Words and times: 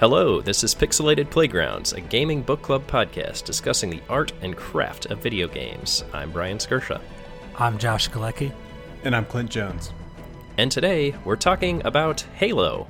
Hello, 0.00 0.40
this 0.40 0.64
is 0.64 0.74
Pixelated 0.74 1.28
Playgrounds, 1.28 1.92
a 1.92 2.00
gaming 2.00 2.40
book 2.40 2.62
club 2.62 2.86
podcast 2.86 3.44
discussing 3.44 3.90
the 3.90 4.00
art 4.08 4.32
and 4.40 4.56
craft 4.56 5.04
of 5.04 5.18
video 5.18 5.46
games. 5.46 6.04
I'm 6.14 6.32
Brian 6.32 6.56
Skirsha. 6.56 7.02
I'm 7.58 7.76
Josh 7.76 8.08
Galecki. 8.08 8.50
And 9.04 9.14
I'm 9.14 9.26
Clint 9.26 9.50
Jones. 9.50 9.92
And 10.56 10.72
today 10.72 11.14
we're 11.26 11.36
talking 11.36 11.84
about 11.84 12.22
Halo. 12.34 12.88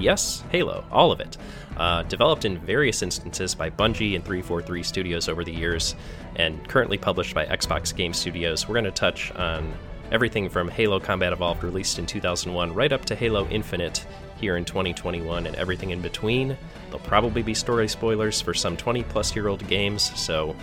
Yes, 0.00 0.42
Halo, 0.50 0.84
all 0.90 1.12
of 1.12 1.20
it. 1.20 1.36
Uh, 1.76 2.02
developed 2.02 2.44
in 2.44 2.58
various 2.58 3.02
instances 3.02 3.54
by 3.54 3.70
Bungie 3.70 4.16
and 4.16 4.24
343 4.24 4.82
Studios 4.82 5.28
over 5.28 5.44
the 5.44 5.52
years, 5.52 5.94
and 6.34 6.68
currently 6.68 6.98
published 6.98 7.36
by 7.36 7.46
Xbox 7.46 7.94
Game 7.94 8.12
Studios. 8.12 8.66
We're 8.66 8.74
going 8.74 8.84
to 8.86 8.90
touch 8.90 9.30
on 9.36 9.72
everything 10.12 10.50
from 10.50 10.68
Halo 10.68 11.00
Combat 11.00 11.32
Evolved, 11.32 11.64
released 11.64 11.98
in 11.98 12.04
2001, 12.04 12.74
right 12.74 12.92
up 12.92 13.04
to 13.06 13.14
Halo 13.14 13.48
Infinite 13.48 14.06
here 14.36 14.58
in 14.58 14.64
2021, 14.64 15.46
and 15.46 15.56
everything 15.56 15.90
in 15.90 16.02
between. 16.02 16.56
There'll 16.86 17.00
probably 17.00 17.42
be 17.42 17.54
story 17.54 17.88
spoilers 17.88 18.38
for 18.40 18.52
some 18.52 18.76
20 18.76 19.02
plus 19.04 19.34
year 19.34 19.48
old 19.48 19.66
games, 19.66 20.12
so 20.20 20.54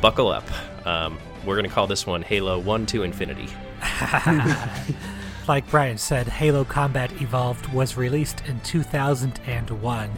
buckle 0.00 0.28
up. 0.28 0.46
Um, 0.86 1.18
we're 1.44 1.56
going 1.56 1.68
to 1.68 1.74
call 1.74 1.86
this 1.86 2.06
one 2.06 2.22
Halo 2.22 2.58
1 2.58 2.86
to 2.86 3.02
Infinity. 3.02 3.48
like 5.48 5.68
Brian 5.70 5.98
said, 5.98 6.26
Halo 6.26 6.64
Combat 6.64 7.12
Evolved 7.20 7.66
was 7.74 7.98
released 7.98 8.42
in 8.46 8.58
2001. 8.60 10.10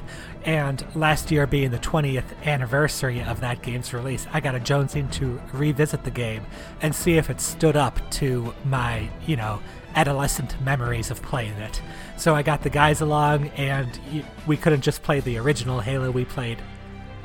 And 0.44 0.84
last 0.94 1.30
year 1.30 1.46
being 1.46 1.70
the 1.70 1.78
20th 1.78 2.24
anniversary 2.44 3.22
of 3.22 3.40
that 3.40 3.62
game's 3.62 3.92
release, 3.92 4.26
I 4.32 4.40
got 4.40 4.54
a 4.54 4.60
jonesing 4.60 5.10
to 5.12 5.40
revisit 5.52 6.04
the 6.04 6.10
game 6.10 6.44
and 6.80 6.94
see 6.94 7.16
if 7.16 7.28
it 7.28 7.40
stood 7.40 7.76
up 7.76 7.98
to 8.12 8.54
my, 8.64 9.10
you 9.26 9.36
know, 9.36 9.60
adolescent 9.94 10.60
memories 10.62 11.10
of 11.10 11.20
playing 11.22 11.54
it. 11.54 11.82
So 12.16 12.34
I 12.34 12.42
got 12.42 12.62
the 12.62 12.70
guys 12.70 13.00
along, 13.00 13.48
and 13.56 13.98
we 14.46 14.56
couldn't 14.56 14.82
just 14.82 15.02
play 15.02 15.20
the 15.20 15.38
original 15.38 15.80
Halo, 15.80 16.10
we 16.10 16.24
played 16.24 16.58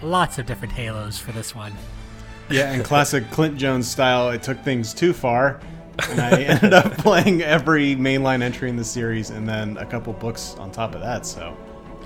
lots 0.01 0.37
of 0.37 0.45
different 0.45 0.73
Halos 0.73 1.17
for 1.19 1.31
this 1.31 1.55
one. 1.55 1.73
Yeah, 2.49 2.73
in 2.73 2.83
classic 2.83 3.29
Clint 3.31 3.57
Jones 3.57 3.89
style, 3.89 4.29
it 4.29 4.43
took 4.43 4.59
things 4.63 4.93
too 4.93 5.13
far. 5.13 5.59
and 6.09 6.19
I 6.19 6.41
ended 6.43 6.73
up 6.73 6.97
playing 6.97 7.41
every 7.41 7.95
mainline 7.95 8.41
entry 8.41 8.69
in 8.69 8.75
the 8.75 8.83
series 8.83 9.29
and 9.29 9.47
then 9.47 9.77
a 9.77 9.85
couple 9.85 10.13
books 10.13 10.55
on 10.57 10.71
top 10.71 10.95
of 10.95 11.01
that, 11.01 11.25
so. 11.25 11.55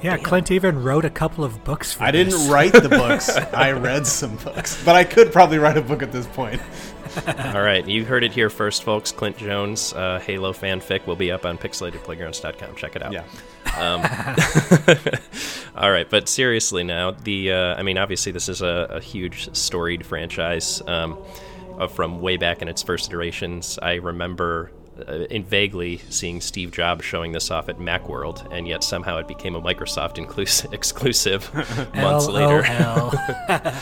Yeah, 0.03 0.17
Clint 0.17 0.51
even 0.51 0.83
wrote 0.83 1.05
a 1.05 1.09
couple 1.09 1.43
of 1.43 1.63
books 1.63 1.93
for 1.93 2.03
I 2.03 2.11
this. 2.11 2.33
didn't 2.33 2.49
write 2.51 2.73
the 2.73 2.89
books. 2.89 3.29
I 3.29 3.71
read 3.71 4.05
some 4.05 4.35
books. 4.37 4.81
But 4.83 4.95
I 4.95 5.03
could 5.03 5.31
probably 5.31 5.57
write 5.57 5.77
a 5.77 5.81
book 5.81 6.01
at 6.03 6.11
this 6.11 6.27
point. 6.27 6.61
All 7.55 7.61
right, 7.63 7.87
you 7.87 8.05
heard 8.05 8.23
it 8.23 8.31
here 8.31 8.49
first, 8.49 8.83
folks. 8.83 9.11
Clint 9.11 9.37
Jones, 9.37 9.91
uh, 9.93 10.19
Halo 10.19 10.53
fanfic 10.53 11.07
will 11.07 11.15
be 11.15 11.31
up 11.31 11.45
on 11.45 11.57
pixelatedplaygrounds.com. 11.57 12.75
Check 12.75 12.95
it 12.95 13.01
out. 13.01 13.11
Yeah. 13.11 13.23
Um, 13.75 14.01
all 15.75 15.91
right, 15.91 16.09
but 16.09 16.29
seriously 16.29 16.83
now, 16.83 17.11
the 17.11 17.51
uh, 17.51 17.75
I 17.75 17.83
mean, 17.83 17.97
obviously 17.97 18.31
this 18.31 18.49
is 18.49 18.61
a, 18.61 18.87
a 18.91 18.99
huge 19.01 19.53
storied 19.55 20.05
franchise 20.05 20.81
um, 20.87 21.17
from 21.89 22.21
way 22.21 22.37
back 22.37 22.61
in 22.61 22.67
its 22.67 22.83
first 22.83 23.07
iterations. 23.09 23.79
I 23.81 23.95
remember 23.95 24.71
uh, 25.07 25.25
in 25.29 25.43
vaguely 25.43 25.99
seeing 26.09 26.41
Steve 26.41 26.71
Jobs 26.71 27.03
showing 27.03 27.31
this 27.31 27.51
off 27.51 27.69
at 27.69 27.77
MacWorld, 27.77 28.51
and 28.51 28.67
yet 28.67 28.83
somehow 28.83 29.17
it 29.17 29.27
became 29.27 29.55
a 29.55 29.61
Microsoft 29.61 30.15
inclus- 30.15 30.71
exclusive 30.73 31.53
months 31.95 32.27
later. 32.27 32.61
yeah, 32.67 33.81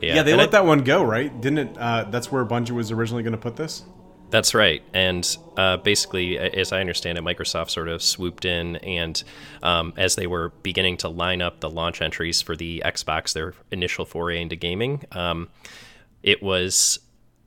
yeah, 0.00 0.22
they 0.22 0.34
let 0.34 0.50
that 0.52 0.64
one 0.64 0.84
go, 0.84 1.02
right? 1.02 1.40
Didn't 1.40 1.58
it? 1.58 1.78
Uh, 1.78 2.04
that's 2.04 2.30
where 2.30 2.44
Bungie 2.44 2.70
was 2.70 2.90
originally 2.90 3.22
going 3.22 3.32
to 3.32 3.38
put 3.38 3.56
this. 3.56 3.82
That's 4.30 4.54
right. 4.54 4.82
And 4.94 5.36
uh, 5.58 5.76
basically, 5.76 6.38
as 6.38 6.72
I 6.72 6.80
understand 6.80 7.18
it, 7.18 7.24
Microsoft 7.24 7.68
sort 7.68 7.88
of 7.88 8.02
swooped 8.02 8.46
in, 8.46 8.76
and 8.76 9.22
um, 9.62 9.92
as 9.98 10.14
they 10.14 10.26
were 10.26 10.54
beginning 10.62 10.96
to 10.98 11.08
line 11.10 11.42
up 11.42 11.60
the 11.60 11.68
launch 11.68 12.00
entries 12.00 12.40
for 12.40 12.56
the 12.56 12.82
Xbox, 12.82 13.34
their 13.34 13.52
initial 13.70 14.06
foray 14.06 14.40
into 14.40 14.56
gaming, 14.56 15.04
um, 15.12 15.50
it 16.22 16.42
was 16.42 16.98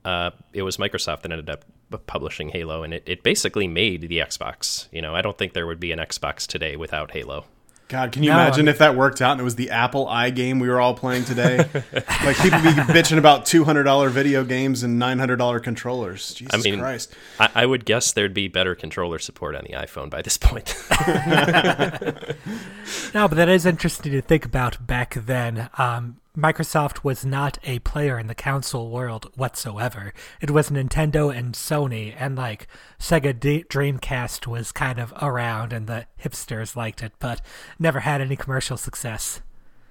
uh, 0.04 0.30
it 0.52 0.62
was 0.62 0.76
Microsoft 0.76 1.22
that 1.22 1.32
ended 1.32 1.50
up 1.50 1.64
publishing 2.06 2.50
Halo, 2.50 2.82
and 2.82 2.94
it, 2.94 3.02
it 3.06 3.22
basically 3.22 3.66
made 3.66 4.02
the 4.02 4.18
Xbox. 4.18 4.88
You 4.92 5.02
know, 5.02 5.14
I 5.14 5.22
don't 5.22 5.36
think 5.36 5.52
there 5.52 5.66
would 5.66 5.80
be 5.80 5.92
an 5.92 5.98
Xbox 5.98 6.46
today 6.46 6.76
without 6.76 7.12
Halo. 7.12 7.44
God, 7.88 8.10
can 8.10 8.24
you 8.24 8.30
no, 8.30 8.36
imagine 8.36 8.54
I 8.54 8.62
mean, 8.62 8.68
if 8.68 8.78
that 8.78 8.96
worked 8.96 9.22
out 9.22 9.32
and 9.32 9.40
it 9.40 9.44
was 9.44 9.54
the 9.54 9.70
Apple 9.70 10.08
i 10.08 10.30
game 10.30 10.58
we 10.58 10.68
were 10.68 10.80
all 10.80 10.94
playing 10.94 11.24
today? 11.24 11.58
like 12.24 12.36
people 12.38 12.60
be 12.60 12.70
bitching 12.90 13.16
about 13.16 13.46
two 13.46 13.62
hundred 13.62 13.84
dollar 13.84 14.08
video 14.08 14.42
games 14.42 14.82
and 14.82 14.98
nine 14.98 15.20
hundred 15.20 15.36
dollar 15.36 15.60
controllers. 15.60 16.34
Jesus 16.34 16.52
I 16.52 16.68
mean, 16.68 16.80
Christ! 16.80 17.14
I, 17.38 17.48
I, 17.54 17.66
would 17.66 17.84
guess 17.84 18.12
there'd 18.12 18.34
be 18.34 18.48
better 18.48 18.74
controller 18.74 19.20
support 19.20 19.54
on 19.54 19.62
the 19.62 19.74
iPhone 19.74 20.10
by 20.10 20.20
this 20.20 20.36
point. 20.36 20.74
no, 23.14 23.28
but 23.28 23.36
that 23.36 23.48
is 23.48 23.64
interesting 23.64 24.10
to 24.12 24.20
think 24.20 24.44
about. 24.44 24.84
Back 24.84 25.14
then, 25.14 25.70
um, 25.78 26.16
Microsoft 26.36 27.02
was 27.02 27.24
not 27.24 27.58
a 27.64 27.78
player 27.78 28.18
in 28.18 28.26
the 28.26 28.34
console 28.34 28.90
world 28.90 29.32
whatsoever. 29.36 30.12
It 30.40 30.50
was 30.50 30.68
Nintendo 30.68 31.34
and 31.34 31.54
Sony, 31.54 32.14
and 32.18 32.36
like 32.36 32.68
Sega 33.00 33.38
D- 33.38 33.64
Dreamcast 33.68 34.46
was 34.46 34.70
kind 34.70 34.98
of 34.98 35.14
around, 35.22 35.72
and 35.72 35.86
the 35.86 36.06
hipsters 36.22 36.76
liked 36.76 37.02
it, 37.02 37.12
but 37.18 37.40
never 37.78 38.00
had 38.00 38.20
any 38.20 38.36
commercial 38.36 38.76
success. 38.76 39.40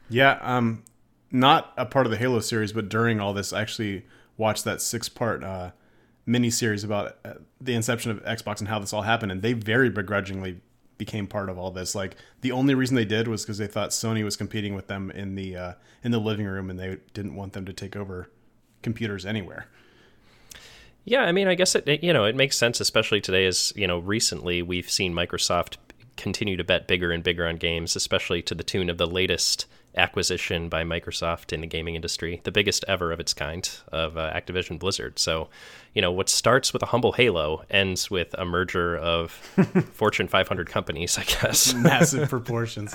Yeah, 0.08 0.38
um, 0.42 0.84
not 1.32 1.74
a 1.78 1.86
part 1.86 2.06
of 2.06 2.12
the 2.12 2.18
Halo 2.18 2.40
series, 2.42 2.74
but 2.74 2.90
during 2.90 3.20
all 3.20 3.34
this, 3.34 3.52
I 3.52 3.62
actually 3.62 4.06
watched 4.38 4.66
that 4.66 4.82
six-part 4.82 5.44
uh, 5.44 5.72
mini 6.28 6.52
series 6.52 6.84
about 6.84 7.18
uh, 7.26 7.34
the 7.60 7.74
inception 7.74 8.12
of 8.12 8.24
Xbox 8.24 8.60
and 8.60 8.68
how 8.68 8.78
this 8.78 8.94
all 8.94 9.02
happened, 9.02 9.32
and 9.32 9.42
they 9.42 9.54
very 9.54 9.90
begrudgingly 9.90 10.62
became 10.98 11.28
part 11.28 11.50
of 11.50 11.58
all 11.58 11.72
this. 11.72 11.96
Like 11.96 12.16
the 12.42 12.52
only 12.52 12.76
reason 12.76 12.96
they 12.96 13.06
did 13.06 13.28
was 13.28 13.44
because 13.44 13.58
they 13.58 13.68
thought 13.68 13.90
Sony 13.90 14.24
was 14.24 14.36
competing 14.36 14.76
with 14.76 14.88
them 14.88 15.12
in 15.12 15.36
the 15.36 15.56
uh, 15.56 15.74
in 16.04 16.12
the 16.12 16.20
living 16.20 16.46
room, 16.46 16.70
and 16.70 16.80
they 16.80 16.98
didn't 17.14 17.36
want 17.36 17.54
them 17.54 17.66
to 17.66 17.74
take 17.74 17.96
over 17.96 18.30
computers 18.82 19.26
anywhere. 19.26 19.68
Yeah, 21.04 21.22
I 21.22 21.32
mean, 21.32 21.48
I 21.48 21.56
guess 21.56 21.76
it 21.76 22.04
you 22.04 22.14
know 22.14 22.26
it 22.26 22.36
makes 22.36 22.58
sense, 22.58 22.80
especially 22.80 23.22
today, 23.22 23.46
as 23.46 23.74
you 23.76 23.88
know, 23.88 24.00
recently 24.00 24.62
we've 24.62 24.90
seen 24.90 25.14
Microsoft 25.14 25.78
continue 26.18 26.56
to 26.58 26.64
bet 26.64 26.88
bigger 26.88 27.12
and 27.12 27.24
bigger 27.24 27.48
on 27.48 27.58
games, 27.58 27.96
especially 27.96 28.42
to 28.42 28.56
the 28.56 28.64
tune 28.64 28.90
of 28.90 28.98
the 28.98 29.08
latest 29.08 29.66
acquisition 29.98 30.70
by 30.70 30.84
Microsoft 30.84 31.54
in 31.54 31.62
the 31.62 31.68
gaming 31.68 31.96
industry, 31.96 32.42
the 32.44 32.52
biggest 32.52 32.86
ever 32.88 33.12
of 33.12 33.20
its 33.20 33.34
kind 33.34 33.70
of 33.92 34.18
uh, 34.18 34.32
Activision 34.34 34.78
Blizzard. 34.78 35.20
So, 35.20 35.50
you 35.94 36.02
know, 36.02 36.12
what 36.12 36.30
starts 36.30 36.74
with 36.74 36.84
a 36.84 36.88
humble 36.88 37.14
Halo 37.14 37.64
ends 37.70 38.12
with 38.12 38.34
a 38.38 38.46
merger 38.46 38.98
of 38.98 39.32
Fortune 39.94 40.28
500 40.28 40.70
companies, 40.70 41.18
I 41.18 41.24
guess. 41.24 41.74
Massive 41.76 42.30
proportions. 42.30 42.94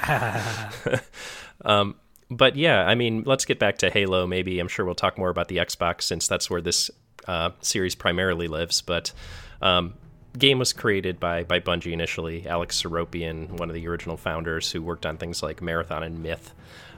um, 1.65 1.97
but 2.31 2.56
yeah, 2.56 2.87
I 2.87 2.94
mean, 2.94 3.25
let's 3.27 3.44
get 3.44 3.59
back 3.59 3.78
to 3.78 3.91
Halo. 3.91 4.27
Maybe 4.27 4.61
I'm 4.61 4.69
sure 4.69 4.84
we'll 4.84 4.94
talk 4.94 5.19
more 5.19 5.31
about 5.31 5.49
the 5.49 5.56
Xbox 5.56 6.03
since 6.03 6.28
that's 6.28 6.49
where 6.49 6.61
this 6.61 6.91
uh, 7.27 7.50
series 7.61 7.94
primarily 7.94 8.47
lives. 8.47 8.82
But 8.82 9.12
um, 9.61 9.94
game 10.38 10.59
was 10.59 10.72
created 10.72 11.19
by 11.19 11.44
by 11.44 11.61
Bungie 11.61 11.93
initially. 11.93 12.47
Alex 12.47 12.82
Seropian, 12.82 13.50
one 13.59 13.69
of 13.69 13.75
the 13.75 13.87
original 13.88 14.17
founders, 14.17 14.71
who 14.71 14.82
worked 14.82 15.06
on 15.06 15.17
things 15.17 15.43
like 15.43 15.61
Marathon 15.61 16.03
and 16.03 16.22
Myth, 16.22 16.55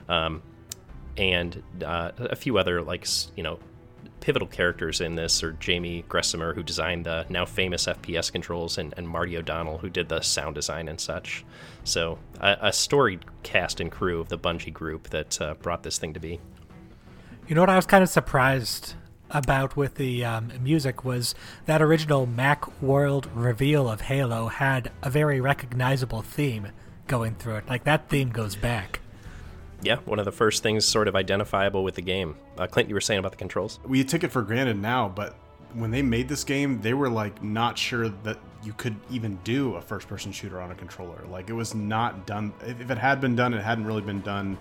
um, 0.09 0.41
and 1.17 1.61
uh, 1.83 2.11
a 2.17 2.35
few 2.35 2.57
other 2.57 2.81
like 2.81 3.07
you 3.35 3.43
know 3.43 3.59
pivotal 4.23 4.47
characters 4.47 5.01
in 5.01 5.15
this 5.15 5.43
are 5.43 5.57
Jaime 5.65 6.05
Griesemer, 6.07 6.55
who 6.55 6.63
designed 6.63 7.05
the 7.05 7.25
now 7.27 7.43
famous 7.43 7.87
FPS 7.87 8.31
controls, 8.31 8.77
and, 8.77 8.93
and 8.95 9.07
Marty 9.07 9.37
O'Donnell, 9.37 9.79
who 9.79 9.89
did 9.89 10.07
the 10.07 10.21
sound 10.21 10.55
design 10.55 10.87
and 10.87 10.99
such. 10.99 11.43
So, 11.83 12.17
a, 12.39 12.57
a 12.61 12.73
storied 12.73 13.25
cast 13.43 13.81
and 13.81 13.91
crew 13.91 14.21
of 14.21 14.29
the 14.29 14.37
Bungie 14.37 14.71
group 14.71 15.09
that 15.09 15.41
uh, 15.41 15.55
brought 15.55 15.83
this 15.83 15.97
thing 15.97 16.13
to 16.13 16.21
be. 16.21 16.39
You 17.49 17.55
know 17.55 17.61
what? 17.61 17.69
I 17.69 17.75
was 17.75 17.85
kind 17.85 18.01
of 18.01 18.09
surprised 18.09 18.93
about 19.29 19.75
with 19.75 19.95
the 19.95 20.23
um, 20.23 20.53
music 20.61 21.03
was 21.03 21.35
that 21.65 21.81
original 21.81 22.25
Mac 22.25 22.81
World 22.81 23.29
reveal 23.33 23.89
of 23.89 24.01
Halo 24.01 24.47
had 24.47 24.89
a 25.01 25.09
very 25.09 25.41
recognizable 25.41 26.21
theme 26.21 26.69
going 27.07 27.35
through 27.35 27.57
it. 27.57 27.67
Like 27.67 27.83
that 27.83 28.07
theme 28.09 28.29
goes 28.29 28.55
back. 28.55 29.01
Yeah, 29.83 29.97
one 30.05 30.19
of 30.19 30.25
the 30.25 30.31
first 30.31 30.63
things 30.63 30.85
sort 30.85 31.07
of 31.07 31.15
identifiable 31.15 31.83
with 31.83 31.95
the 31.95 32.01
game. 32.01 32.35
Uh, 32.57 32.67
Clint, 32.67 32.89
you 32.89 32.95
were 32.95 33.01
saying 33.01 33.19
about 33.19 33.31
the 33.31 33.37
controls. 33.37 33.79
We 33.85 34.03
took 34.03 34.23
it 34.23 34.31
for 34.31 34.41
granted 34.41 34.77
now, 34.77 35.09
but 35.09 35.35
when 35.73 35.91
they 35.91 36.01
made 36.01 36.27
this 36.27 36.43
game, 36.43 36.81
they 36.81 36.93
were 36.93 37.09
like 37.09 37.43
not 37.43 37.77
sure 37.77 38.09
that 38.09 38.39
you 38.63 38.73
could 38.73 38.95
even 39.11 39.37
do 39.43 39.75
a 39.75 39.81
first-person 39.81 40.31
shooter 40.31 40.61
on 40.61 40.71
a 40.71 40.75
controller. 40.75 41.23
Like 41.29 41.49
it 41.49 41.53
was 41.53 41.75
not 41.75 42.25
done. 42.25 42.53
If 42.61 42.89
it 42.89 42.97
had 42.97 43.19
been 43.19 43.35
done, 43.35 43.53
it 43.53 43.61
hadn't 43.61 43.85
really 43.85 44.01
been 44.01 44.21
done 44.21 44.57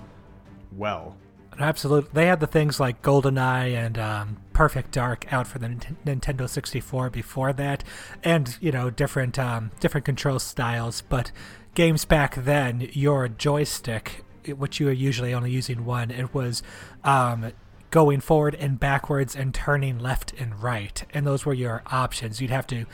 well. 0.77 1.17
Absolutely, 1.59 2.11
they 2.15 2.27
had 2.27 2.41
the 2.41 2.47
things 2.47 2.81
like 2.81 3.03
GoldenEye 3.03 3.75
and 3.75 3.99
um, 3.99 4.37
Perfect 4.55 4.91
Dark 4.91 5.31
out 5.33 5.47
for 5.47 5.59
the 5.59 5.69
Nintendo 5.69 6.49
64 6.49 7.11
before 7.11 7.53
that, 7.53 7.85
and 8.25 8.57
you 8.61 8.73
know 8.73 8.89
different 8.89 9.39
um, 9.39 9.71
different 9.79 10.07
control 10.07 10.39
styles. 10.39 11.03
But 11.03 11.31
games 11.75 12.07
back 12.07 12.37
then, 12.37 12.89
your 12.93 13.29
joystick, 13.29 14.25
which 14.49 14.81
you 14.81 14.87
were 14.87 14.93
usually 14.93 15.35
only 15.35 15.50
using 15.50 15.85
one, 15.85 16.11
it 16.11 16.35
was 16.35 16.62
um, 17.05 17.53
going 17.91 18.21
forward 18.21 18.55
and 18.55 18.79
backwards 18.81 19.37
and 19.37 19.55
turning 19.55 19.99
left 19.99 20.33
and 20.39 20.62
right, 20.62 21.05
and 21.12 21.27
those 21.27 21.44
were 21.44 21.55
your 21.55 21.83
options. 21.87 22.41
You'd 22.41 22.50
have 22.50 22.67
to 22.69 22.87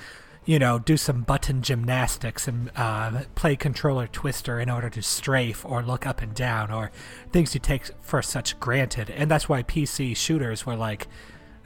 you 0.49 0.59
know, 0.59 0.79
do 0.79 0.97
some 0.97 1.21
button 1.21 1.61
gymnastics 1.61 2.49
and 2.49 2.71
uh, 2.75 3.25
play 3.35 3.55
controller 3.55 4.06
twister 4.06 4.59
in 4.59 4.71
order 4.71 4.89
to 4.89 5.03
strafe 5.03 5.62
or 5.62 5.83
look 5.83 6.06
up 6.06 6.23
and 6.23 6.33
down 6.35 6.71
or 6.71 6.91
things 7.31 7.53
you 7.53 7.61
take 7.61 7.91
for 8.00 8.23
such 8.23 8.59
granted. 8.59 9.11
And 9.11 9.31
that's 9.31 9.47
why 9.47 9.62
PC 9.62 10.17
shooters 10.17 10.65
were 10.65 10.75
like 10.75 11.06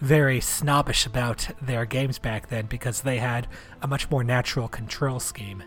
very 0.01 0.41
snobbish 0.41 1.07
about 1.07 1.49
their 1.63 1.87
games 1.87 2.19
back 2.19 2.49
then 2.49 2.67
because 2.67 3.03
they 3.03 3.19
had 3.19 3.47
a 3.83 3.87
much 3.87 4.11
more 4.11 4.25
natural 4.25 4.67
control 4.67 5.21
scheme. 5.21 5.63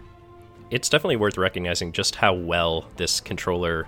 It's 0.70 0.90
definitely 0.90 1.16
worth 1.16 1.38
recognizing 1.38 1.94
just 1.94 2.16
how 2.16 2.34
well 2.34 2.90
this 2.98 3.22
controller 3.22 3.88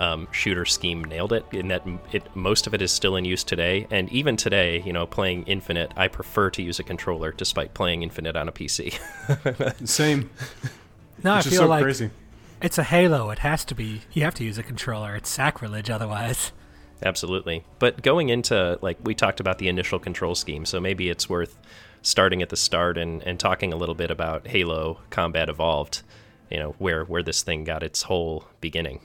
um, 0.00 0.28
shooter 0.30 0.64
scheme 0.64 1.04
nailed 1.04 1.32
it. 1.32 1.44
In 1.52 1.68
that 1.68 1.82
it 2.12 2.24
most 2.36 2.66
of 2.66 2.74
it 2.74 2.82
is 2.82 2.92
still 2.92 3.16
in 3.16 3.24
use 3.24 3.44
today, 3.44 3.86
and 3.90 4.10
even 4.10 4.36
today, 4.36 4.82
you 4.84 4.92
know, 4.92 5.06
playing 5.06 5.44
Infinite, 5.44 5.92
I 5.96 6.08
prefer 6.08 6.50
to 6.50 6.62
use 6.62 6.78
a 6.78 6.82
controller 6.84 7.32
despite 7.32 7.74
playing 7.74 8.02
Infinite 8.02 8.36
on 8.36 8.48
a 8.48 8.52
PC. 8.52 8.98
Same. 9.88 10.30
No, 11.24 11.36
Which 11.36 11.46
I 11.46 11.50
feel 11.50 11.58
so 11.60 11.66
like 11.66 11.82
crazy. 11.82 12.10
it's 12.62 12.78
a 12.78 12.84
Halo. 12.84 13.30
It 13.30 13.40
has 13.40 13.64
to 13.66 13.74
be. 13.74 14.02
You 14.12 14.22
have 14.22 14.34
to 14.34 14.44
use 14.44 14.58
a 14.58 14.62
controller. 14.62 15.16
It's 15.16 15.28
sacrilege 15.28 15.90
otherwise. 15.90 16.52
Absolutely. 17.02 17.64
But 17.78 18.02
going 18.02 18.28
into 18.28 18.78
like 18.82 18.98
we 19.02 19.14
talked 19.14 19.40
about 19.40 19.58
the 19.58 19.68
initial 19.68 19.98
control 19.98 20.34
scheme, 20.34 20.64
so 20.64 20.80
maybe 20.80 21.08
it's 21.08 21.28
worth 21.28 21.56
starting 22.02 22.42
at 22.42 22.48
the 22.48 22.56
start 22.56 22.96
and, 22.96 23.22
and 23.24 23.38
talking 23.40 23.72
a 23.72 23.76
little 23.76 23.94
bit 23.94 24.10
about 24.10 24.46
Halo 24.46 25.00
Combat 25.10 25.48
Evolved, 25.48 26.02
you 26.50 26.58
know, 26.58 26.74
where 26.78 27.04
where 27.04 27.22
this 27.22 27.42
thing 27.42 27.64
got 27.64 27.82
its 27.82 28.02
whole 28.02 28.44
beginning. 28.60 29.00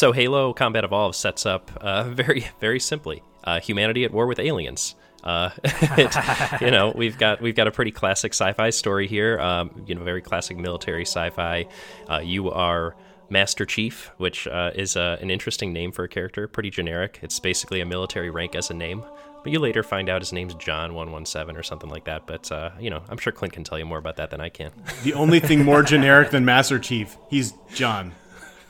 So 0.00 0.12
Halo 0.12 0.54
Combat 0.54 0.82
Evolved 0.82 1.14
sets 1.14 1.44
up 1.44 1.70
uh, 1.78 2.04
very, 2.08 2.46
very 2.58 2.80
simply 2.80 3.22
uh, 3.44 3.60
humanity 3.60 4.02
at 4.06 4.12
war 4.12 4.26
with 4.26 4.38
aliens. 4.38 4.94
Uh, 5.22 5.50
it, 5.62 6.60
you 6.62 6.70
know, 6.70 6.90
we've 6.96 7.18
got 7.18 7.42
we've 7.42 7.54
got 7.54 7.66
a 7.66 7.70
pretty 7.70 7.90
classic 7.90 8.32
sci-fi 8.32 8.70
story 8.70 9.06
here. 9.06 9.38
Um, 9.38 9.84
you 9.86 9.94
know, 9.94 10.02
very 10.02 10.22
classic 10.22 10.56
military 10.56 11.02
sci-fi. 11.02 11.66
Uh, 12.08 12.20
you 12.20 12.50
are 12.50 12.96
Master 13.28 13.66
Chief, 13.66 14.10
which 14.16 14.46
uh, 14.46 14.70
is 14.74 14.96
uh, 14.96 15.18
an 15.20 15.30
interesting 15.30 15.70
name 15.74 15.92
for 15.92 16.04
a 16.04 16.08
character. 16.08 16.48
Pretty 16.48 16.70
generic. 16.70 17.18
It's 17.20 17.38
basically 17.38 17.82
a 17.82 17.86
military 17.86 18.30
rank 18.30 18.54
as 18.54 18.70
a 18.70 18.74
name. 18.74 19.04
But 19.42 19.52
you 19.52 19.58
later 19.58 19.82
find 19.82 20.08
out 20.08 20.22
his 20.22 20.32
name's 20.32 20.54
John 20.54 20.94
One 20.94 21.12
One 21.12 21.26
Seven 21.26 21.58
or 21.58 21.62
something 21.62 21.90
like 21.90 22.04
that. 22.04 22.26
But 22.26 22.50
uh, 22.50 22.70
you 22.80 22.88
know, 22.88 23.02
I'm 23.10 23.18
sure 23.18 23.34
Clint 23.34 23.52
can 23.52 23.64
tell 23.64 23.78
you 23.78 23.84
more 23.84 23.98
about 23.98 24.16
that 24.16 24.30
than 24.30 24.40
I 24.40 24.48
can. 24.48 24.72
The 25.02 25.12
only 25.12 25.40
thing 25.40 25.62
more 25.62 25.82
generic 25.94 26.30
than 26.30 26.46
Master 26.46 26.78
Chief, 26.78 27.18
he's 27.28 27.52
John. 27.74 28.14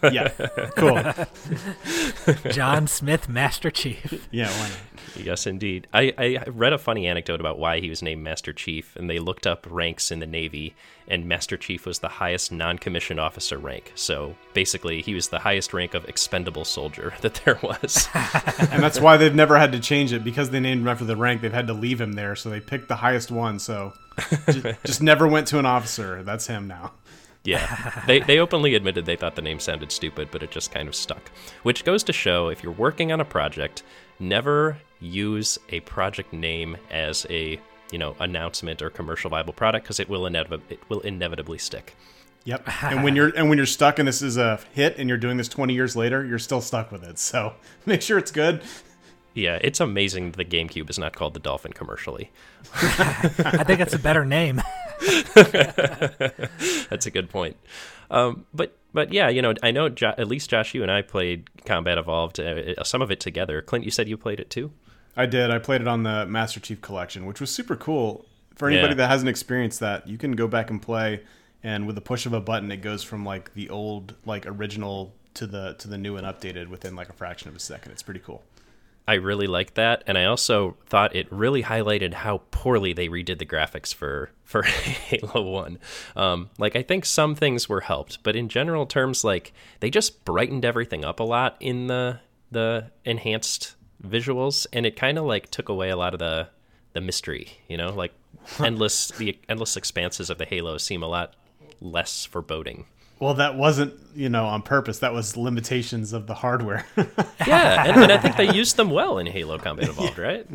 Yeah, 0.12 0.28
cool. 0.76 1.02
John 2.52 2.86
Smith, 2.86 3.28
Master 3.28 3.70
Chief. 3.70 4.26
Yeah, 4.30 4.48
why 4.50 4.68
not? 4.68 4.78
Yes, 5.24 5.46
indeed. 5.46 5.86
I, 5.92 6.12
I 6.16 6.44
read 6.48 6.72
a 6.72 6.78
funny 6.78 7.06
anecdote 7.06 7.40
about 7.40 7.58
why 7.58 7.80
he 7.80 7.90
was 7.90 8.02
named 8.02 8.22
Master 8.22 8.52
Chief, 8.52 8.96
and 8.96 9.10
they 9.10 9.18
looked 9.18 9.46
up 9.46 9.66
ranks 9.68 10.10
in 10.10 10.20
the 10.20 10.26
Navy, 10.26 10.74
and 11.08 11.26
Master 11.26 11.56
Chief 11.56 11.84
was 11.86 11.98
the 11.98 12.08
highest 12.08 12.50
non 12.50 12.78
commissioned 12.78 13.20
officer 13.20 13.58
rank. 13.58 13.92
So 13.94 14.34
basically, 14.54 15.02
he 15.02 15.14
was 15.14 15.28
the 15.28 15.38
highest 15.38 15.74
rank 15.74 15.94
of 15.94 16.08
expendable 16.08 16.64
soldier 16.64 17.12
that 17.20 17.34
there 17.44 17.58
was. 17.62 18.08
And 18.70 18.82
that's 18.82 19.00
why 19.00 19.16
they've 19.16 19.34
never 19.34 19.58
had 19.58 19.72
to 19.72 19.80
change 19.80 20.12
it 20.12 20.24
because 20.24 20.50
they 20.50 20.60
named 20.60 20.82
him 20.82 20.88
after 20.88 21.04
the 21.04 21.16
rank. 21.16 21.42
They've 21.42 21.52
had 21.52 21.66
to 21.66 21.74
leave 21.74 22.00
him 22.00 22.12
there, 22.12 22.36
so 22.36 22.48
they 22.48 22.60
picked 22.60 22.88
the 22.88 22.96
highest 22.96 23.30
one. 23.30 23.58
So 23.58 23.92
just, 24.46 24.82
just 24.84 25.02
never 25.02 25.26
went 25.26 25.46
to 25.48 25.58
an 25.58 25.66
officer. 25.66 26.22
That's 26.22 26.46
him 26.46 26.66
now. 26.68 26.92
Yeah. 27.44 28.02
They, 28.06 28.20
they 28.20 28.38
openly 28.38 28.74
admitted 28.74 29.06
they 29.06 29.16
thought 29.16 29.36
the 29.36 29.42
name 29.42 29.60
sounded 29.60 29.92
stupid, 29.92 30.28
but 30.30 30.42
it 30.42 30.50
just 30.50 30.72
kind 30.72 30.88
of 30.88 30.94
stuck. 30.94 31.30
Which 31.62 31.84
goes 31.84 32.02
to 32.04 32.12
show 32.12 32.48
if 32.48 32.62
you're 32.62 32.72
working 32.72 33.12
on 33.12 33.20
a 33.20 33.24
project, 33.24 33.82
never 34.18 34.76
use 35.00 35.58
a 35.70 35.80
project 35.80 36.32
name 36.32 36.76
as 36.90 37.26
a 37.30 37.58
you 37.90 37.98
know 37.98 38.14
announcement 38.20 38.82
or 38.82 38.90
commercial 38.90 39.30
viable 39.30 39.52
product 39.52 39.84
because 39.84 39.98
it 39.98 40.08
will 40.08 40.26
inevitably 40.26 40.76
it 40.76 40.90
will 40.90 41.00
inevitably 41.00 41.58
stick. 41.58 41.96
Yep. 42.44 42.68
And 42.82 43.04
when 43.04 43.16
you're 43.16 43.28
and 43.36 43.48
when 43.48 43.58
you're 43.58 43.66
stuck 43.66 43.98
and 43.98 44.08
this 44.08 44.22
is 44.22 44.36
a 44.36 44.60
hit 44.72 44.96
and 44.98 45.08
you're 45.08 45.18
doing 45.18 45.36
this 45.36 45.48
20 45.48 45.74
years 45.74 45.96
later, 45.96 46.24
you're 46.24 46.38
still 46.38 46.60
stuck 46.60 46.90
with 46.90 47.04
it. 47.04 47.18
So 47.18 47.54
make 47.86 48.02
sure 48.02 48.18
it's 48.18 48.30
good. 48.30 48.62
Yeah, 49.32 49.58
it's 49.62 49.78
amazing 49.78 50.32
the 50.32 50.44
GameCube 50.44 50.90
is 50.90 50.98
not 50.98 51.14
called 51.14 51.34
the 51.34 51.40
Dolphin 51.40 51.72
commercially. 51.72 52.32
I 52.74 53.64
think 53.64 53.78
that's 53.78 53.94
a 53.94 53.98
better 53.98 54.24
name. 54.24 54.60
That's 56.90 57.06
a 57.06 57.10
good 57.10 57.30
point. 57.30 57.56
Um, 58.10 58.46
but 58.52 58.76
but 58.92 59.12
yeah, 59.12 59.28
you 59.28 59.40
know, 59.42 59.54
I 59.62 59.70
know 59.70 59.88
jo- 59.88 60.14
at 60.18 60.26
least 60.28 60.50
Josh, 60.50 60.74
you 60.74 60.82
and 60.82 60.90
I 60.90 61.02
played 61.02 61.48
Combat 61.64 61.96
Evolved, 61.98 62.40
uh, 62.40 62.82
some 62.84 63.02
of 63.02 63.10
it 63.10 63.20
together. 63.20 63.62
Clint, 63.62 63.84
you 63.84 63.90
said 63.90 64.08
you 64.08 64.16
played 64.16 64.40
it 64.40 64.50
too. 64.50 64.72
I 65.16 65.26
did. 65.26 65.50
I 65.50 65.58
played 65.58 65.80
it 65.80 65.88
on 65.88 66.02
the 66.02 66.26
Master 66.26 66.60
Chief 66.60 66.80
Collection, 66.80 67.26
which 67.26 67.40
was 67.40 67.50
super 67.50 67.76
cool. 67.76 68.24
For 68.56 68.68
anybody 68.68 68.90
Yeah. 68.92 68.96
that 68.96 69.08
hasn't 69.08 69.28
experienced 69.28 69.80
that, 69.80 70.06
you 70.08 70.18
can 70.18 70.32
go 70.32 70.46
back 70.48 70.70
and 70.70 70.82
play, 70.82 71.20
and 71.62 71.86
with 71.86 71.94
the 71.94 72.02
push 72.02 72.26
of 72.26 72.32
a 72.32 72.40
button, 72.40 72.70
it 72.72 72.78
goes 72.78 73.02
from 73.02 73.24
like 73.24 73.54
the 73.54 73.70
old, 73.70 74.14
like 74.26 74.44
original 74.46 75.14
to 75.34 75.46
the 75.46 75.74
to 75.78 75.86
the 75.88 75.96
new 75.96 76.16
and 76.16 76.26
updated 76.26 76.66
within 76.68 76.96
like 76.96 77.08
a 77.08 77.12
fraction 77.12 77.48
of 77.48 77.54
a 77.56 77.60
second. 77.60 77.92
It's 77.92 78.02
pretty 78.02 78.20
cool. 78.20 78.42
I 79.08 79.14
really 79.14 79.46
liked 79.46 79.74
that, 79.74 80.04
and 80.06 80.16
I 80.16 80.24
also 80.24 80.76
thought 80.86 81.16
it 81.16 81.30
really 81.32 81.62
highlighted 81.64 82.14
how 82.14 82.42
poorly 82.50 82.92
they 82.92 83.08
redid 83.08 83.38
the 83.38 83.46
graphics 83.46 83.92
for 83.94 84.30
for 84.44 84.62
Halo 84.62 85.42
One. 85.42 85.78
Um, 86.16 86.50
like 86.58 86.76
I 86.76 86.82
think 86.82 87.04
some 87.04 87.34
things 87.34 87.68
were 87.68 87.80
helped, 87.80 88.22
but 88.22 88.36
in 88.36 88.48
general 88.48 88.86
terms, 88.86 89.24
like 89.24 89.52
they 89.80 89.90
just 89.90 90.24
brightened 90.24 90.64
everything 90.64 91.04
up 91.04 91.20
a 91.20 91.24
lot 91.24 91.56
in 91.60 91.86
the 91.86 92.20
the 92.50 92.90
enhanced 93.04 93.74
visuals, 94.06 94.66
and 94.72 94.86
it 94.86 94.96
kind 94.96 95.18
of 95.18 95.24
like 95.24 95.50
took 95.50 95.68
away 95.68 95.90
a 95.90 95.96
lot 95.96 96.12
of 96.14 96.18
the 96.18 96.48
the 96.92 97.00
mystery. 97.00 97.48
You 97.68 97.76
know, 97.76 97.92
like 97.92 98.12
endless 98.58 99.08
the 99.08 99.38
endless 99.48 99.76
expanses 99.76 100.30
of 100.30 100.38
the 100.38 100.44
Halo 100.44 100.78
seem 100.78 101.02
a 101.02 101.08
lot 101.08 101.34
less 101.80 102.24
foreboding. 102.24 102.86
Well, 103.20 103.34
that 103.34 103.54
wasn't 103.56 103.94
you 104.16 104.28
know 104.28 104.46
on 104.46 104.62
purpose. 104.62 104.98
That 104.98 105.12
was 105.12 105.36
limitations 105.36 106.12
of 106.12 106.26
the 106.26 106.34
hardware. 106.34 106.84
Yeah, 107.46 107.84
and, 107.86 108.02
and 108.02 108.12
I 108.12 108.18
think 108.18 108.36
they 108.36 108.52
used 108.54 108.76
them 108.76 108.90
well 108.90 109.18
in 109.18 109.26
Halo 109.26 109.58
Combat 109.58 109.88
Evolved, 109.88 110.18
right? 110.28 110.46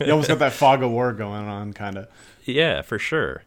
you 0.00 0.10
almost 0.12 0.28
got 0.28 0.38
that 0.38 0.52
fog 0.62 0.82
of 0.82 0.90
war 0.90 1.12
going 1.12 1.48
on, 1.48 1.72
kind 1.72 1.98
of. 1.98 2.08
yeah, 2.44 2.82
for 2.82 2.98
sure. 3.00 3.42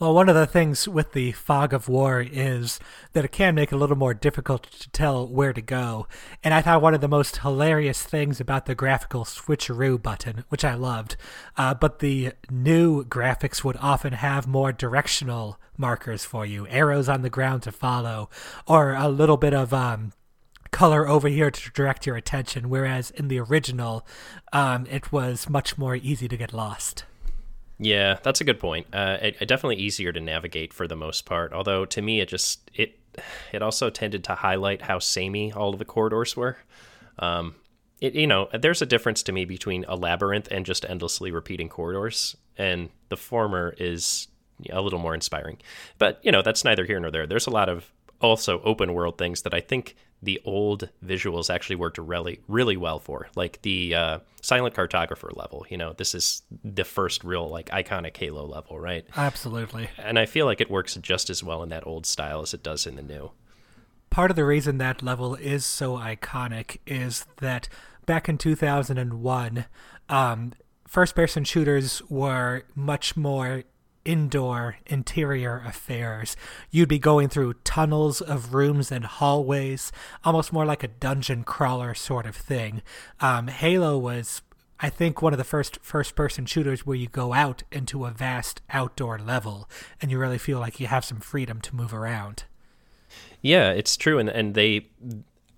Well, 0.00 0.14
one 0.14 0.28
of 0.28 0.36
the 0.36 0.46
things 0.46 0.86
with 0.86 1.10
the 1.10 1.32
fog 1.32 1.74
of 1.74 1.88
war 1.88 2.20
is 2.20 2.78
that 3.14 3.24
it 3.24 3.32
can 3.32 3.56
make 3.56 3.72
it 3.72 3.74
a 3.74 3.78
little 3.78 3.96
more 3.96 4.14
difficult 4.14 4.62
to 4.70 4.88
tell 4.90 5.26
where 5.26 5.52
to 5.52 5.60
go. 5.60 6.06
And 6.44 6.54
I 6.54 6.62
thought 6.62 6.82
one 6.82 6.94
of 6.94 7.00
the 7.00 7.08
most 7.08 7.38
hilarious 7.38 8.04
things 8.04 8.38
about 8.38 8.66
the 8.66 8.76
graphical 8.76 9.24
switcheroo 9.24 10.00
button, 10.00 10.44
which 10.50 10.64
I 10.64 10.74
loved, 10.74 11.16
uh, 11.56 11.74
but 11.74 11.98
the 11.98 12.30
new 12.48 13.04
graphics 13.06 13.64
would 13.64 13.76
often 13.78 14.12
have 14.12 14.46
more 14.46 14.70
directional 14.70 15.58
markers 15.76 16.24
for 16.24 16.46
you, 16.46 16.68
arrows 16.68 17.08
on 17.08 17.22
the 17.22 17.30
ground 17.30 17.64
to 17.64 17.72
follow, 17.72 18.30
or 18.68 18.94
a 18.94 19.08
little 19.08 19.36
bit 19.36 19.52
of 19.52 19.74
um, 19.74 20.12
color 20.70 21.08
over 21.08 21.26
here 21.26 21.50
to 21.50 21.70
direct 21.72 22.06
your 22.06 22.14
attention. 22.14 22.70
Whereas 22.70 23.10
in 23.10 23.26
the 23.26 23.40
original, 23.40 24.06
um, 24.52 24.86
it 24.88 25.10
was 25.10 25.48
much 25.48 25.76
more 25.76 25.96
easy 25.96 26.28
to 26.28 26.36
get 26.36 26.52
lost. 26.52 27.02
Yeah, 27.78 28.18
that's 28.22 28.40
a 28.40 28.44
good 28.44 28.58
point. 28.58 28.86
Uh, 28.92 29.18
it, 29.22 29.36
it 29.40 29.46
definitely 29.46 29.76
easier 29.76 30.12
to 30.12 30.20
navigate 30.20 30.72
for 30.72 30.88
the 30.88 30.96
most 30.96 31.24
part. 31.24 31.52
Although 31.52 31.84
to 31.86 32.02
me, 32.02 32.20
it 32.20 32.28
just 32.28 32.70
it 32.74 32.98
it 33.52 33.62
also 33.62 33.88
tended 33.90 34.24
to 34.24 34.34
highlight 34.34 34.82
how 34.82 34.98
samey 34.98 35.52
all 35.52 35.72
of 35.72 35.78
the 35.78 35.84
corridors 35.84 36.36
were. 36.36 36.56
Um, 37.18 37.54
it 38.00 38.14
you 38.14 38.26
know 38.26 38.48
there's 38.52 38.82
a 38.82 38.86
difference 38.86 39.22
to 39.24 39.32
me 39.32 39.44
between 39.44 39.84
a 39.88 39.94
labyrinth 39.96 40.48
and 40.50 40.66
just 40.66 40.84
endlessly 40.88 41.30
repeating 41.30 41.68
corridors, 41.68 42.36
and 42.56 42.90
the 43.10 43.16
former 43.16 43.74
is 43.78 44.26
a 44.70 44.80
little 44.80 44.98
more 44.98 45.14
inspiring. 45.14 45.58
But 45.98 46.20
you 46.24 46.32
know 46.32 46.42
that's 46.42 46.64
neither 46.64 46.84
here 46.84 46.98
nor 46.98 47.12
there. 47.12 47.26
There's 47.26 47.46
a 47.46 47.50
lot 47.50 47.68
of 47.68 47.92
also 48.20 48.60
open 48.62 48.92
world 48.92 49.18
things 49.18 49.42
that 49.42 49.54
I 49.54 49.60
think 49.60 49.94
the 50.22 50.40
old 50.44 50.88
visuals 51.04 51.52
actually 51.52 51.76
worked 51.76 51.98
really 51.98 52.40
really 52.48 52.76
well 52.76 52.98
for 52.98 53.28
like 53.36 53.60
the 53.62 53.94
uh, 53.94 54.18
silent 54.42 54.74
cartographer 54.74 55.34
level 55.36 55.64
you 55.68 55.76
know 55.76 55.92
this 55.92 56.14
is 56.14 56.42
the 56.64 56.84
first 56.84 57.24
real 57.24 57.48
like 57.48 57.68
iconic 57.70 58.16
halo 58.16 58.46
level 58.46 58.78
right 58.78 59.06
Absolutely. 59.16 59.88
and 59.98 60.18
i 60.18 60.26
feel 60.26 60.46
like 60.46 60.60
it 60.60 60.70
works 60.70 60.96
just 60.96 61.30
as 61.30 61.42
well 61.42 61.62
in 61.62 61.68
that 61.68 61.86
old 61.86 62.06
style 62.06 62.42
as 62.42 62.52
it 62.54 62.62
does 62.62 62.86
in 62.86 62.96
the 62.96 63.02
new 63.02 63.30
part 64.10 64.30
of 64.30 64.36
the 64.36 64.44
reason 64.44 64.78
that 64.78 65.02
level 65.02 65.34
is 65.34 65.64
so 65.64 65.96
iconic 65.96 66.78
is 66.86 67.26
that 67.38 67.68
back 68.06 68.28
in 68.28 68.38
2001, 68.38 69.66
um, 70.08 70.52
first 70.86 71.14
person 71.14 71.44
shooters 71.44 72.02
were 72.08 72.64
much 72.74 73.16
more 73.16 73.64
indoor 74.08 74.78
interior 74.86 75.62
affairs. 75.66 76.34
You'd 76.70 76.88
be 76.88 76.98
going 76.98 77.28
through 77.28 77.54
tunnels 77.62 78.22
of 78.22 78.54
rooms 78.54 78.90
and 78.90 79.04
hallways, 79.04 79.92
almost 80.24 80.50
more 80.50 80.64
like 80.64 80.82
a 80.82 80.88
dungeon 80.88 81.44
crawler 81.44 81.92
sort 81.92 82.24
of 82.24 82.34
thing. 82.34 82.80
Um, 83.20 83.48
Halo 83.48 83.98
was 83.98 84.40
I 84.80 84.88
think 84.88 85.20
one 85.20 85.34
of 85.34 85.38
the 85.38 85.44
first 85.44 85.78
first 85.82 86.16
person 86.16 86.46
shooters 86.46 86.86
where 86.86 86.96
you 86.96 87.06
go 87.06 87.34
out 87.34 87.64
into 87.70 88.06
a 88.06 88.10
vast 88.10 88.62
outdoor 88.70 89.18
level 89.18 89.68
and 90.00 90.10
you 90.10 90.18
really 90.18 90.38
feel 90.38 90.58
like 90.58 90.80
you 90.80 90.86
have 90.86 91.04
some 91.04 91.20
freedom 91.20 91.60
to 91.60 91.76
move 91.76 91.92
around. 91.92 92.44
Yeah, 93.42 93.72
it's 93.72 93.94
true, 93.94 94.18
and 94.18 94.30
and 94.30 94.54
they 94.54 94.86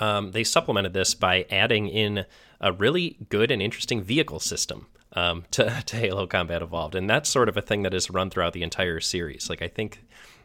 um, 0.00 0.33
they 0.33 0.42
supplemented 0.42 0.92
this 0.92 1.14
by 1.14 1.47
adding 1.50 1.87
in 1.87 2.25
a 2.61 2.73
really 2.73 3.16
good 3.28 3.52
and 3.52 3.62
interesting 3.62 4.02
vehicle 4.02 4.40
system 4.40 4.87
um, 5.12 5.44
to, 5.52 5.82
to 5.86 5.96
Halo 5.96 6.26
Combat 6.26 6.62
Evolved, 6.62 6.94
and 6.94 7.08
that's 7.08 7.28
sort 7.28 7.48
of 7.48 7.56
a 7.56 7.62
thing 7.62 7.82
that 7.82 7.94
is 7.94 8.10
run 8.10 8.30
throughout 8.30 8.52
the 8.52 8.62
entire 8.62 9.00
series. 9.00 9.48
Like 9.48 9.62
I 9.62 9.68
think 9.68 10.04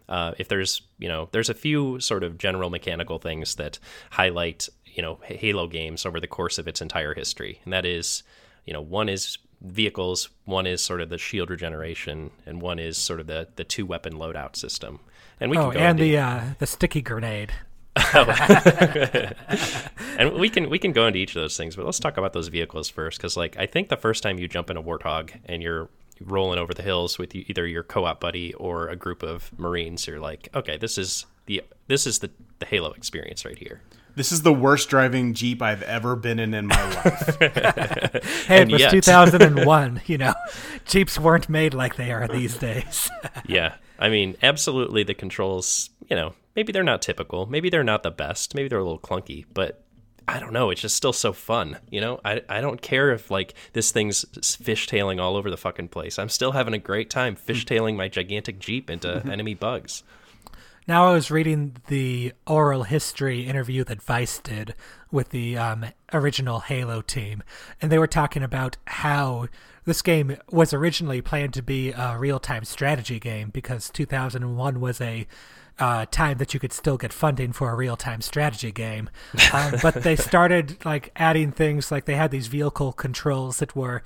uh, 0.09 0.33
if 0.37 0.47
there's 0.47 0.81
you 0.99 1.07
know 1.07 1.29
there's 1.31 1.49
a 1.49 1.53
few 1.53 1.99
sort 1.99 2.23
of 2.23 2.37
general 2.37 2.69
mechanical 2.69 3.19
things 3.19 3.55
that 3.55 3.79
highlight 4.11 4.69
you 4.85 5.01
know 5.01 5.19
Halo 5.23 5.67
games 5.67 6.05
over 6.05 6.19
the 6.19 6.27
course 6.27 6.57
of 6.57 6.67
its 6.67 6.81
entire 6.81 7.13
history, 7.13 7.59
and 7.63 7.73
that 7.73 7.85
is 7.85 8.23
you 8.65 8.73
know 8.73 8.81
one 8.81 9.09
is 9.09 9.37
vehicles, 9.61 10.29
one 10.45 10.67
is 10.67 10.83
sort 10.83 11.01
of 11.01 11.09
the 11.09 11.17
shield 11.17 11.49
regeneration, 11.49 12.31
and 12.45 12.61
one 12.61 12.79
is 12.79 12.97
sort 12.97 13.19
of 13.19 13.27
the 13.27 13.47
the 13.55 13.63
two 13.63 13.85
weapon 13.85 14.13
loadout 14.13 14.55
system. 14.55 14.99
And 15.39 15.51
we 15.51 15.57
oh, 15.57 15.63
can 15.63 15.73
go 15.73 15.79
and 15.79 15.99
into, 15.99 16.03
the 16.03 16.17
uh, 16.17 16.43
the 16.59 16.67
sticky 16.67 17.01
grenade. 17.01 17.53
and 20.17 20.33
we 20.33 20.49
can 20.49 20.69
we 20.69 20.77
can 20.77 20.91
go 20.91 21.07
into 21.07 21.19
each 21.19 21.35
of 21.35 21.41
those 21.41 21.55
things, 21.55 21.75
but 21.75 21.85
let's 21.85 21.99
talk 21.99 22.17
about 22.17 22.33
those 22.33 22.49
vehicles 22.49 22.89
first, 22.89 23.17
because 23.17 23.37
like 23.37 23.57
I 23.57 23.65
think 23.65 23.89
the 23.89 23.97
first 23.97 24.21
time 24.21 24.37
you 24.37 24.47
jump 24.47 24.69
in 24.69 24.77
a 24.77 24.83
warthog 24.83 25.31
and 25.45 25.61
you're 25.61 25.89
rolling 26.21 26.59
over 26.59 26.73
the 26.73 26.81
hills 26.81 27.17
with 27.17 27.35
either 27.35 27.67
your 27.67 27.83
co-op 27.83 28.19
buddy 28.19 28.53
or 28.55 28.87
a 28.87 28.95
group 28.95 29.23
of 29.23 29.57
marines, 29.57 30.07
you're 30.07 30.19
like, 30.19 30.49
okay, 30.53 30.77
this 30.77 30.97
is 30.97 31.25
the 31.45 31.61
this 31.87 32.05
is 32.05 32.19
the 32.19 32.29
the 32.59 32.65
Halo 32.65 32.91
experience 32.91 33.45
right 33.45 33.57
here. 33.57 33.81
This 34.15 34.31
is 34.31 34.43
the 34.43 34.53
worst 34.53 34.89
driving 34.89 35.33
Jeep 35.33 35.61
I've 35.61 35.83
ever 35.83 36.15
been 36.15 36.39
in 36.39 36.53
in 36.53 36.67
my 36.67 36.89
life. 36.95 37.37
hey, 38.47 38.61
it 38.61 38.71
was 38.71 38.81
yet. 38.81 38.91
2001. 38.91 40.01
You 40.05 40.17
know, 40.17 40.33
Jeeps 40.85 41.19
weren't 41.19 41.49
made 41.49 41.73
like 41.73 41.95
they 41.95 42.11
are 42.11 42.27
these 42.27 42.57
days. 42.57 43.09
yeah, 43.45 43.75
I 43.99 44.09
mean, 44.09 44.37
absolutely, 44.41 45.03
the 45.03 45.13
controls. 45.13 45.89
You 46.09 46.15
know, 46.15 46.33
maybe 46.55 46.71
they're 46.71 46.83
not 46.83 47.01
typical. 47.01 47.45
Maybe 47.45 47.69
they're 47.69 47.83
not 47.83 48.03
the 48.03 48.11
best. 48.11 48.55
Maybe 48.55 48.67
they're 48.67 48.79
a 48.79 48.83
little 48.83 48.99
clunky, 48.99 49.45
but 49.53 49.83
I 50.27 50.39
don't 50.39 50.53
know. 50.53 50.71
It's 50.71 50.81
just 50.81 50.95
still 50.95 51.13
so 51.13 51.33
fun. 51.33 51.77
You 51.89 52.01
know, 52.01 52.19
I, 52.25 52.41
I 52.49 52.61
don't 52.61 52.81
care 52.81 53.11
if 53.11 53.29
like 53.29 53.53
this 53.73 53.91
thing's 53.91 54.25
fishtailing 54.25 55.21
all 55.21 55.35
over 55.35 55.51
the 55.51 55.57
fucking 55.57 55.89
place. 55.89 56.17
I'm 56.17 56.29
still 56.29 56.53
having 56.53 56.73
a 56.73 56.79
great 56.79 57.09
time 57.09 57.35
fishtailing 57.35 57.95
my 57.95 58.07
gigantic 58.07 58.59
Jeep 58.59 58.89
into 58.89 59.23
enemy 59.31 59.53
bugs. 59.53 60.03
Now 60.87 61.07
I 61.07 61.13
was 61.13 61.31
reading 61.31 61.77
the 61.87 62.33
oral 62.45 62.83
history 62.83 63.47
interview 63.47 63.83
that 63.85 64.03
Vice 64.03 64.37
did 64.37 64.75
with 65.11 65.29
the 65.29 65.57
um, 65.57 65.85
original 66.13 66.59
Halo 66.59 67.01
team, 67.01 67.41
and 67.81 67.91
they 67.91 67.97
were 67.97 68.05
talking 68.05 68.43
about 68.43 68.77
how 68.85 69.47
this 69.85 70.03
game 70.03 70.37
was 70.51 70.73
originally 70.73 71.21
planned 71.21 71.53
to 71.55 71.63
be 71.63 71.91
a 71.91 72.17
real-time 72.19 72.65
strategy 72.65 73.19
game 73.19 73.49
because 73.49 73.89
2001 73.89 74.79
was 74.79 75.01
a 75.01 75.25
uh, 75.79 76.05
time 76.11 76.37
that 76.37 76.53
you 76.53 76.59
could 76.59 76.73
still 76.73 76.97
get 76.97 77.11
funding 77.11 77.51
for 77.51 77.69
a 77.69 77.75
real 77.75 77.97
time 77.97 78.21
strategy 78.21 78.71
game. 78.71 79.09
Um, 79.53 79.75
but 79.81 80.03
they 80.03 80.15
started 80.15 80.83
like 80.83 81.11
adding 81.15 81.51
things 81.51 81.91
like 81.91 82.05
they 82.05 82.15
had 82.15 82.31
these 82.31 82.47
vehicle 82.47 82.91
controls 82.91 83.59
that 83.59 83.75
were 83.75 84.03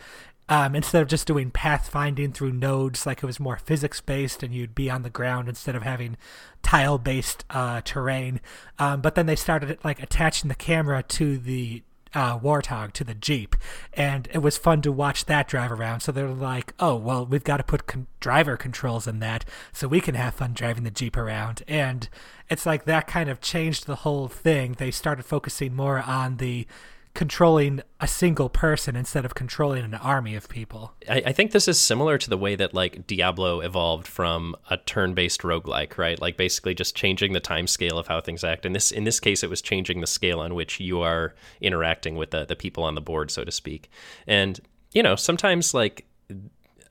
um, 0.50 0.76
instead 0.76 1.02
of 1.04 1.08
just 1.08 1.28
doing 1.28 1.52
pathfinding 1.52 2.34
through 2.34 2.54
nodes, 2.54 3.06
like 3.06 3.22
it 3.22 3.26
was 3.26 3.40
more 3.40 3.58
physics 3.58 4.02
based 4.02 4.42
and 4.42 4.54
you'd 4.54 4.74
be 4.74 4.90
on 4.90 5.04
the 5.04 5.10
ground 5.10 5.48
instead 5.48 5.76
of 5.76 5.84
having 5.84 6.18
tile 6.64 6.98
based 6.98 7.46
uh, 7.52 7.82
terrain. 7.82 8.42
Um, 8.80 9.02
but 9.02 9.14
then 9.14 9.28
they 9.28 9.36
started 9.36 9.78
like 9.84 10.02
attaching 10.02 10.50
the 10.50 10.56
camera 10.56 11.04
to 11.04 11.38
the 11.38 11.84
uh, 12.14 12.40
Warthog 12.40 12.94
to 12.94 13.04
the 13.04 13.14
Jeep, 13.14 13.56
and 13.94 14.28
it 14.34 14.40
was 14.40 14.58
fun 14.58 14.82
to 14.82 14.92
watch 14.92 15.26
that 15.26 15.48
drive 15.48 15.72
around. 15.72 16.02
So 16.02 16.12
they're 16.12 16.30
like, 16.30 16.74
"Oh, 16.80 16.96
well, 16.96 17.26
we've 17.26 17.44
got 17.44 17.58
to 17.58 17.64
put 17.64 17.88
con- 17.88 18.08
driver 18.20 18.58
controls 18.58 19.08
in 19.08 19.20
that, 19.20 19.46
so 19.72 19.88
we 19.88 20.02
can 20.02 20.16
have 20.16 20.34
fun 20.36 20.54
driving 20.54 20.84
the 20.84 20.92
Jeep 20.92 21.18
around." 21.18 21.64
And 21.68 22.10
it's 22.50 22.66
like 22.66 22.86
that 22.86 23.08
kind 23.08 23.30
of 23.30 23.42
changed 23.42 23.86
the 23.86 23.98
whole 23.98 24.28
thing. 24.28 24.74
They 24.74 24.92
started 24.92 25.24
focusing 25.26 25.76
more 25.76 26.00
on 26.00 26.38
the 26.38 26.68
controlling 27.14 27.82
a 28.00 28.08
single 28.08 28.50
person 28.50 28.96
instead 28.96 29.26
of 29.26 29.36
controlling 29.36 29.84
an 29.84 29.96
army 29.96 30.36
of 30.36 30.48
people. 30.48 30.94
I, 31.10 31.24
I, 31.28 31.32
think 31.34 31.52
this 31.52 31.68
is 31.68 31.80
similar 31.80 32.18
to 32.18 32.30
the 32.30 32.38
way 32.38 32.56
that 32.56 32.74
like 32.74 33.08
Diablo 33.08 33.60
evolved 33.62 34.08
from 34.08 34.56
a 34.70 34.78
turn-based 34.78 35.42
roguelike, 35.42 35.98
right? 35.98 36.20
Like 36.22 36.38
basically 36.38 36.76
just 36.76 36.96
changing 36.96 37.34
the 37.34 37.40
time 37.40 37.68
scale 37.68 37.98
of 37.98 38.08
how 38.08 38.22
things 38.22 38.44
act. 38.44 38.66
In 38.66 38.74
this 38.74 38.92
in 38.92 39.04
this 39.04 39.20
case, 39.20 39.44
it 39.44 39.50
was 39.50 39.62
changing 39.62 40.02
the 40.02 40.08
scale 40.08 40.40
on 40.40 40.56
which 40.56 40.80
you 40.80 41.02
are 41.02 41.34
interacting 41.62 42.16
with 42.16 42.32
the, 42.32 42.46
the 42.46 42.56
people 42.56 42.84
on 42.84 42.96
the 42.96 43.02
board, 43.02 43.32
so 43.32 43.44
to 43.44 43.52
speak. 43.52 43.90
And 44.28 44.60
you 44.94 45.04
know, 45.04 45.16
sometimes 45.16 45.74
like 45.74 46.06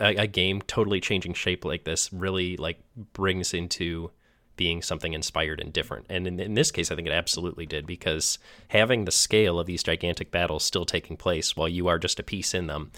a, 0.00 0.16
a 0.16 0.26
game 0.26 0.62
totally 0.62 1.00
changing 1.00 1.34
shape 1.34 1.64
like 1.64 1.84
this 1.84 2.12
really 2.12 2.56
like 2.56 2.80
brings 3.12 3.54
into 3.54 4.10
being 4.58 4.82
something 4.82 5.14
inspired 5.14 5.60
and 5.60 5.72
different. 5.72 6.04
And 6.10 6.26
in, 6.26 6.38
in, 6.38 6.52
this 6.52 6.70
case, 6.70 6.90
I 6.90 6.96
think 6.96 7.08
it 7.08 7.14
absolutely 7.14 7.64
did 7.64 7.86
because 7.86 8.38
having 8.68 9.06
the 9.06 9.10
scale 9.10 9.58
of 9.58 9.66
these 9.66 9.82
gigantic 9.82 10.30
battles 10.30 10.64
still 10.64 10.84
taking 10.84 11.16
place 11.16 11.56
while 11.56 11.68
you 11.68 11.88
are 11.88 11.98
just 11.98 12.20
a 12.20 12.22
piece 12.22 12.52
in 12.52 12.66
them. 12.66 12.90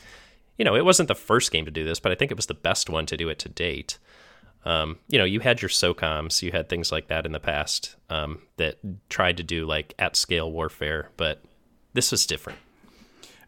You 0.59 0.64
know, 0.64 0.75
it 0.75 0.85
wasn't 0.85 1.07
the 1.07 1.14
first 1.14 1.52
game 1.52 1.64
to 1.67 1.71
do 1.71 1.85
this, 1.85 2.00
but 2.00 2.11
I 2.11 2.17
think 2.17 2.33
it 2.33 2.37
was 2.37 2.47
the 2.47 2.55
best 2.55 2.90
one 2.90 3.07
to 3.07 3.17
do 3.17 3.29
it 3.29 3.38
to 3.40 3.49
date. 3.49 3.99
Um, 4.64 4.99
you 5.09 5.19
know, 5.19 5.25
you 5.25 5.40
had 5.40 5.62
your 5.62 5.69
SOCOMs, 5.69 6.43
you 6.43 6.50
had 6.50 6.69
things 6.69 6.90
like 6.90 7.07
that 7.09 7.25
in 7.25 7.33
the 7.33 7.40
past 7.40 7.97
um, 8.11 8.43
that 8.57 8.79
tried 9.09 9.37
to 9.37 9.43
do 9.43 9.64
like 9.64 9.95
at 9.99 10.17
scale 10.17 10.50
warfare, 10.50 11.11
but 11.17 11.43
this 11.93 12.11
was 12.11 12.26
different. 12.26 12.59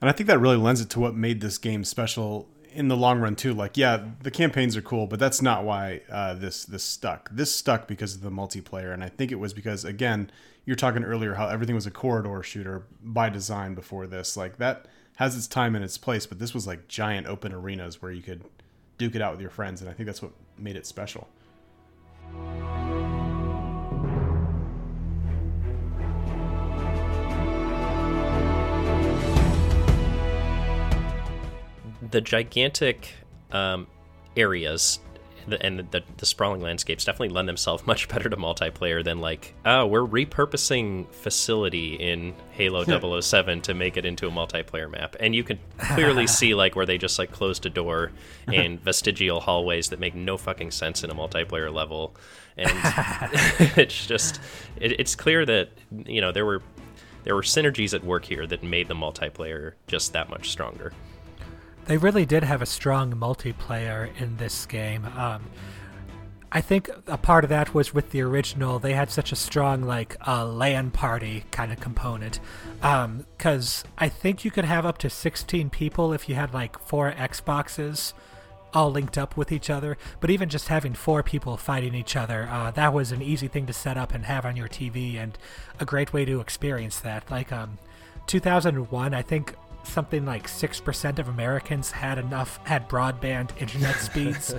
And 0.00 0.09
I 0.09 0.12
think 0.12 0.26
that 0.28 0.38
really 0.38 0.57
lends 0.57 0.81
it 0.81 0.90
to 0.90 1.00
what 1.00 1.14
made 1.14 1.40
this 1.40 1.59
game 1.59 1.85
special 1.85 2.49
in 2.74 2.88
the 2.88 2.96
long 2.96 3.20
run 3.20 3.36
too. 3.36 3.54
Like, 3.54 3.76
yeah, 3.76 4.04
the 4.22 4.30
campaigns 4.30 4.76
are 4.76 4.82
cool, 4.82 5.06
but 5.06 5.18
that's 5.18 5.42
not 5.42 5.64
why 5.64 6.00
uh, 6.10 6.34
this 6.34 6.64
this 6.64 6.82
stuck. 6.82 7.30
This 7.30 7.54
stuck 7.54 7.86
because 7.86 8.14
of 8.14 8.22
the 8.22 8.30
multiplayer, 8.30 8.92
and 8.92 9.02
I 9.02 9.08
think 9.08 9.32
it 9.32 9.36
was 9.36 9.52
because 9.52 9.84
again, 9.84 10.30
you're 10.64 10.76
talking 10.76 11.04
earlier 11.04 11.34
how 11.34 11.48
everything 11.48 11.74
was 11.74 11.86
a 11.86 11.90
corridor 11.90 12.42
shooter 12.42 12.86
by 13.02 13.28
design 13.28 13.74
before 13.74 14.06
this. 14.06 14.36
Like 14.36 14.58
that 14.58 14.86
has 15.16 15.36
its 15.36 15.46
time 15.46 15.74
and 15.74 15.84
its 15.84 15.98
place, 15.98 16.26
but 16.26 16.38
this 16.38 16.54
was 16.54 16.66
like 16.66 16.88
giant 16.88 17.26
open 17.26 17.52
arenas 17.52 18.00
where 18.00 18.12
you 18.12 18.22
could 18.22 18.44
duke 18.98 19.14
it 19.14 19.22
out 19.22 19.32
with 19.32 19.40
your 19.40 19.50
friends, 19.50 19.80
and 19.80 19.90
I 19.90 19.92
think 19.92 20.06
that's 20.06 20.22
what 20.22 20.32
made 20.58 20.76
it 20.76 20.86
special. 20.86 21.28
The 32.12 32.21
gigantic 32.21 33.14
um, 33.50 33.87
areas 34.37 35.00
and 35.61 35.81
the, 35.90 36.02
the, 36.19 36.26
sprawling 36.26 36.61
landscapes 36.61 37.04
definitely 37.04 37.31
lend 37.31 37.49
themselves 37.49 37.85
much 37.87 38.09
better 38.09 38.28
to 38.28 38.37
multiplayer 38.37 39.02
than 39.02 39.21
like 39.21 39.54
oh 39.64 39.87
we're 39.87 40.07
repurposing 40.07 41.12
facility 41.12 41.95
in 41.95 42.35
halo 42.52 42.85
007 43.21 43.61
to 43.62 43.75
make 43.75 43.97
it 43.97 44.04
into 44.04 44.26
a 44.26 44.31
multiplayer 44.31 44.90
map. 44.90 45.16
And 45.19 45.35
you 45.35 45.42
can 45.42 45.59
clearly 45.78 46.26
see 46.28 46.54
like 46.54 46.76
where 46.76 46.87
they 46.87 46.99
just 46.99 47.19
like 47.19 47.33
closed 47.33 47.66
a 47.66 47.71
door 47.71 48.12
and 48.47 48.81
vestigial 48.81 49.40
hallways 49.40 49.88
that 49.88 49.99
make 49.99 50.14
no 50.14 50.37
fucking 50.37 50.71
sense 50.71 51.02
in 51.02 51.11
a 51.11 51.14
multiplayer 51.14 51.73
level. 51.73 52.14
And 52.57 52.71
it's 53.76 54.07
just 54.07 54.40
it, 54.76 55.00
it's 55.00 55.14
clear 55.14 55.45
that 55.47 55.71
you 56.07 56.21
know 56.21 56.31
there 56.31 56.47
were 56.47 56.62
there 57.25 57.35
were 57.35 57.42
synergies 57.42 57.95
at 57.95 58.04
work 58.04 58.25
here 58.25 58.47
that 58.47 58.62
made 58.62 58.88
the 58.88 58.95
multiplayer 58.95 59.73
just 59.87 60.12
that 60.12 60.28
much 60.28 60.50
stronger 60.50 60.92
they 61.86 61.96
really 61.96 62.26
did 62.26 62.44
have 62.44 62.62
a 62.62 62.66
strong 62.66 63.12
multiplayer 63.12 64.10
in 64.20 64.36
this 64.36 64.66
game. 64.66 65.04
Um, 65.16 65.42
I 66.54 66.60
think 66.60 66.90
a 67.06 67.16
part 67.16 67.44
of 67.44 67.50
that 67.50 67.72
was 67.72 67.94
with 67.94 68.10
the 68.10 68.20
original. 68.20 68.78
They 68.78 68.92
had 68.92 69.10
such 69.10 69.32
a 69.32 69.36
strong 69.36 69.82
like 69.82 70.16
uh, 70.26 70.46
LAN 70.46 70.90
party 70.90 71.44
kind 71.50 71.72
of 71.72 71.80
component, 71.80 72.40
because 72.76 73.84
um, 73.84 73.90
I 73.96 74.10
think 74.10 74.44
you 74.44 74.50
could 74.50 74.66
have 74.66 74.84
up 74.84 74.98
to 74.98 75.08
16 75.08 75.70
people 75.70 76.12
if 76.12 76.28
you 76.28 76.34
had 76.34 76.52
like 76.52 76.78
four 76.78 77.10
Xboxes 77.10 78.12
all 78.74 78.90
linked 78.90 79.16
up 79.16 79.36
with 79.36 79.50
each 79.50 79.70
other. 79.70 79.96
But 80.20 80.28
even 80.28 80.50
just 80.50 80.68
having 80.68 80.92
four 80.92 81.22
people 81.22 81.56
fighting 81.56 81.94
each 81.94 82.16
other, 82.16 82.46
uh, 82.50 82.70
that 82.72 82.92
was 82.92 83.12
an 83.12 83.22
easy 83.22 83.48
thing 83.48 83.64
to 83.66 83.72
set 83.72 83.96
up 83.96 84.12
and 84.12 84.26
have 84.26 84.44
on 84.44 84.54
your 84.54 84.68
TV, 84.68 85.16
and 85.16 85.38
a 85.80 85.86
great 85.86 86.12
way 86.12 86.26
to 86.26 86.40
experience 86.40 87.00
that. 87.00 87.30
Like 87.30 87.50
um, 87.50 87.78
2001, 88.26 89.14
I 89.14 89.22
think 89.22 89.54
something 89.84 90.24
like 90.24 90.46
6% 90.46 91.18
of 91.18 91.28
Americans 91.28 91.90
had 91.90 92.18
enough 92.18 92.58
had 92.64 92.88
broadband 92.88 93.50
internet 93.60 93.96
speeds 94.00 94.54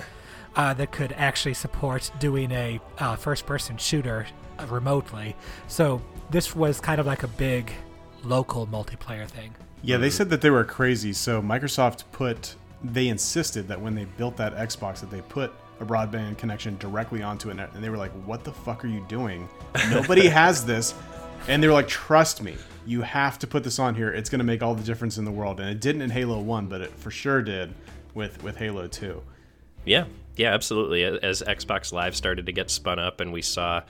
uh, 0.55 0.73
that 0.73 0.91
could 0.91 1.13
actually 1.13 1.53
support 1.53 2.11
doing 2.19 2.51
a 2.51 2.79
uh, 2.99 3.15
first 3.15 3.45
person 3.45 3.77
shooter 3.77 4.25
uh, 4.59 4.65
remotely. 4.67 5.35
So 5.67 6.01
this 6.29 6.55
was 6.55 6.79
kind 6.79 6.99
of 6.99 7.05
like 7.05 7.23
a 7.23 7.27
big 7.27 7.71
local 8.23 8.67
multiplayer 8.67 9.27
thing. 9.27 9.55
Yeah, 9.81 9.97
they 9.97 10.09
said 10.09 10.29
that 10.29 10.41
they 10.41 10.49
were 10.49 10.63
crazy. 10.63 11.13
So 11.13 11.41
Microsoft 11.41 12.03
put 12.11 12.55
they 12.83 13.07
insisted 13.07 13.67
that 13.69 13.79
when 13.79 13.95
they 13.95 14.05
built 14.05 14.35
that 14.37 14.55
Xbox 14.55 14.99
that 14.99 15.09
they 15.09 15.21
put 15.21 15.53
a 15.79 15.85
broadband 15.85 16.37
connection 16.37 16.77
directly 16.77 17.23
onto 17.23 17.49
it 17.49 17.57
and 17.57 17.83
they 17.83 17.89
were 17.89 17.97
like, 17.97 18.11
"What 18.25 18.43
the 18.43 18.51
fuck 18.51 18.83
are 18.83 18.87
you 18.87 19.05
doing? 19.07 19.47
Nobody 19.89 20.27
has 20.41 20.65
this." 20.65 20.93
And 21.47 21.61
they 21.61 21.67
were 21.67 21.73
like, 21.73 21.87
"Trust 21.87 22.41
me." 22.41 22.55
You 22.85 23.01
have 23.01 23.39
to 23.39 23.47
put 23.47 23.63
this 23.63 23.79
on 23.79 23.95
here. 23.95 24.09
It's 24.09 24.29
going 24.29 24.39
to 24.39 24.45
make 24.45 24.61
all 24.61 24.75
the 24.75 24.83
difference 24.83 25.17
in 25.17 25.25
the 25.25 25.31
world. 25.31 25.59
And 25.59 25.69
it 25.69 25.79
didn't 25.79 26.01
in 26.01 26.09
Halo 26.09 26.39
1, 26.39 26.67
but 26.67 26.81
it 26.81 26.91
for 26.91 27.11
sure 27.11 27.41
did 27.41 27.73
with, 28.13 28.43
with 28.43 28.57
Halo 28.57 28.87
2. 28.87 29.21
Yeah, 29.85 30.05
yeah, 30.35 30.53
absolutely. 30.53 31.03
As 31.03 31.41
Xbox 31.41 31.91
Live 31.91 32.15
started 32.15 32.45
to 32.45 32.51
get 32.51 32.69
spun 32.69 32.99
up 32.99 33.19
and 33.19 33.33
we 33.33 33.41
saw, 33.41 33.81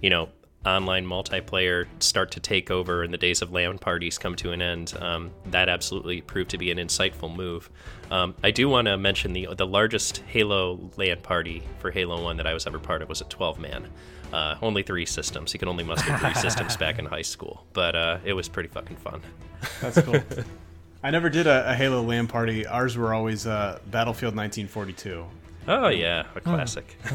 you 0.00 0.10
know, 0.10 0.28
online 0.64 1.06
multiplayer 1.06 1.86
start 2.00 2.32
to 2.32 2.40
take 2.40 2.70
over 2.70 3.02
and 3.02 3.12
the 3.12 3.18
days 3.18 3.40
of 3.40 3.50
LAN 3.50 3.78
parties 3.78 4.18
come 4.18 4.36
to 4.36 4.52
an 4.52 4.60
end, 4.60 4.94
um, 5.00 5.30
that 5.46 5.68
absolutely 5.68 6.20
proved 6.20 6.50
to 6.50 6.58
be 6.58 6.70
an 6.70 6.78
insightful 6.78 7.34
move. 7.34 7.70
Um, 8.10 8.34
I 8.42 8.50
do 8.50 8.68
want 8.68 8.86
to 8.86 8.96
mention 8.98 9.32
the 9.32 9.48
the 9.56 9.66
largest 9.66 10.18
Halo 10.26 10.90
LAN 10.96 11.20
party 11.22 11.62
for 11.78 11.90
Halo 11.90 12.22
One 12.22 12.36
that 12.36 12.46
I 12.46 12.54
was 12.54 12.66
ever 12.66 12.78
part 12.78 13.02
of 13.02 13.08
was 13.08 13.20
a 13.20 13.24
12 13.24 13.58
man. 13.58 13.88
Uh, 14.32 14.56
only 14.62 14.82
three 14.82 15.06
systems. 15.06 15.52
You 15.52 15.58
could 15.58 15.68
only 15.68 15.84
muster 15.84 16.16
three 16.18 16.34
systems 16.46 16.76
back 16.76 16.98
in 16.98 17.04
high 17.04 17.22
school, 17.22 17.66
but 17.72 17.96
uh, 17.96 18.18
it 18.24 18.32
was 18.32 18.48
pretty 18.48 18.68
fucking 18.68 18.96
fun. 18.96 19.20
That's 19.80 20.00
cool. 20.02 20.20
I 21.02 21.10
never 21.10 21.30
did 21.30 21.46
a, 21.46 21.70
a, 21.70 21.74
Halo 21.74 22.02
LAN 22.02 22.26
party. 22.26 22.66
Ours 22.66 22.96
were 22.96 23.14
always 23.14 23.46
uh, 23.46 23.78
Battlefield 23.90 24.36
1942. 24.36 25.24
Oh 25.68 25.88
yeah, 25.88 26.26
a 26.34 26.40
classic. 26.40 26.96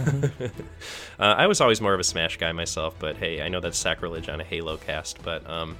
uh, 1.19 1.23
I 1.23 1.47
was 1.47 1.61
always 1.61 1.81
more 1.81 1.93
of 1.93 1.99
a 1.99 2.03
Smash 2.03 2.37
guy 2.37 2.51
myself, 2.51 2.95
but 2.99 3.17
hey, 3.17 3.41
I 3.41 3.49
know 3.49 3.59
that's 3.59 3.77
sacrilege 3.77 4.29
on 4.29 4.39
a 4.39 4.43
Halo 4.43 4.77
cast, 4.77 5.21
but 5.23 5.47
um, 5.49 5.77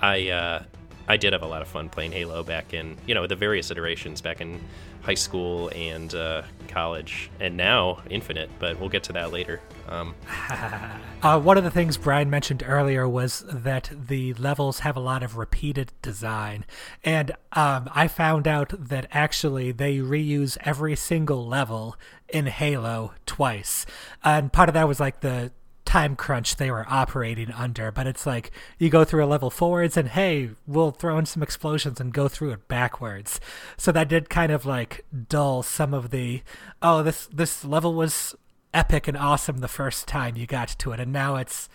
I 0.00 0.28
uh, 0.30 0.62
I 1.08 1.16
did 1.16 1.32
have 1.32 1.42
a 1.42 1.46
lot 1.46 1.62
of 1.62 1.68
fun 1.68 1.88
playing 1.88 2.12
Halo 2.12 2.42
back 2.42 2.74
in 2.74 2.96
you 3.06 3.14
know 3.14 3.26
the 3.26 3.36
various 3.36 3.70
iterations 3.70 4.20
back 4.20 4.40
in 4.40 4.60
high 5.02 5.14
school 5.14 5.70
and 5.74 6.14
uh, 6.14 6.42
college, 6.68 7.30
and 7.40 7.56
now 7.56 8.00
Infinite. 8.08 8.50
But 8.58 8.78
we'll 8.78 8.88
get 8.88 9.02
to 9.04 9.12
that 9.14 9.32
later. 9.32 9.60
Um, 9.88 10.14
uh, 11.22 11.40
one 11.40 11.58
of 11.58 11.64
the 11.64 11.70
things 11.70 11.96
Brian 11.96 12.30
mentioned 12.30 12.62
earlier 12.66 13.08
was 13.08 13.44
that 13.48 13.90
the 13.92 14.34
levels 14.34 14.80
have 14.80 14.96
a 14.96 15.00
lot 15.00 15.22
of 15.22 15.36
repeated 15.36 15.92
design, 16.02 16.64
and 17.04 17.32
um, 17.52 17.90
I 17.94 18.08
found 18.08 18.46
out 18.46 18.72
that 18.76 19.06
actually 19.10 19.72
they 19.72 19.96
reuse 19.96 20.56
every 20.62 20.96
single 20.96 21.46
level 21.46 21.96
in 22.28 22.46
Halo 22.46 23.12
twice, 23.26 23.86
and 24.22 24.52
part 24.52 24.68
of 24.68 24.74
that 24.74 24.86
was 24.86 25.00
like 25.00 25.20
the 25.20 25.52
time 25.90 26.14
crunch 26.14 26.54
they 26.54 26.70
were 26.70 26.86
operating 26.88 27.50
under. 27.50 27.90
But 27.90 28.06
it's 28.06 28.24
like 28.24 28.52
you 28.78 28.88
go 28.90 29.04
through 29.04 29.24
a 29.24 29.26
level 29.26 29.50
forwards 29.50 29.96
and 29.96 30.08
hey, 30.08 30.50
we'll 30.64 30.92
throw 30.92 31.18
in 31.18 31.26
some 31.26 31.42
explosions 31.42 32.00
and 32.00 32.12
go 32.12 32.28
through 32.28 32.52
it 32.52 32.68
backwards. 32.68 33.40
So 33.76 33.90
that 33.90 34.08
did 34.08 34.30
kind 34.30 34.52
of 34.52 34.64
like 34.64 35.04
dull 35.28 35.64
some 35.64 35.92
of 35.92 36.10
the 36.10 36.42
oh 36.80 37.02
this 37.02 37.26
this 37.26 37.64
level 37.64 37.94
was 37.94 38.36
epic 38.72 39.08
and 39.08 39.16
awesome 39.16 39.58
the 39.58 39.66
first 39.66 40.06
time 40.06 40.36
you 40.36 40.46
got 40.46 40.68
to 40.68 40.92
it, 40.92 41.00
and 41.00 41.12
now 41.12 41.34
it's 41.34 41.68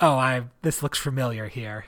oh 0.00 0.14
I 0.14 0.44
this 0.62 0.82
looks 0.82 0.98
familiar 0.98 1.48
here. 1.48 1.84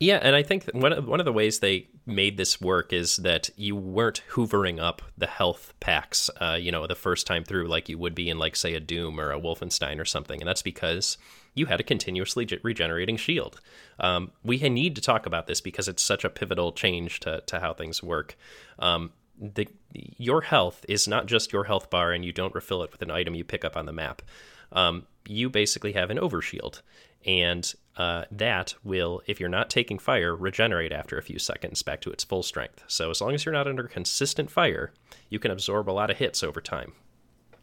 Yeah, 0.00 0.20
and 0.22 0.36
I 0.36 0.44
think 0.44 0.64
one 0.72 0.92
of, 0.92 1.08
one 1.08 1.18
of 1.18 1.26
the 1.26 1.32
ways 1.32 1.58
they 1.58 1.88
made 2.06 2.36
this 2.36 2.60
work 2.60 2.92
is 2.92 3.16
that 3.16 3.50
you 3.56 3.74
weren't 3.74 4.22
hoovering 4.30 4.80
up 4.80 5.02
the 5.16 5.26
health 5.26 5.74
packs, 5.80 6.30
uh, 6.40 6.56
you 6.58 6.70
know, 6.70 6.86
the 6.86 6.94
first 6.94 7.26
time 7.26 7.42
through 7.42 7.66
like 7.66 7.88
you 7.88 7.98
would 7.98 8.14
be 8.14 8.30
in 8.30 8.38
like 8.38 8.54
say 8.54 8.74
a 8.74 8.80
Doom 8.80 9.18
or 9.18 9.32
a 9.32 9.40
Wolfenstein 9.40 9.98
or 9.98 10.04
something, 10.04 10.40
and 10.40 10.48
that's 10.48 10.62
because 10.62 11.18
you 11.54 11.66
had 11.66 11.80
a 11.80 11.82
continuously 11.82 12.46
regenerating 12.62 13.16
shield. 13.16 13.60
Um, 13.98 14.30
we 14.44 14.58
need 14.58 14.94
to 14.94 15.02
talk 15.02 15.26
about 15.26 15.48
this 15.48 15.60
because 15.60 15.88
it's 15.88 16.02
such 16.02 16.24
a 16.24 16.30
pivotal 16.30 16.72
change 16.72 17.18
to 17.20 17.42
to 17.46 17.58
how 17.58 17.74
things 17.74 18.00
work. 18.00 18.36
Um, 18.78 19.10
the 19.40 19.68
your 19.92 20.42
health 20.42 20.84
is 20.88 21.08
not 21.08 21.26
just 21.26 21.52
your 21.52 21.64
health 21.64 21.90
bar, 21.90 22.12
and 22.12 22.24
you 22.24 22.32
don't 22.32 22.54
refill 22.54 22.84
it 22.84 22.92
with 22.92 23.02
an 23.02 23.10
item 23.10 23.34
you 23.34 23.44
pick 23.44 23.64
up 23.64 23.76
on 23.76 23.86
the 23.86 23.92
map. 23.92 24.22
Um, 24.70 25.06
you 25.26 25.50
basically 25.50 25.92
have 25.92 26.10
an 26.10 26.18
overshield, 26.18 26.82
and 27.26 27.74
uh, 27.98 28.24
that 28.30 28.74
will, 28.84 29.20
if 29.26 29.40
you're 29.40 29.48
not 29.48 29.68
taking 29.68 29.98
fire, 29.98 30.34
regenerate 30.34 30.92
after 30.92 31.18
a 31.18 31.22
few 31.22 31.38
seconds 31.38 31.82
back 31.82 32.00
to 32.02 32.10
its 32.10 32.22
full 32.22 32.44
strength. 32.44 32.84
So 32.86 33.10
as 33.10 33.20
long 33.20 33.34
as 33.34 33.44
you're 33.44 33.52
not 33.52 33.66
under 33.66 33.88
consistent 33.88 34.50
fire, 34.50 34.92
you 35.28 35.40
can 35.40 35.50
absorb 35.50 35.90
a 35.90 35.92
lot 35.92 36.08
of 36.08 36.18
hits 36.18 36.44
over 36.44 36.60
time. 36.60 36.92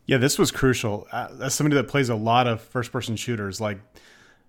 Yeah, 0.05 0.17
this 0.17 0.37
was 0.37 0.51
crucial. 0.51 1.07
Uh, 1.11 1.29
as 1.41 1.55
somebody 1.55 1.75
that 1.77 1.87
plays 1.87 2.09
a 2.09 2.15
lot 2.15 2.47
of 2.47 2.61
first-person 2.61 3.15
shooters, 3.15 3.61
like 3.61 3.79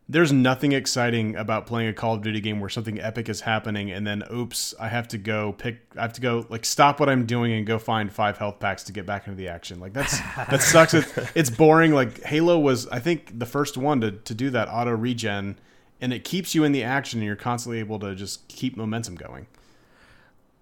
there's 0.08 0.32
nothing 0.32 0.72
exciting 0.72 1.36
about 1.36 1.66
playing 1.66 1.88
a 1.88 1.92
Call 1.92 2.14
of 2.14 2.22
Duty 2.22 2.40
game 2.40 2.60
where 2.60 2.68
something 2.68 3.00
epic 3.00 3.28
is 3.28 3.40
happening 3.40 3.90
and 3.90 4.04
then 4.04 4.22
oops, 4.32 4.74
I 4.78 4.88
have 4.88 5.08
to 5.08 5.18
go 5.18 5.52
pick 5.52 5.80
I 5.96 6.02
have 6.02 6.12
to 6.14 6.20
go 6.20 6.46
like 6.48 6.64
stop 6.64 7.00
what 7.00 7.08
I'm 7.08 7.26
doing 7.26 7.52
and 7.52 7.66
go 7.66 7.78
find 7.78 8.12
five 8.12 8.38
health 8.38 8.60
packs 8.60 8.84
to 8.84 8.92
get 8.92 9.06
back 9.06 9.26
into 9.26 9.36
the 9.36 9.48
action. 9.48 9.80
Like 9.80 9.92
that's 9.92 10.18
that 10.36 10.62
sucks. 10.62 10.94
It's, 10.94 11.12
it's 11.34 11.50
boring. 11.50 11.92
Like 11.92 12.22
Halo 12.22 12.58
was 12.58 12.86
I 12.88 13.00
think 13.00 13.38
the 13.38 13.46
first 13.46 13.76
one 13.76 14.00
to 14.00 14.12
to 14.12 14.34
do 14.34 14.50
that 14.50 14.68
auto 14.68 14.92
regen 14.92 15.58
and 16.00 16.12
it 16.12 16.24
keeps 16.24 16.54
you 16.54 16.64
in 16.64 16.72
the 16.72 16.82
action 16.82 17.20
and 17.20 17.26
you're 17.26 17.36
constantly 17.36 17.78
able 17.78 17.98
to 18.00 18.14
just 18.14 18.46
keep 18.48 18.76
momentum 18.76 19.14
going. 19.14 19.46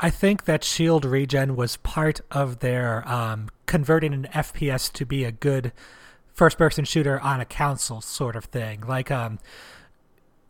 I 0.01 0.11
think 0.11 0.45
that 0.45 0.65
shield 0.65 1.05
regen 1.05 1.57
was 1.57 1.77
part 1.79 2.21
of 2.31 2.61
their 2.61 3.07
um, 3.09 3.49
converting 3.67 4.13
an 4.13 4.29
FPS 4.33 4.93
to 4.93 5.07
be 5.07 5.25
a 5.25 5.33
good 5.33 5.73
first 6.35 6.59
person 6.59 6.85
shooter 6.85 7.21
on 7.21 7.41
a 7.41 7.45
console 7.45 8.01
sort 8.01 8.37
of 8.37 8.47
thing. 8.47 8.83
Like 8.87 9.11
um 9.11 9.39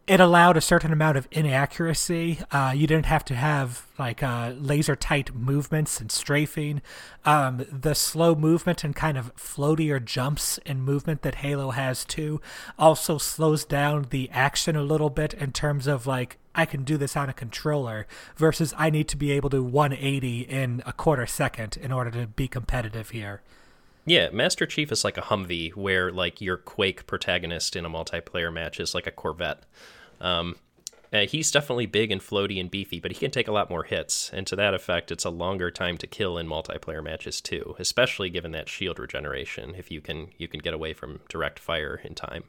it 0.07 0.21
allowed 0.21 0.57
a 0.57 0.61
certain 0.61 0.93
amount 0.93 1.17
of 1.17 1.27
inaccuracy. 1.31 2.39
Uh, 2.51 2.73
you 2.77 2.87
didn't 2.87 3.07
have 3.07 3.25
to 3.25 3.35
have 3.35 3.87
like 3.99 4.23
uh, 4.23 4.53
laser 4.59 4.95
tight 4.95 5.35
movements 5.35 5.99
and 5.99 6.13
strafing. 6.13 6.83
Um, 7.25 7.65
the 7.73 7.95
slow 7.95 8.35
movement 8.35 8.85
and 8.85 8.95
kind 8.95 9.17
of 9.17 9.35
floatier 9.37 10.05
jumps 10.05 10.59
in 10.67 10.83
movement 10.83 11.23
that 11.23 11.37
Halo 11.37 11.71
has 11.71 12.05
too 12.05 12.43
also 12.79 13.17
slows 13.17 13.65
down 13.65 14.07
the 14.11 14.29
action 14.31 14.77
a 14.77 14.83
little 14.83 15.11
bit 15.11 15.33
in 15.33 15.53
terms 15.53 15.87
of 15.87 16.07
like 16.07 16.37
I 16.55 16.67
can 16.67 16.85
do 16.85 16.99
this 16.99 17.17
on 17.17 17.31
a 17.31 17.33
controller 17.33 18.07
versus 18.37 18.75
I 18.77 18.91
need 18.91 19.09
to 19.09 19.17
be 19.17 19.33
able 19.33 19.51
to 19.51 19.63
180 19.63 20.41
in 20.43 20.83
a 20.85 20.93
quarter 20.93 21.27
second 21.27 21.79
in 21.79 21.91
order 21.93 22.11
to 22.11 22.27
be 22.27 22.47
competitive 22.47 23.11
here. 23.11 23.41
Yeah, 24.07 24.29
Master 24.31 24.67
Chief 24.67 24.93
is 24.93 25.05
like 25.05 25.17
a 25.17 25.23
Humvee, 25.23 25.75
where 25.75 26.13
like 26.13 26.41
your 26.41 26.59
Quake 26.59 27.07
protagonist 27.07 27.75
in 27.75 27.87
a 27.87 27.91
multiplayer 27.91 28.53
match 28.53 28.79
is 28.79 28.95
like 28.95 29.07
a 29.07 29.11
Corvette. 29.11 29.63
Um, 30.21 30.57
uh, 31.13 31.27
he's 31.27 31.51
definitely 31.51 31.87
big 31.87 32.11
and 32.11 32.21
floaty 32.21 32.61
and 32.61 32.71
beefy, 32.71 32.99
but 32.99 33.13
he 33.13 33.19
can 33.19 33.31
take 33.31 33.47
a 33.47 33.53
lot 33.53 33.71
more 33.71 33.85
hits, 33.85 34.31
and 34.35 34.47
to 34.49 34.57
that 34.57 34.75
effect, 34.75 35.13
it's 35.13 35.25
a 35.25 35.31
longer 35.31 35.71
time 35.71 35.97
to 35.99 36.07
kill 36.07 36.37
in 36.37 36.47
multiplayer 36.47 37.03
matches 37.03 37.41
too, 37.41 37.77
especially 37.79 38.29
given 38.29 38.51
that 38.51 38.69
shield 38.69 38.99
regeneration. 38.99 39.75
If 39.77 39.91
you 39.91 40.01
can, 40.01 40.29
you 40.39 40.49
can 40.49 40.61
get 40.61 40.75
away 40.75 40.93
from 40.93 41.21
direct 41.29 41.59
fire 41.59 42.01
in 42.03 42.15
time. 42.15 42.45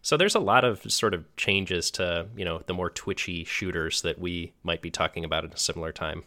So 0.00 0.16
there's 0.16 0.34
a 0.34 0.40
lot 0.40 0.64
of 0.64 0.90
sort 0.92 1.12
of 1.12 1.24
changes 1.36 1.90
to 1.92 2.28
you 2.36 2.44
know 2.44 2.62
the 2.66 2.74
more 2.74 2.88
twitchy 2.88 3.44
shooters 3.44 4.02
that 4.02 4.18
we 4.18 4.52
might 4.62 4.80
be 4.80 4.90
talking 4.90 5.24
about 5.24 5.44
at 5.44 5.54
a 5.54 5.58
similar 5.58 5.92
time. 5.92 6.24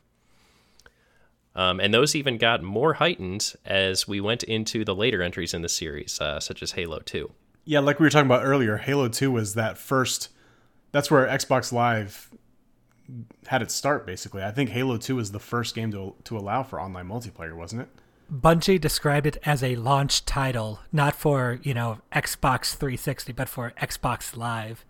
Um, 1.57 1.79
and 1.79 1.91
those 1.91 2.15
even 2.15 2.37
got 2.37 2.61
more 2.61 2.93
heightened 2.93 3.55
as 3.65 4.07
we 4.07 4.21
went 4.21 4.43
into 4.43 4.85
the 4.85 4.93
later 4.93 5.23
entries 5.23 5.55
in 5.55 5.63
the 5.63 5.69
series, 5.69 6.21
uh, 6.21 6.39
such 6.39 6.61
as 6.61 6.73
Halo 6.73 6.99
2. 6.99 7.31
Yeah, 7.65 7.79
like 7.79 7.99
we 7.99 8.05
were 8.05 8.11
talking 8.11 8.27
about 8.27 8.45
earlier, 8.45 8.77
Halo 8.77 9.09
2 9.09 9.31
was 9.31 9.55
that 9.55 9.77
first. 9.77 10.29
That's 10.91 11.09
where 11.09 11.25
Xbox 11.25 11.73
Live 11.73 12.29
had 13.47 13.63
its 13.63 13.73
start, 13.73 14.05
basically. 14.05 14.43
I 14.43 14.51
think 14.51 14.69
Halo 14.69 14.97
2 14.97 15.15
was 15.15 15.31
the 15.31 15.39
first 15.39 15.73
game 15.73 15.91
to, 15.91 16.13
to 16.25 16.37
allow 16.37 16.61
for 16.61 16.79
online 16.79 17.07
multiplayer, 17.07 17.55
wasn't 17.55 17.81
it? 17.81 17.89
Bungie 18.31 18.79
described 18.79 19.25
it 19.25 19.37
as 19.43 19.63
a 19.63 19.77
launch 19.77 20.25
title, 20.25 20.81
not 20.91 21.15
for, 21.15 21.59
you 21.63 21.73
know, 21.73 21.99
Xbox 22.13 22.75
360, 22.75 23.33
but 23.33 23.49
for 23.49 23.73
Xbox 23.81 24.37
Live. 24.37 24.85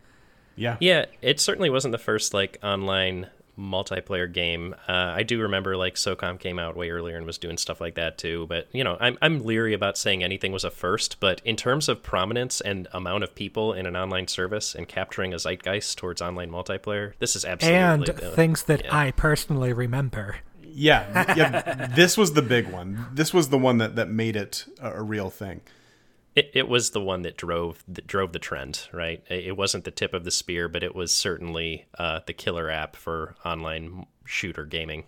Yeah. 0.58 0.76
Yeah, 0.82 1.06
it 1.22 1.40
certainly 1.40 1.70
wasn't 1.70 1.94
the 1.94 1.98
first 2.00 2.34
like 2.34 2.58
online 2.62 3.28
multiplayer 3.58 4.32
game. 4.32 4.76
Uh, 4.88 5.14
I 5.16 5.24
do 5.24 5.42
remember 5.42 5.76
like 5.76 5.96
SOCOM 5.96 6.40
came 6.40 6.60
out 6.60 6.76
way 6.76 6.90
earlier 6.90 7.18
and 7.18 7.26
was 7.26 7.38
doing 7.38 7.58
stuff 7.58 7.82
like 7.82 7.96
that 7.96 8.18
too. 8.18 8.46
But 8.48 8.68
you 8.72 8.84
know, 8.84 8.98
I'm 9.00 9.18
I'm 9.22 9.44
leery 9.44 9.74
about 9.74 9.98
saying 9.98 10.24
anything 10.24 10.52
was 10.52 10.64
a 10.64 10.72
first. 10.72 11.20
But 11.20 11.42
in 11.44 11.56
terms 11.56 11.90
of 11.90 12.04
prominence 12.04 12.62
and 12.62 12.88
amount 12.94 13.24
of 13.24 13.36
people 13.36 13.74
in 13.74 13.86
an 13.86 13.96
online 13.96 14.28
service 14.28 14.76
and 14.76 14.88
capturing 14.88 15.34
a 15.34 15.40
zeitgeist 15.40 15.98
towards 15.98 16.22
online 16.22 16.52
multiplayer, 16.52 17.14
this 17.20 17.36
is 17.36 17.46
absolutely 17.46 17.80
and 17.80 18.06
the, 18.06 18.32
things 18.32 18.64
that 18.64 18.86
yeah. 18.86 18.96
I 18.96 19.12
personally 19.12 19.74
remember. 19.74 20.38
Yeah, 20.62 21.34
yeah. 21.36 21.88
this 21.96 22.18
was 22.18 22.34
the 22.34 22.44
big 22.44 22.68
one. 22.70 23.08
This 23.12 23.34
was 23.34 23.50
the 23.50 23.58
one 23.58 23.80
that 23.80 23.96
that 23.96 24.10
made 24.10 24.36
it 24.36 24.66
a, 24.80 25.00
a 25.00 25.02
real 25.02 25.30
thing 25.30 25.62
it, 26.38 26.52
it 26.54 26.70
was 26.70 26.92
the 26.92 27.02
one 27.02 27.24
that 27.24 27.36
drove 27.36 27.84
that 27.88 28.06
drove 28.06 28.32
the 28.32 28.40
trend, 28.40 28.88
right? 28.94 29.24
It 29.28 29.58
wasn't 29.58 29.86
the 29.86 29.92
tip 29.92 30.14
of 30.14 30.24
the 30.24 30.30
spear, 30.30 30.70
but 30.70 30.84
it 30.84 30.94
was 30.94 31.12
certainly 31.14 31.86
uh, 31.98 32.20
the 32.28 32.34
killer 32.34 32.70
app 32.70 32.96
for 32.96 33.36
online 33.44 34.06
shooter 34.24 34.64
gaming. 34.64 35.06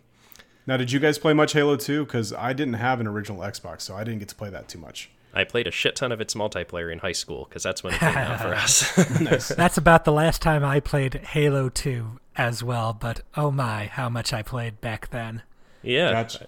Now, 0.66 0.76
did 0.78 0.92
you 0.92 1.00
guys 1.00 1.20
play 1.20 1.34
much 1.34 1.54
Halo 1.54 1.76
2? 1.76 2.06
Because 2.06 2.34
I 2.34 2.54
didn't 2.54 2.76
have 2.76 3.00
an 3.00 3.08
original 3.08 3.42
Xbox, 3.42 3.82
so 3.82 3.96
I 3.96 4.04
didn't 4.04 4.20
get 4.20 4.30
to 4.30 4.36
play 4.36 4.50
that 4.50 4.68
too 4.68 4.80
much. 4.80 5.12
I 5.32 5.44
played 5.44 5.68
a 5.68 5.72
shit 5.72 5.96
ton 5.96 6.12
of 6.12 6.20
its 6.20 6.34
multiplayer 6.34 6.92
in 6.92 7.00
high 7.00 7.12
school 7.12 7.46
because 7.48 7.62
that's 7.62 7.84
when 7.84 7.94
it 7.94 8.00
came 8.00 8.18
out 8.18 8.42
for 8.42 8.48
us. 8.56 8.98
nice. 9.22 9.50
That's 9.50 9.78
about 9.78 10.06
the 10.06 10.12
last 10.12 10.42
time 10.42 10.64
I 10.66 10.80
played 10.80 11.14
Halo 11.14 11.70
2 11.70 12.20
as 12.36 12.64
well, 12.64 12.94
but 12.94 13.22
oh 13.36 13.52
my, 13.52 13.86
how 13.86 14.10
much 14.10 14.34
I 14.34 14.42
played 14.42 14.82
back 14.82 15.12
then. 15.12 15.44
Yeah. 15.84 16.12
Gotcha. 16.12 16.48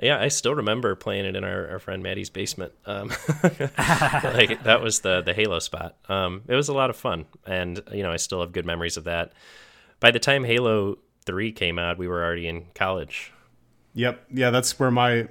Yeah, 0.00 0.20
I 0.20 0.28
still 0.28 0.54
remember 0.54 0.94
playing 0.96 1.24
it 1.24 1.36
in 1.36 1.44
our, 1.44 1.68
our 1.70 1.78
friend 1.78 2.02
Maddie's 2.02 2.30
basement. 2.30 2.72
Um, 2.84 3.08
like 3.42 4.64
that 4.64 4.80
was 4.82 5.00
the 5.00 5.22
the 5.22 5.32
Halo 5.34 5.60
spot. 5.60 5.96
Um, 6.08 6.42
it 6.48 6.54
was 6.54 6.68
a 6.68 6.74
lot 6.74 6.90
of 6.90 6.96
fun, 6.96 7.26
and 7.46 7.80
you 7.92 8.02
know 8.02 8.10
I 8.10 8.16
still 8.16 8.40
have 8.40 8.52
good 8.52 8.66
memories 8.66 8.96
of 8.96 9.04
that. 9.04 9.32
by 10.00 10.10
the 10.10 10.18
time 10.18 10.44
Halo 10.44 10.98
Three 11.24 11.52
came 11.52 11.78
out, 11.78 11.96
we 11.96 12.08
were 12.08 12.24
already 12.24 12.46
in 12.48 12.66
college. 12.74 13.32
Yep. 13.94 14.24
Yeah, 14.32 14.50
that's 14.50 14.78
where 14.78 14.90
my 14.90 15.28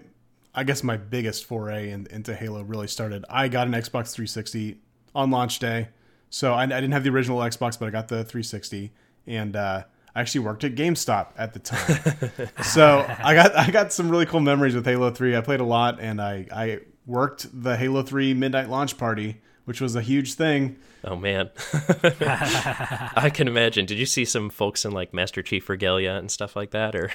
I 0.55 0.63
guess 0.63 0.83
my 0.83 0.97
biggest 0.97 1.45
foray 1.45 1.89
in, 1.89 2.07
into 2.09 2.35
Halo 2.35 2.61
really 2.63 2.87
started. 2.87 3.25
I 3.29 3.47
got 3.47 3.67
an 3.67 3.73
Xbox 3.73 4.13
360 4.13 4.77
on 5.15 5.31
launch 5.31 5.59
day. 5.59 5.89
So 6.29 6.53
I, 6.53 6.63
I 6.63 6.67
didn't 6.67 6.91
have 6.91 7.03
the 7.03 7.09
original 7.09 7.39
Xbox, 7.39 7.77
but 7.77 7.87
I 7.87 7.91
got 7.91 8.07
the 8.07 8.23
360 8.23 8.91
and 9.27 9.55
uh, 9.55 9.83
I 10.15 10.21
actually 10.21 10.41
worked 10.41 10.63
at 10.63 10.75
GameStop 10.75 11.29
at 11.37 11.53
the 11.53 11.59
time. 11.59 12.49
so 12.63 13.05
I 13.23 13.33
got 13.33 13.55
I 13.55 13.71
got 13.71 13.91
some 13.91 14.09
really 14.09 14.25
cool 14.25 14.39
memories 14.39 14.75
with 14.75 14.85
Halo 14.85 15.09
3. 15.11 15.35
I 15.35 15.41
played 15.41 15.59
a 15.59 15.65
lot 15.65 15.99
and 15.99 16.21
I 16.21 16.47
I 16.51 16.79
worked 17.05 17.47
the 17.51 17.75
Halo 17.75 18.03
3 18.03 18.33
midnight 18.33 18.69
launch 18.69 18.97
party, 18.97 19.41
which 19.65 19.81
was 19.81 19.95
a 19.95 20.01
huge 20.01 20.35
thing. 20.35 20.77
Oh 21.05 21.17
man, 21.17 21.49
I 21.73 23.29
can 23.33 23.49
imagine. 23.49 23.85
Did 23.85 23.97
you 23.97 24.05
see 24.05 24.23
some 24.23 24.49
folks 24.49 24.85
in 24.85 24.91
like 24.91 25.13
Master 25.13 25.41
Chief 25.41 25.67
regalia 25.67 26.13
and 26.13 26.31
stuff 26.31 26.55
like 26.55 26.71
that, 26.71 26.95
or? 26.95 27.11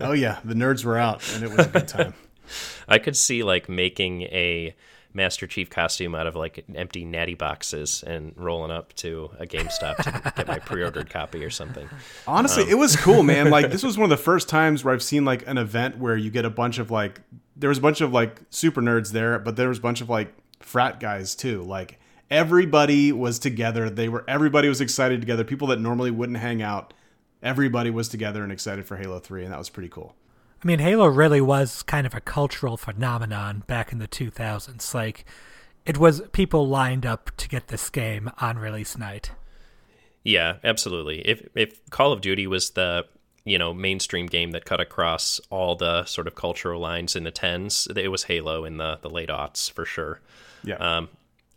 oh 0.00 0.12
yeah, 0.12 0.38
the 0.44 0.54
nerds 0.54 0.84
were 0.84 0.96
out, 0.96 1.28
and 1.34 1.42
it 1.42 1.50
was 1.50 1.66
a 1.66 1.68
good 1.68 1.88
time. 1.88 2.14
I 2.88 2.98
could 2.98 3.16
see 3.16 3.42
like 3.42 3.68
making 3.68 4.22
a 4.22 4.76
Master 5.16 5.46
Chief 5.46 5.70
costume 5.70 6.14
out 6.14 6.26
of 6.26 6.36
like 6.36 6.64
empty 6.74 7.04
natty 7.04 7.34
boxes 7.34 8.04
and 8.06 8.34
rolling 8.36 8.70
up 8.70 8.92
to 8.96 9.30
a 9.40 9.46
GameStop 9.46 9.96
to 9.96 10.32
get 10.36 10.46
my 10.46 10.58
pre-ordered 10.58 11.08
copy 11.10 11.42
or 11.42 11.50
something. 11.50 11.88
Honestly, 12.26 12.64
um. 12.64 12.68
it 12.68 12.78
was 12.78 12.94
cool, 12.94 13.22
man. 13.22 13.46
Like 13.56 13.70
this 13.70 13.82
was 13.82 13.96
one 13.96 14.04
of 14.04 14.18
the 14.18 14.22
first 14.22 14.48
times 14.48 14.84
where 14.84 14.92
I've 14.92 15.02
seen 15.02 15.24
like 15.24 15.46
an 15.46 15.56
event 15.56 15.98
where 15.98 16.16
you 16.16 16.30
get 16.30 16.44
a 16.44 16.50
bunch 16.50 16.78
of 16.78 16.90
like 16.90 17.22
there 17.56 17.68
was 17.68 17.78
a 17.78 17.80
bunch 17.80 18.02
of 18.02 18.12
like 18.12 18.40
super 18.50 18.82
nerds 18.82 19.12
there, 19.12 19.38
but 19.38 19.56
there 19.56 19.68
was 19.68 19.78
a 19.78 19.80
bunch 19.80 20.02
of 20.02 20.10
like 20.10 20.34
frat 20.60 21.00
guys 21.00 21.34
too. 21.34 21.62
Like 21.62 21.98
everybody 22.30 23.12
was 23.12 23.38
together. 23.38 23.88
They 23.88 24.08
were 24.08 24.24
everybody 24.28 24.68
was 24.68 24.82
excited 24.82 25.20
together. 25.20 25.44
People 25.44 25.68
that 25.68 25.80
normally 25.80 26.10
wouldn't 26.10 26.38
hang 26.38 26.60
out, 26.60 26.92
everybody 27.42 27.88
was 27.88 28.08
together 28.08 28.42
and 28.42 28.52
excited 28.52 28.84
for 28.84 28.96
Halo 28.96 29.20
3 29.20 29.44
and 29.44 29.52
that 29.52 29.58
was 29.58 29.70
pretty 29.70 29.88
cool. 29.88 30.14
I 30.66 30.68
mean, 30.68 30.80
Halo 30.80 31.06
really 31.06 31.40
was 31.40 31.84
kind 31.84 32.08
of 32.08 32.14
a 32.16 32.20
cultural 32.20 32.76
phenomenon 32.76 33.62
back 33.68 33.92
in 33.92 34.00
the 34.00 34.08
2000s. 34.08 34.92
Like, 34.92 35.24
it 35.84 35.96
was 35.96 36.22
people 36.32 36.66
lined 36.66 37.06
up 37.06 37.30
to 37.36 37.48
get 37.48 37.68
this 37.68 37.88
game 37.88 38.32
on 38.40 38.58
release 38.58 38.98
night. 38.98 39.30
Yeah, 40.24 40.56
absolutely. 40.64 41.20
If 41.20 41.46
if 41.54 41.88
Call 41.90 42.10
of 42.10 42.20
Duty 42.20 42.48
was 42.48 42.70
the 42.70 43.06
you 43.44 43.58
know 43.58 43.72
mainstream 43.72 44.26
game 44.26 44.50
that 44.50 44.64
cut 44.64 44.80
across 44.80 45.40
all 45.50 45.76
the 45.76 46.04
sort 46.04 46.26
of 46.26 46.34
cultural 46.34 46.80
lines 46.80 47.14
in 47.14 47.22
the 47.22 47.30
tens, 47.30 47.86
it 47.94 48.08
was 48.08 48.24
Halo 48.24 48.64
in 48.64 48.78
the 48.78 48.98
the 49.02 49.08
late 49.08 49.28
aughts 49.28 49.70
for 49.70 49.84
sure. 49.84 50.20
Yeah. 50.64 50.78
Um, 50.78 51.10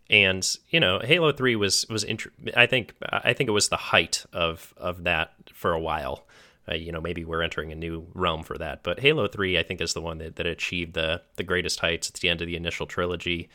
and 0.08 0.56
you 0.68 0.78
know, 0.78 1.00
Halo 1.00 1.32
Three 1.32 1.56
was 1.56 1.84
was 1.90 2.04
int- 2.04 2.28
I 2.54 2.66
think 2.66 2.94
I 3.02 3.32
think 3.32 3.48
it 3.48 3.54
was 3.54 3.70
the 3.70 3.76
height 3.76 4.24
of 4.32 4.72
of 4.76 5.02
that 5.02 5.32
for 5.52 5.72
a 5.72 5.80
while. 5.80 6.28
Uh, 6.68 6.74
you 6.74 6.92
know, 6.92 7.00
maybe 7.00 7.24
we're 7.24 7.42
entering 7.42 7.72
a 7.72 7.74
new 7.74 8.06
realm 8.14 8.42
for 8.42 8.56
that. 8.58 8.82
But 8.82 9.00
Halo 9.00 9.26
3, 9.26 9.58
I 9.58 9.62
think, 9.62 9.80
is 9.80 9.94
the 9.94 10.00
one 10.00 10.18
that, 10.18 10.36
that 10.36 10.46
achieved 10.46 10.94
the, 10.94 11.22
the 11.36 11.42
greatest 11.42 11.80
heights. 11.80 12.10
It's 12.10 12.20
the 12.20 12.28
end 12.28 12.40
of 12.40 12.46
the 12.46 12.56
initial 12.56 12.86
trilogy. 12.86 13.48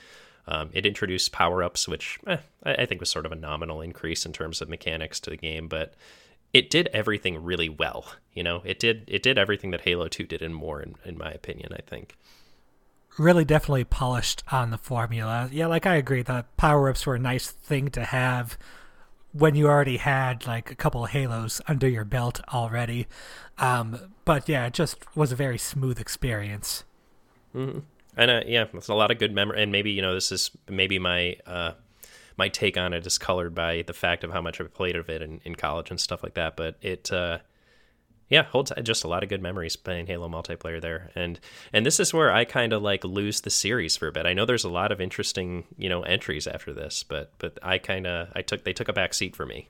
Um, 0.47 0.69
it 0.73 0.85
introduced 0.85 1.31
power 1.31 1.63
ups, 1.63 1.87
which 1.87 2.19
eh, 2.27 2.37
I 2.63 2.85
think 2.85 2.99
was 2.99 3.09
sort 3.09 3.25
of 3.25 3.31
a 3.31 3.35
nominal 3.35 3.81
increase 3.81 4.25
in 4.25 4.33
terms 4.33 4.61
of 4.61 4.69
mechanics 4.69 5.19
to 5.21 5.29
the 5.29 5.37
game, 5.37 5.67
but 5.67 5.95
it 6.53 6.69
did 6.69 6.87
everything 6.93 7.43
really 7.43 7.69
well. 7.69 8.05
You 8.33 8.43
know, 8.43 8.61
it 8.63 8.79
did 8.79 9.05
it 9.07 9.23
did 9.23 9.37
everything 9.37 9.71
that 9.71 9.81
Halo 9.81 10.07
2 10.07 10.25
did 10.25 10.41
and 10.41 10.55
more, 10.55 10.81
in, 10.81 10.95
in 11.03 11.17
my 11.17 11.31
opinion, 11.31 11.73
I 11.73 11.81
think. 11.81 12.17
Really, 13.17 13.45
definitely 13.45 13.85
polished 13.85 14.43
on 14.51 14.71
the 14.71 14.77
formula. 14.77 15.49
Yeah, 15.51 15.67
like 15.67 15.85
I 15.85 15.95
agree, 15.95 16.21
the 16.21 16.45
power 16.57 16.89
ups 16.89 17.05
were 17.05 17.15
a 17.15 17.19
nice 17.19 17.49
thing 17.49 17.89
to 17.91 18.03
have 18.03 18.57
when 19.37 19.53
you 19.55 19.67
already 19.67 19.97
had 19.97 20.47
like 20.47 20.71
a 20.71 20.75
couple 20.75 21.03
of 21.03 21.11
halos 21.11 21.59
under 21.67 21.89
your 21.89 22.05
belt 22.05 22.39
already. 22.53 23.05
Um, 23.57 24.13
but 24.23 24.47
yeah, 24.47 24.65
it 24.67 24.73
just 24.73 24.97
was 25.15 25.31
a 25.31 25.35
very 25.35 25.57
smooth 25.57 25.99
experience. 25.99 26.85
Mm-hmm. 27.53 27.79
And 28.17 28.31
uh, 28.31 28.41
yeah, 28.45 28.65
it's 28.73 28.87
a 28.87 28.93
lot 28.93 29.11
of 29.11 29.19
good 29.19 29.33
memory. 29.33 29.61
And 29.61 29.71
maybe 29.71 29.91
you 29.91 30.01
know 30.01 30.13
this 30.13 30.31
is 30.31 30.51
maybe 30.69 30.99
my 30.99 31.35
uh, 31.45 31.73
my 32.37 32.47
take 32.47 32.77
on 32.77 32.93
it 32.93 33.05
is 33.05 33.17
colored 33.17 33.53
by 33.53 33.83
the 33.85 33.93
fact 33.93 34.23
of 34.23 34.31
how 34.31 34.41
much 34.41 34.61
I 34.61 34.63
played 34.65 34.95
of 34.95 35.09
it 35.09 35.21
in, 35.21 35.41
in 35.43 35.55
college 35.55 35.89
and 35.89 35.99
stuff 35.99 36.23
like 36.23 36.35
that. 36.35 36.55
But 36.55 36.77
it 36.81 37.11
uh, 37.11 37.39
yeah, 38.29 38.43
holds 38.43 38.71
just 38.83 39.03
a 39.03 39.07
lot 39.07 39.23
of 39.23 39.29
good 39.29 39.41
memories 39.41 39.75
playing 39.75 40.07
Halo 40.07 40.27
multiplayer 40.27 40.81
there, 40.81 41.11
and 41.15 41.39
and 41.71 41.85
this 41.85 41.99
is 41.99 42.13
where 42.13 42.31
I 42.31 42.45
kind 42.45 42.73
of 42.73 42.81
like 42.81 43.03
lose 43.03 43.41
the 43.41 43.49
series 43.49 43.95
for 43.95 44.07
a 44.07 44.11
bit. 44.11 44.25
I 44.25 44.33
know 44.33 44.45
there's 44.45 44.63
a 44.63 44.69
lot 44.69 44.91
of 44.91 44.99
interesting 44.99 45.65
you 45.77 45.89
know 45.89 46.01
entries 46.03 46.47
after 46.47 46.73
this, 46.73 47.03
but 47.03 47.31
but 47.37 47.59
I 47.61 47.77
kind 47.77 48.07
of 48.07 48.29
I 48.35 48.41
took 48.41 48.63
they 48.63 48.73
took 48.73 48.89
a 48.89 48.93
back 48.93 49.13
seat 49.13 49.35
for 49.35 49.45
me. 49.45 49.69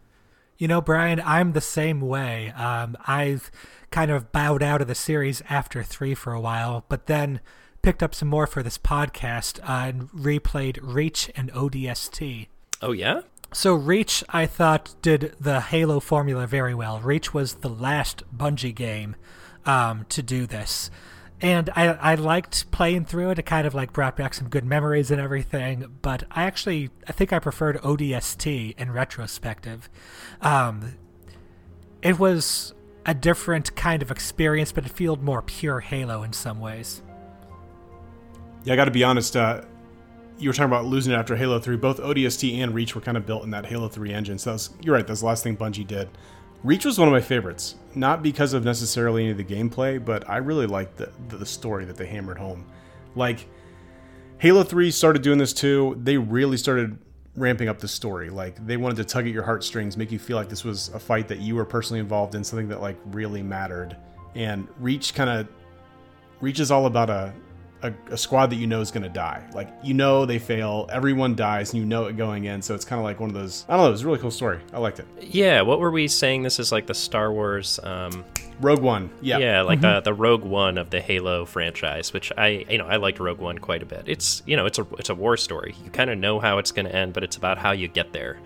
You 0.57 0.69
know, 0.69 0.79
Brian, 0.79 1.19
I'm 1.19 1.51
the 1.51 1.59
same 1.59 1.99
way. 1.99 2.51
Um, 2.51 2.95
I've 3.05 3.51
kind 3.91 4.09
of 4.09 4.31
bowed 4.31 4.63
out 4.63 4.81
of 4.81 4.87
the 4.87 4.95
series 4.95 5.41
after 5.49 5.83
three 5.83 6.15
for 6.15 6.31
a 6.31 6.39
while, 6.39 6.85
but 6.87 7.07
then 7.07 7.41
picked 7.81 8.01
up 8.01 8.15
some 8.15 8.29
more 8.29 8.47
for 8.47 8.63
this 8.63 8.77
podcast 8.77 9.59
uh, 9.59 9.87
and 9.87 10.09
replayed 10.11 10.79
Reach 10.81 11.29
and 11.35 11.51
ODST. 11.51 12.47
Oh 12.81 12.93
yeah, 12.93 13.21
so 13.55 13.73
Reach, 13.73 14.21
I 14.27 14.47
thought, 14.47 14.95
did 15.01 15.33
the 15.39 15.61
Halo 15.61 16.01
formula 16.01 16.45
very 16.45 16.75
well. 16.75 16.99
Reach 16.99 17.33
was 17.33 17.55
the 17.55 17.69
last 17.69 18.21
Bungie 18.35 18.75
game 18.75 19.15
um, 19.65 20.05
to 20.09 20.21
do 20.21 20.45
this. 20.45 20.91
And 21.39 21.69
I, 21.69 21.87
I 21.93 22.15
liked 22.15 22.69
playing 22.71 23.05
through 23.05 23.29
it. 23.29 23.39
It 23.39 23.43
kind 23.43 23.65
of 23.65 23.73
like 23.73 23.93
brought 23.93 24.17
back 24.17 24.33
some 24.33 24.49
good 24.49 24.65
memories 24.65 25.09
and 25.09 25.21
everything. 25.21 25.85
But 26.01 26.23
I 26.31 26.43
actually, 26.43 26.89
I 27.07 27.13
think 27.13 27.31
I 27.31 27.39
preferred 27.39 27.77
ODST 27.77 28.77
in 28.77 28.91
retrospective. 28.91 29.89
Um, 30.41 30.95
it 32.01 32.19
was 32.19 32.73
a 33.05 33.13
different 33.13 33.73
kind 33.77 34.01
of 34.01 34.11
experience, 34.11 34.73
but 34.73 34.85
it 34.85 34.91
felt 34.91 35.21
more 35.21 35.41
pure 35.41 35.79
Halo 35.79 36.23
in 36.23 36.33
some 36.33 36.59
ways. 36.59 37.01
Yeah, 38.65 38.73
I 38.73 38.75
got 38.75 38.85
to 38.85 38.91
be 38.91 39.05
honest. 39.05 39.37
Uh, 39.37 39.61
you 40.37 40.49
were 40.49 40.53
talking 40.53 40.71
about 40.71 40.85
losing 40.85 41.13
it 41.13 41.17
after 41.17 41.35
Halo 41.35 41.59
3. 41.59 41.77
Both 41.77 41.99
ODST 41.99 42.57
and 42.57 42.73
Reach 42.73 42.95
were 42.95 43.01
kind 43.01 43.17
of 43.17 43.25
built 43.25 43.43
in 43.43 43.51
that 43.51 43.65
Halo 43.65 43.87
3 43.87 44.13
engine. 44.13 44.37
So 44.37 44.53
was, 44.53 44.69
you're 44.81 44.95
right, 44.95 45.05
that's 45.05 45.21
the 45.21 45.25
last 45.25 45.43
thing 45.43 45.55
Bungie 45.55 45.87
did. 45.87 46.09
Reach 46.63 46.83
was 46.83 46.97
one 46.97 47.07
of 47.07 47.11
my 47.11 47.21
favorites, 47.21 47.75
not 47.93 48.23
because 48.23 48.53
of 48.53 48.65
necessarily 48.65 49.23
any 49.23 49.31
of 49.31 49.37
the 49.37 49.43
gameplay, 49.43 50.03
but 50.03 50.27
I 50.29 50.37
really 50.37 50.65
liked 50.65 50.97
the, 50.97 51.11
the, 51.29 51.37
the 51.37 51.45
story 51.45 51.85
that 51.85 51.95
they 51.95 52.07
hammered 52.07 52.37
home. 52.37 52.65
Like, 53.15 53.47
Halo 54.39 54.63
3 54.63 54.91
started 54.91 55.21
doing 55.21 55.37
this 55.37 55.53
too. 55.53 55.95
They 56.01 56.17
really 56.17 56.57
started 56.57 56.97
ramping 57.35 57.69
up 57.69 57.79
the 57.79 57.87
story. 57.87 58.29
Like, 58.29 58.65
they 58.65 58.77
wanted 58.77 58.95
to 58.97 59.05
tug 59.05 59.27
at 59.27 59.31
your 59.31 59.43
heartstrings, 59.43 59.95
make 59.95 60.11
you 60.11 60.19
feel 60.19 60.37
like 60.37 60.49
this 60.49 60.63
was 60.63 60.89
a 60.89 60.99
fight 60.99 61.27
that 61.27 61.39
you 61.39 61.55
were 61.55 61.65
personally 61.65 61.99
involved 61.99 62.35
in, 62.35 62.43
something 62.43 62.67
that, 62.69 62.81
like, 62.81 62.97
really 63.05 63.43
mattered. 63.43 63.95
And 64.33 64.67
Reach 64.79 65.13
kind 65.13 65.29
of. 65.29 65.47
Reach 66.41 66.59
is 66.59 66.69
all 66.69 66.85
about 66.85 67.09
a, 67.09 67.33
a, 67.87 68.13
a, 68.13 68.17
squad 68.17 68.47
that 68.47 68.55
you 68.55 68.67
know 68.67 68.81
is 68.81 68.91
going 68.91 69.03
to 69.03 69.09
die. 69.09 69.43
Like 69.53 69.69
you 69.83 69.93
know 69.93 70.25
they 70.25 70.39
fail, 70.39 70.87
everyone 70.91 71.35
dies, 71.35 71.73
and 71.73 71.79
you 71.79 71.85
know 71.85 72.05
it 72.05 72.17
going 72.17 72.45
in. 72.45 72.61
So 72.61 72.75
it's 72.75 72.85
kind 72.85 72.99
of 72.99 73.03
like 73.03 73.19
one 73.19 73.29
of 73.29 73.35
those. 73.35 73.65
I 73.67 73.73
don't 73.73 73.83
know. 73.83 73.87
It 73.89 73.91
was 73.91 74.01
a 74.01 74.05
really 74.05 74.19
cool 74.19 74.31
story. 74.31 74.59
I 74.73 74.79
liked 74.79 74.99
it. 74.99 75.07
Yeah. 75.21 75.61
What 75.61 75.79
were 75.79 75.91
we 75.91 76.07
saying? 76.07 76.43
This 76.43 76.59
is 76.59 76.71
like 76.71 76.87
the 76.87 76.93
Star 76.93 77.31
Wars. 77.31 77.79
Um, 77.83 78.25
Rogue 78.61 78.81
One. 78.81 79.09
Yeah. 79.21 79.37
Yeah, 79.39 79.61
like 79.61 79.79
mm-hmm. 79.79 79.95
the 79.95 80.01
the 80.01 80.13
Rogue 80.13 80.43
One 80.43 80.77
of 80.77 80.89
the 80.89 81.01
Halo 81.01 81.45
franchise, 81.45 82.13
which 82.13 82.31
I 82.37 82.65
you 82.69 82.77
know 82.77 82.87
I 82.87 82.97
liked 82.97 83.19
Rogue 83.19 83.39
One 83.39 83.57
quite 83.57 83.83
a 83.83 83.85
bit. 83.85 84.03
It's 84.05 84.41
you 84.45 84.55
know 84.55 84.65
it's 84.65 84.79
a 84.79 84.87
it's 84.97 85.09
a 85.09 85.15
war 85.15 85.37
story. 85.37 85.75
You 85.83 85.91
kind 85.91 86.09
of 86.09 86.17
know 86.17 86.39
how 86.39 86.57
it's 86.57 86.71
going 86.71 86.85
to 86.85 86.95
end, 86.95 87.13
but 87.13 87.23
it's 87.23 87.37
about 87.37 87.57
how 87.57 87.71
you 87.71 87.87
get 87.87 88.13
there. 88.13 88.37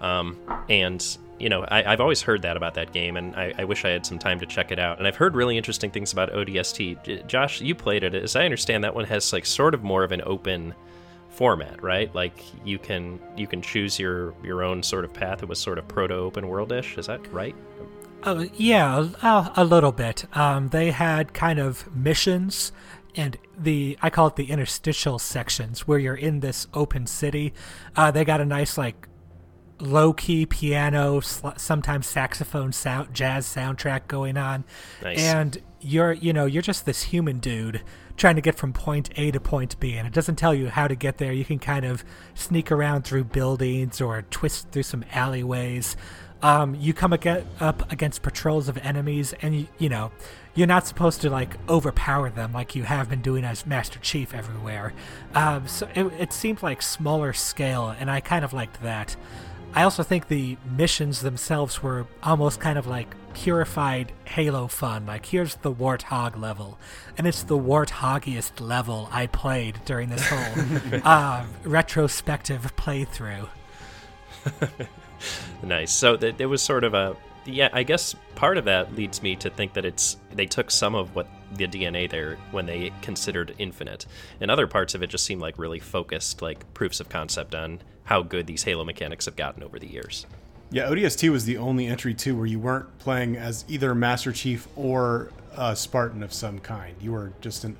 Um, 0.00 0.38
and 0.68 1.04
you 1.38 1.48
know, 1.48 1.64
I, 1.68 1.82
have 1.82 2.00
always 2.00 2.22
heard 2.22 2.42
that 2.42 2.56
about 2.56 2.74
that 2.74 2.92
game, 2.92 3.16
and 3.16 3.34
I, 3.36 3.52
I, 3.58 3.64
wish 3.64 3.84
I 3.84 3.90
had 3.90 4.04
some 4.04 4.18
time 4.18 4.40
to 4.40 4.46
check 4.46 4.72
it 4.72 4.78
out. 4.78 4.98
And 4.98 5.06
I've 5.06 5.16
heard 5.16 5.34
really 5.34 5.56
interesting 5.56 5.90
things 5.90 6.12
about 6.12 6.32
ODST. 6.32 7.26
Josh, 7.26 7.60
you 7.60 7.74
played 7.74 8.02
it. 8.02 8.14
As 8.14 8.36
I 8.36 8.44
understand, 8.44 8.84
that 8.84 8.94
one 8.94 9.04
has 9.04 9.32
like 9.32 9.46
sort 9.46 9.74
of 9.74 9.82
more 9.82 10.04
of 10.04 10.12
an 10.12 10.22
open 10.24 10.74
format, 11.30 11.82
right? 11.82 12.12
Like 12.14 12.42
you 12.64 12.78
can 12.78 13.20
you 13.36 13.46
can 13.46 13.62
choose 13.62 13.98
your 13.98 14.34
your 14.42 14.62
own 14.62 14.82
sort 14.82 15.04
of 15.04 15.12
path. 15.12 15.42
It 15.42 15.48
was 15.48 15.58
sort 15.58 15.78
of 15.78 15.86
proto 15.86 16.14
open 16.14 16.44
worldish. 16.44 16.98
Is 16.98 17.06
that 17.06 17.32
right? 17.32 17.54
Uh, 18.24 18.46
yeah, 18.54 19.08
a, 19.22 19.52
a 19.56 19.64
little 19.64 19.92
bit. 19.92 20.24
Um, 20.36 20.70
they 20.70 20.90
had 20.90 21.34
kind 21.34 21.60
of 21.60 21.94
missions 21.94 22.72
and 23.18 23.36
the 23.58 23.98
I 24.00 24.10
call 24.10 24.28
it 24.28 24.36
the 24.36 24.50
interstitial 24.50 25.18
sections 25.18 25.86
where 25.86 25.98
you're 25.98 26.14
in 26.14 26.40
this 26.40 26.66
open 26.72 27.06
city. 27.06 27.52
Uh, 27.96 28.10
they 28.10 28.24
got 28.24 28.40
a 28.40 28.44
nice 28.44 28.78
like 28.78 29.08
low 29.80 30.12
key 30.12 30.46
piano, 30.46 31.20
sometimes 31.20 32.06
saxophone 32.06 32.72
sound, 32.72 33.14
jazz 33.14 33.46
soundtrack 33.46 34.08
going 34.08 34.36
on, 34.36 34.64
nice. 35.02 35.18
and 35.18 35.58
you're 35.80 36.12
you 36.12 36.32
know 36.32 36.46
you're 36.46 36.62
just 36.62 36.86
this 36.86 37.02
human 37.02 37.38
dude 37.38 37.82
trying 38.16 38.34
to 38.34 38.40
get 38.40 38.56
from 38.56 38.72
point 38.72 39.10
A 39.16 39.30
to 39.30 39.40
point 39.40 39.78
B, 39.78 39.94
and 39.94 40.06
it 40.06 40.12
doesn't 40.12 40.36
tell 40.36 40.54
you 40.54 40.68
how 40.68 40.88
to 40.88 40.94
get 40.94 41.18
there. 41.18 41.32
You 41.32 41.44
can 41.44 41.58
kind 41.58 41.84
of 41.84 42.04
sneak 42.34 42.72
around 42.72 43.02
through 43.02 43.24
buildings 43.24 44.00
or 44.00 44.22
twist 44.22 44.70
through 44.70 44.82
some 44.82 45.04
alleyways. 45.12 45.96
Um, 46.40 46.76
you 46.76 46.94
come 46.94 47.12
up 47.12 47.92
against 47.92 48.22
patrols 48.22 48.68
of 48.68 48.78
enemies, 48.78 49.34
and 49.40 49.60
you, 49.60 49.68
you 49.78 49.88
know 49.88 50.10
you're 50.58 50.66
not 50.66 50.86
supposed 50.88 51.20
to 51.20 51.30
like 51.30 51.56
overpower 51.68 52.30
them 52.30 52.52
like 52.52 52.74
you 52.74 52.82
have 52.82 53.08
been 53.08 53.22
doing 53.22 53.44
as 53.44 53.64
Master 53.64 54.00
Chief 54.00 54.34
everywhere. 54.34 54.92
Um, 55.32 55.68
so 55.68 55.88
it, 55.94 56.06
it 56.18 56.32
seemed 56.32 56.64
like 56.64 56.82
smaller 56.82 57.32
scale, 57.32 57.94
and 57.96 58.10
I 58.10 58.18
kind 58.18 58.44
of 58.44 58.52
liked 58.52 58.82
that. 58.82 59.16
I 59.74 59.82
also 59.82 60.02
think 60.02 60.28
the 60.28 60.56
missions 60.76 61.20
themselves 61.20 61.82
were 61.82 62.06
almost 62.22 62.60
kind 62.60 62.78
of 62.78 62.86
like 62.86 63.14
purified 63.34 64.12
Halo 64.24 64.66
fun. 64.66 65.06
Like, 65.06 65.26
here's 65.26 65.56
the 65.56 65.72
Warthog 65.72 66.38
level, 66.38 66.78
and 67.16 67.26
it's 67.26 67.42
the 67.42 67.58
Warthogiest 67.58 68.60
level 68.60 69.08
I 69.12 69.26
played 69.26 69.80
during 69.84 70.08
this 70.08 70.26
whole 70.28 71.00
uh, 71.04 71.44
retrospective 71.64 72.74
playthrough. 72.76 73.48
nice. 75.62 75.92
So 75.92 76.16
th- 76.16 76.36
there 76.36 76.48
was 76.48 76.62
sort 76.62 76.84
of 76.84 76.94
a 76.94 77.16
yeah. 77.44 77.68
I 77.72 77.82
guess 77.82 78.14
part 78.34 78.58
of 78.58 78.64
that 78.64 78.94
leads 78.94 79.22
me 79.22 79.36
to 79.36 79.50
think 79.50 79.74
that 79.74 79.84
it's 79.84 80.16
they 80.32 80.46
took 80.46 80.70
some 80.70 80.94
of 80.94 81.14
what 81.14 81.28
the 81.52 81.66
DNA 81.66 82.10
there 82.10 82.36
when 82.50 82.66
they 82.66 82.92
considered 83.02 83.54
Infinite, 83.58 84.06
and 84.40 84.50
other 84.50 84.66
parts 84.66 84.94
of 84.94 85.02
it 85.02 85.08
just 85.08 85.24
seem 85.24 85.38
like 85.38 85.58
really 85.58 85.78
focused, 85.78 86.42
like 86.42 86.72
proofs 86.74 87.00
of 87.00 87.08
concept 87.08 87.54
on 87.54 87.80
how 88.08 88.22
good 88.22 88.46
these 88.46 88.62
Halo 88.62 88.84
mechanics 88.84 89.26
have 89.26 89.36
gotten 89.36 89.62
over 89.62 89.78
the 89.78 89.86
years. 89.86 90.24
Yeah, 90.70 90.84
ODST 90.84 91.30
was 91.30 91.44
the 91.44 91.58
only 91.58 91.86
entry 91.86 92.14
too 92.14 92.34
where 92.34 92.46
you 92.46 92.58
weren't 92.58 92.98
playing 92.98 93.36
as 93.36 93.66
either 93.68 93.94
Master 93.94 94.32
Chief 94.32 94.66
or 94.76 95.30
a 95.54 95.76
Spartan 95.76 96.22
of 96.22 96.32
some 96.32 96.58
kind. 96.58 96.96
You 97.02 97.12
were 97.12 97.34
just 97.42 97.64
an 97.64 97.76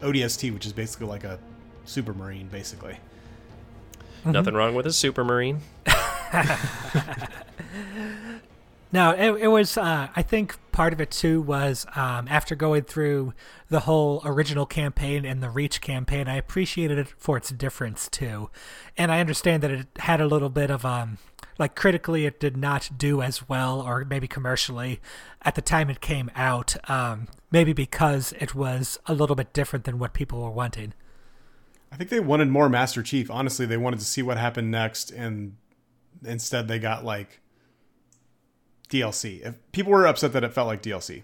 ODST, 0.00 0.52
which 0.52 0.66
is 0.66 0.72
basically 0.72 1.06
like 1.06 1.22
a 1.22 1.38
super 1.84 2.12
marine, 2.12 2.48
basically. 2.48 2.98
Mm-hmm. 4.20 4.32
Nothing 4.32 4.54
wrong 4.54 4.74
with 4.74 4.88
a 4.88 4.92
super 4.92 5.22
marine. 5.22 5.60
no, 8.92 9.10
it, 9.10 9.42
it 9.42 9.48
was. 9.48 9.76
Uh, 9.76 10.08
I 10.14 10.22
think 10.22 10.56
part 10.72 10.92
of 10.92 11.00
it 11.00 11.10
too 11.10 11.40
was 11.42 11.86
um, 11.94 12.26
after 12.28 12.54
going 12.54 12.82
through 12.82 13.34
the 13.68 13.80
whole 13.80 14.22
original 14.24 14.66
campaign 14.66 15.24
and 15.24 15.42
the 15.42 15.50
Reach 15.50 15.80
campaign, 15.80 16.28
I 16.28 16.36
appreciated 16.36 16.98
it 16.98 17.08
for 17.18 17.36
its 17.36 17.50
difference 17.50 18.08
too, 18.08 18.50
and 18.96 19.12
I 19.12 19.20
understand 19.20 19.62
that 19.62 19.70
it 19.70 19.86
had 19.98 20.20
a 20.20 20.26
little 20.26 20.48
bit 20.48 20.70
of 20.70 20.84
um, 20.84 21.18
like 21.58 21.74
critically, 21.74 22.24
it 22.24 22.38
did 22.38 22.56
not 22.56 22.90
do 22.96 23.20
as 23.20 23.48
well, 23.48 23.80
or 23.80 24.04
maybe 24.04 24.28
commercially, 24.28 25.00
at 25.42 25.54
the 25.54 25.62
time 25.62 25.90
it 25.90 26.00
came 26.00 26.30
out. 26.34 26.76
Um, 26.88 27.28
maybe 27.50 27.72
because 27.72 28.32
it 28.38 28.54
was 28.54 28.98
a 29.06 29.14
little 29.14 29.36
bit 29.36 29.52
different 29.52 29.84
than 29.84 29.98
what 29.98 30.12
people 30.12 30.42
were 30.42 30.50
wanting. 30.50 30.94
I 31.90 31.96
think 31.96 32.10
they 32.10 32.20
wanted 32.20 32.48
more 32.48 32.68
Master 32.68 33.02
Chief. 33.02 33.30
Honestly, 33.30 33.66
they 33.66 33.76
wanted 33.76 34.00
to 34.00 34.06
see 34.06 34.22
what 34.22 34.36
happened 34.36 34.70
next, 34.70 35.10
and 35.10 35.56
instead 36.24 36.68
they 36.68 36.78
got 36.78 37.04
like 37.04 37.40
DLC. 38.88 39.40
If 39.46 39.54
people 39.72 39.92
were 39.92 40.06
upset 40.06 40.32
that 40.32 40.44
it 40.44 40.52
felt 40.52 40.66
like 40.68 40.82
DLC. 40.82 41.22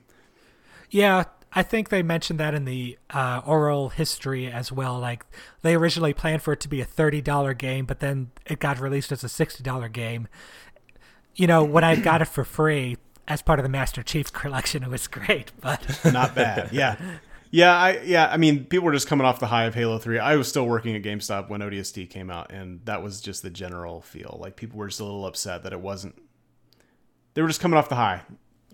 Yeah, 0.90 1.24
I 1.52 1.62
think 1.62 1.88
they 1.88 2.02
mentioned 2.02 2.40
that 2.40 2.54
in 2.54 2.64
the 2.64 2.98
uh, 3.10 3.40
oral 3.46 3.90
history 3.90 4.50
as 4.50 4.72
well. 4.72 4.98
Like 4.98 5.24
they 5.62 5.74
originally 5.74 6.12
planned 6.12 6.42
for 6.42 6.52
it 6.52 6.60
to 6.60 6.68
be 6.68 6.80
a 6.80 6.84
thirty 6.84 7.20
dollar 7.20 7.54
game, 7.54 7.84
but 7.84 8.00
then 8.00 8.30
it 8.46 8.58
got 8.58 8.80
released 8.80 9.12
as 9.12 9.22
a 9.22 9.28
sixty 9.28 9.62
dollar 9.62 9.88
game. 9.88 10.28
You 11.36 11.46
know, 11.46 11.64
when 11.64 11.84
I 11.84 11.96
got 11.96 12.22
it 12.22 12.26
for 12.26 12.44
free 12.44 12.96
as 13.26 13.42
part 13.42 13.58
of 13.58 13.62
the 13.62 13.68
Master 13.68 14.02
Chief 14.02 14.32
collection, 14.32 14.82
it 14.82 14.90
was 14.90 15.06
great, 15.06 15.52
but 15.60 16.00
not 16.12 16.34
bad. 16.34 16.70
Yeah. 16.72 16.96
Yeah, 17.50 17.72
I 17.72 18.00
yeah, 18.00 18.28
I 18.32 18.36
mean, 18.36 18.64
people 18.64 18.86
were 18.86 18.92
just 18.92 19.06
coming 19.06 19.24
off 19.24 19.38
the 19.38 19.46
high 19.46 19.66
of 19.66 19.76
Halo 19.76 19.98
3. 19.98 20.18
I 20.18 20.34
was 20.34 20.48
still 20.48 20.66
working 20.66 20.96
at 20.96 21.02
GameStop 21.02 21.48
when 21.48 21.60
ODST 21.60 22.10
came 22.10 22.28
out, 22.28 22.50
and 22.50 22.80
that 22.84 23.00
was 23.00 23.20
just 23.20 23.44
the 23.44 23.50
general 23.50 24.00
feel. 24.00 24.38
Like 24.40 24.56
people 24.56 24.76
were 24.76 24.88
just 24.88 24.98
a 24.98 25.04
little 25.04 25.24
upset 25.24 25.62
that 25.62 25.72
it 25.72 25.78
wasn't 25.78 26.20
they 27.34 27.42
were 27.42 27.48
just 27.48 27.60
coming 27.60 27.78
off 27.78 27.88
the 27.88 27.96
high. 27.96 28.22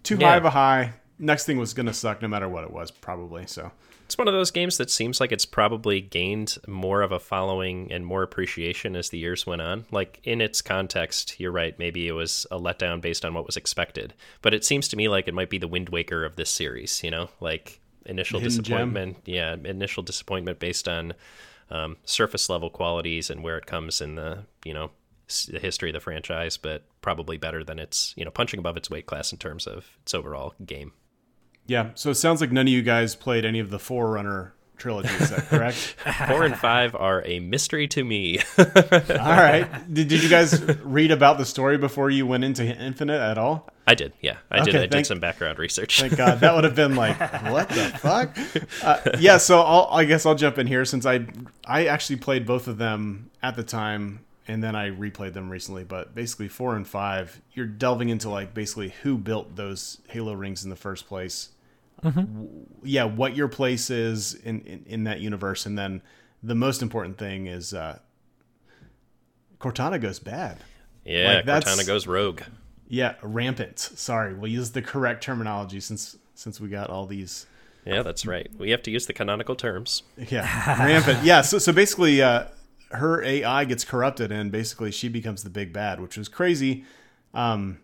Too 0.03 0.17
yeah. 0.17 0.31
high 0.31 0.37
of 0.37 0.45
a 0.45 0.51
high. 0.51 0.93
Next 1.19 1.45
thing 1.45 1.59
was 1.59 1.75
gonna 1.75 1.93
suck 1.93 2.23
no 2.23 2.29
matter 2.29 2.49
what 2.49 2.65
it 2.65 2.71
was, 2.71 2.91
probably. 2.91 3.47
So 3.47 3.71
it's 4.05 4.19
one 4.19 4.27
of 4.27 4.35
those 4.35 4.51
games 4.51 4.79
that 4.79 4.91
seems 4.91 5.21
like 5.21 5.33
it's 5.33 5.45
probably 5.45 6.01
gained 6.01 6.57
more 6.67 7.03
of 7.03 7.13
a 7.13 7.21
following 7.21 7.93
and 7.93 8.05
more 8.05 8.23
appreciation 8.23 8.97
as 8.97 9.11
the 9.11 9.19
years 9.19 9.47
went 9.47 9.63
on. 9.63 9.85
Like 9.91 10.21
in 10.25 10.41
its 10.41 10.63
context, 10.63 11.39
you're 11.39 11.53
right, 11.53 11.79
maybe 11.79 12.09
it 12.09 12.13
was 12.13 12.47
a 12.51 12.59
letdown 12.59 13.01
based 13.01 13.25
on 13.25 13.35
what 13.35 13.47
was 13.47 13.57
expected. 13.57 14.15
But 14.43 14.55
it 14.55 14.65
seems 14.65 14.89
to 14.89 14.97
me 14.97 15.09
like 15.09 15.29
it 15.29 15.35
might 15.35 15.51
be 15.51 15.59
the 15.59 15.69
Wind 15.69 15.91
Waker 15.91 16.25
of 16.25 16.37
this 16.37 16.51
series, 16.51 17.05
you 17.05 17.11
know? 17.11 17.29
Like 17.41 17.81
initial 18.07 18.41
disappointment. 18.41 19.25
Gem. 19.25 19.35
Yeah, 19.35 19.57
initial 19.71 20.03
disappointment 20.03 20.59
based 20.59 20.89
on 20.89 21.15
um, 21.71 21.97
surface 22.05 22.49
level 22.49 22.71
qualities 22.71 23.31
and 23.31 23.43
where 23.43 23.57
it 23.57 23.67
comes 23.67 24.01
in 24.01 24.17
the 24.17 24.45
you 24.65 24.75
know 24.75 24.91
history 25.31 25.91
of 25.91 25.95
the 25.95 26.01
franchise, 26.01 26.57
but 26.57 26.85
probably 27.03 27.37
better 27.37 27.65
than 27.65 27.79
its 27.79 28.15
you 28.17 28.25
know 28.25 28.31
punching 28.31 28.59
above 28.59 28.77
its 28.77 28.91
weight 28.91 29.07
class 29.07 29.33
in 29.33 29.39
terms 29.39 29.67
of 29.67 29.87
its 30.03 30.15
overall 30.15 30.55
game. 30.65 30.93
Yeah, 31.67 31.91
so 31.95 32.11
it 32.11 32.17
sounds 32.17 32.41
like 32.41 32.51
none 32.51 32.67
of 32.67 32.73
you 32.73 32.83
guys 32.83 33.15
played 33.15 33.45
any 33.45 33.61
of 33.61 33.71
the 33.71 33.79
Forerunner 33.79 34.55
trilogy. 34.81 35.15
Is 35.15 35.31
that 35.31 35.47
correct? 35.47 35.77
Four 36.27 36.45
and 36.45 36.57
five 36.57 36.97
are 36.97 37.23
a 37.25 37.39
mystery 37.39 37.87
to 37.89 38.03
me. 38.03 38.41
all 38.59 38.65
right. 38.67 39.69
Did, 39.93 40.09
did 40.09 40.23
you 40.23 40.29
guys 40.29 40.61
read 40.83 41.13
about 41.13 41.39
the 41.39 41.45
story 41.45 41.79
before 41.79 42.11
you 42.11 42.27
went 42.27 42.43
into 42.43 42.65
Infinite 42.65 43.21
at 43.21 43.39
all? 43.39 43.69
I 43.87 43.95
did. 43.95 44.13
Yeah, 44.21 44.39
I 44.51 44.61
okay, 44.61 44.65
did. 44.65 44.75
I 44.75 44.79
thank, 44.81 44.91
did 44.93 45.07
some 45.07 45.21
background 45.21 45.59
research. 45.59 46.01
Thank 46.01 46.17
God. 46.17 46.41
That 46.41 46.55
would 46.55 46.65
have 46.65 46.75
been 46.75 46.97
like, 46.97 47.19
what 47.51 47.69
the 47.69 47.85
fuck? 47.99 48.37
Uh, 48.83 49.19
yeah. 49.19 49.37
So 49.37 49.61
I'll, 49.61 49.89
I 49.91 50.05
guess 50.05 50.27
I'll 50.27 50.35
jump 50.35 50.59
in 50.59 50.67
here 50.67 50.85
since 50.85 51.07
I 51.07 51.27
I 51.65 51.87
actually 51.87 52.17
played 52.17 52.47
both 52.47 52.67
of 52.67 52.79
them 52.79 53.31
at 53.43 53.57
the 53.57 53.63
time 53.63 54.21
and 54.49 54.63
then 54.63 54.75
I 54.75 54.91
replayed 54.91 55.33
them 55.33 55.51
recently. 55.51 55.85
But 55.85 56.15
basically, 56.15 56.49
four 56.49 56.77
and 56.77 56.87
five, 56.87 57.41
you're 57.53 57.67
delving 57.67 58.09
into 58.09 58.29
like 58.31 58.55
basically 58.55 58.91
who 59.03 59.17
built 59.17 59.57
those 59.57 59.99
Halo 60.09 60.35
rings 60.35 60.65
in 60.65 60.71
the 60.71 60.77
first 60.77 61.07
place. 61.07 61.51
Mm-hmm. 62.03 62.47
Yeah, 62.83 63.05
what 63.05 63.37
your 63.37 63.49
place 63.49 63.91
is 63.91 64.35
in, 64.35 64.61
in, 64.63 64.85
in 64.87 65.05
that 65.05 65.21
universe, 65.21 65.67
and 65.67 65.79
then 65.79 66.03
the 66.43 66.55
most 66.55 66.83
important 66.83 67.19
thing 67.19 67.47
is 67.47 67.75
uh, 67.75 67.99
Cortana 69.61 70.01
goes 70.01 70.19
bad. 70.19 70.59
Yeah, 71.05 71.43
like 71.47 71.65
Cortana 71.65 71.87
goes 71.87 72.07
rogue. 72.07 72.43
Yeah, 72.89 73.15
rampant. 73.23 73.79
Sorry, 73.79 74.35
we'll 74.35 74.51
use 74.51 74.71
the 74.71 74.83
correct 74.83 75.23
terminology 75.23 75.81
since 75.81 76.17
since 76.35 76.61
we 76.61 76.69
got 76.69 76.91
all 76.91 77.07
these. 77.07 77.47
Yeah, 77.85 78.03
that's 78.03 78.27
right. 78.27 78.51
We 78.59 78.71
have 78.71 78.83
to 78.83 78.91
use 78.91 79.07
the 79.07 79.13
canonical 79.13 79.55
terms. 79.55 80.03
Yeah, 80.17 80.85
rampant. 80.85 81.23
Yeah, 81.23 81.43
so 81.43 81.59
so 81.59 81.73
basically, 81.73 82.23
uh, 82.23 82.45
her 82.93 83.23
AI 83.23 83.65
gets 83.65 83.85
corrupted 83.85 84.33
and 84.33 84.51
basically 84.51 84.91
she 84.91 85.09
becomes 85.09 85.43
the 85.43 85.51
big 85.51 85.73
bad, 85.73 86.01
which 86.01 86.17
was 86.17 86.29
crazy. 86.29 86.85
Um, 87.35 87.79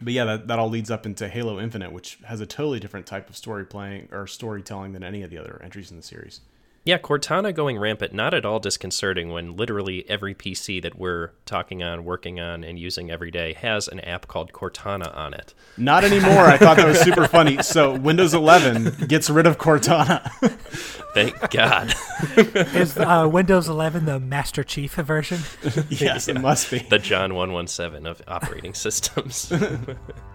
but 0.00 0.12
yeah, 0.12 0.24
that, 0.24 0.48
that 0.48 0.58
all 0.58 0.68
leads 0.68 0.90
up 0.90 1.06
into 1.06 1.28
Halo 1.28 1.60
Infinite, 1.60 1.92
which 1.92 2.18
has 2.24 2.40
a 2.40 2.46
totally 2.46 2.80
different 2.80 3.06
type 3.06 3.28
of 3.28 3.36
story 3.36 3.64
playing 3.64 4.08
or 4.12 4.26
storytelling 4.26 4.92
than 4.92 5.02
any 5.02 5.22
of 5.22 5.30
the 5.30 5.38
other 5.38 5.60
entries 5.62 5.90
in 5.90 5.96
the 5.96 6.02
series. 6.02 6.40
Yeah, 6.82 6.96
Cortana 6.96 7.54
going 7.54 7.78
rampant, 7.78 8.14
not 8.14 8.32
at 8.32 8.46
all 8.46 8.58
disconcerting 8.58 9.30
when 9.30 9.54
literally 9.54 10.08
every 10.08 10.34
PC 10.34 10.80
that 10.80 10.98
we're 10.98 11.32
talking 11.44 11.82
on, 11.82 12.06
working 12.06 12.40
on, 12.40 12.64
and 12.64 12.78
using 12.78 13.10
every 13.10 13.30
day 13.30 13.52
has 13.52 13.86
an 13.86 14.00
app 14.00 14.28
called 14.28 14.52
Cortana 14.54 15.14
on 15.14 15.34
it. 15.34 15.52
Not 15.76 16.04
anymore. 16.04 16.46
I 16.46 16.56
thought 16.56 16.78
that 16.78 16.86
was 16.86 16.98
super 17.00 17.28
funny. 17.28 17.62
So 17.62 17.94
Windows 17.98 18.32
11 18.32 19.06
gets 19.08 19.28
rid 19.28 19.46
of 19.46 19.58
Cortana. 19.58 20.22
Thank 21.12 21.50
God. 21.50 21.92
Is 22.74 22.96
uh, 22.96 23.28
Windows 23.30 23.68
11 23.68 24.06
the 24.06 24.18
Master 24.18 24.64
Chief 24.64 24.94
version? 24.94 25.40
yes, 25.90 26.28
yeah. 26.28 26.34
it 26.34 26.40
must 26.40 26.70
be. 26.70 26.78
The 26.78 26.98
John 26.98 27.34
117 27.34 28.06
of 28.06 28.22
operating 28.26 28.72
systems. 28.72 29.52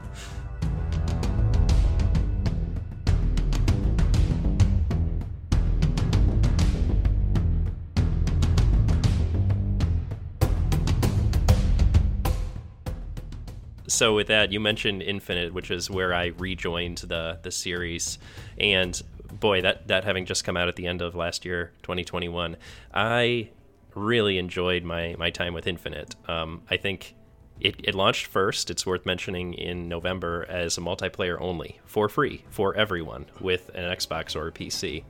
so 13.95 14.13
with 14.13 14.27
that, 14.27 14.51
you 14.51 14.59
mentioned 14.59 15.01
Infinite, 15.01 15.53
which 15.53 15.71
is 15.71 15.89
where 15.89 16.13
I 16.13 16.27
rejoined 16.37 16.99
the 16.99 17.39
the 17.41 17.51
series, 17.51 18.19
and 18.59 19.01
boy, 19.39 19.61
that 19.61 19.87
that 19.87 20.03
having 20.03 20.25
just 20.25 20.43
come 20.43 20.57
out 20.57 20.67
at 20.67 20.75
the 20.75 20.87
end 20.87 21.01
of 21.01 21.15
last 21.15 21.45
year, 21.45 21.71
2021, 21.83 22.57
I 22.93 23.49
really 23.95 24.37
enjoyed 24.37 24.83
my 24.83 25.15
my 25.17 25.29
time 25.29 25.53
with 25.53 25.67
Infinite. 25.67 26.15
Um, 26.27 26.61
I 26.69 26.77
think 26.77 27.15
it, 27.59 27.75
it 27.83 27.95
launched 27.95 28.25
first. 28.27 28.69
It's 28.69 28.85
worth 28.85 29.05
mentioning 29.05 29.53
in 29.53 29.87
November 29.87 30.45
as 30.49 30.77
a 30.77 30.81
multiplayer 30.81 31.39
only 31.39 31.79
for 31.85 32.09
free 32.09 32.43
for 32.49 32.75
everyone 32.75 33.25
with 33.39 33.69
an 33.73 33.83
Xbox 33.95 34.35
or 34.35 34.47
a 34.47 34.51
PC, 34.51 35.03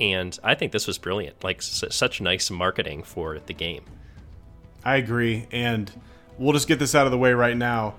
and 0.00 0.38
I 0.42 0.54
think 0.54 0.72
this 0.72 0.86
was 0.86 0.98
brilliant. 0.98 1.44
Like 1.44 1.58
s- 1.58 1.84
such 1.90 2.20
nice 2.20 2.50
marketing 2.50 3.02
for 3.02 3.38
the 3.38 3.54
game. 3.54 3.84
I 4.84 4.96
agree, 4.96 5.46
and 5.52 5.92
we'll 6.38 6.54
just 6.54 6.66
get 6.66 6.78
this 6.78 6.94
out 6.94 7.06
of 7.06 7.12
the 7.12 7.18
way 7.18 7.32
right 7.34 7.56
now 7.56 7.94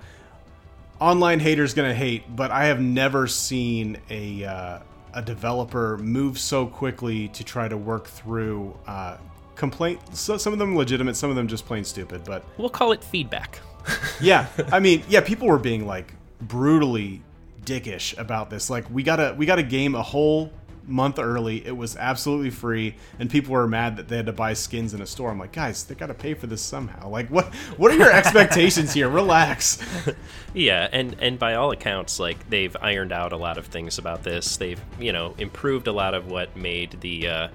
online 1.04 1.38
haters 1.38 1.74
gonna 1.74 1.94
hate, 1.94 2.34
but 2.34 2.50
I 2.50 2.64
have 2.66 2.80
never 2.80 3.26
seen 3.26 3.98
a 4.08 4.44
uh, 4.44 4.78
a 5.12 5.22
developer 5.22 5.98
move 5.98 6.38
so 6.38 6.66
quickly 6.66 7.28
to 7.28 7.44
try 7.44 7.68
to 7.68 7.76
work 7.76 8.08
through 8.08 8.76
uh, 8.86 9.18
complaint. 9.54 10.00
So 10.16 10.38
some 10.38 10.54
of 10.54 10.58
them 10.58 10.74
legitimate, 10.74 11.16
some 11.16 11.28
of 11.28 11.36
them 11.36 11.46
just 11.46 11.66
plain 11.66 11.84
stupid. 11.84 12.24
But 12.24 12.42
we'll 12.56 12.70
call 12.70 12.92
it 12.92 13.04
feedback. 13.04 13.60
yeah, 14.20 14.48
I 14.72 14.80
mean, 14.80 15.02
yeah, 15.08 15.20
people 15.20 15.46
were 15.46 15.58
being 15.58 15.86
like 15.86 16.14
brutally 16.40 17.22
dickish 17.64 18.16
about 18.18 18.48
this. 18.48 18.70
Like 18.70 18.88
we 18.90 19.02
gotta 19.02 19.34
we 19.36 19.44
gotta 19.44 19.62
game 19.62 19.94
a 19.94 20.02
whole 20.02 20.50
month 20.86 21.18
early. 21.18 21.64
It 21.66 21.76
was 21.76 21.96
absolutely 21.96 22.50
free, 22.50 22.96
and 23.18 23.30
people 23.30 23.52
were 23.52 23.66
mad 23.66 23.96
that 23.96 24.08
they 24.08 24.16
had 24.16 24.26
to 24.26 24.32
buy 24.32 24.52
skins 24.54 24.94
in 24.94 25.00
a 25.00 25.06
store. 25.06 25.30
I'm 25.30 25.38
like, 25.38 25.52
guys, 25.52 25.84
they 25.84 25.94
got 25.94 26.06
to 26.06 26.14
pay 26.14 26.34
for 26.34 26.46
this 26.46 26.62
somehow. 26.62 27.08
Like, 27.08 27.28
what 27.28 27.54
what 27.76 27.90
are 27.90 27.96
your 27.96 28.12
expectations 28.12 28.92
here? 28.92 29.08
Relax. 29.08 29.78
Yeah, 30.56 30.86
and 30.92 31.16
and 31.18 31.36
by 31.36 31.54
all 31.54 31.72
accounts, 31.72 32.20
like 32.20 32.48
they've 32.48 32.76
ironed 32.80 33.10
out 33.10 33.32
a 33.32 33.36
lot 33.36 33.58
of 33.58 33.66
things 33.66 33.98
about 33.98 34.22
this. 34.22 34.56
They've 34.56 34.80
you 35.00 35.12
know 35.12 35.34
improved 35.36 35.88
a 35.88 35.92
lot 35.92 36.14
of 36.14 36.28
what 36.30 36.56
made 36.56 37.00
the. 37.00 37.28
Uh, 37.28 37.48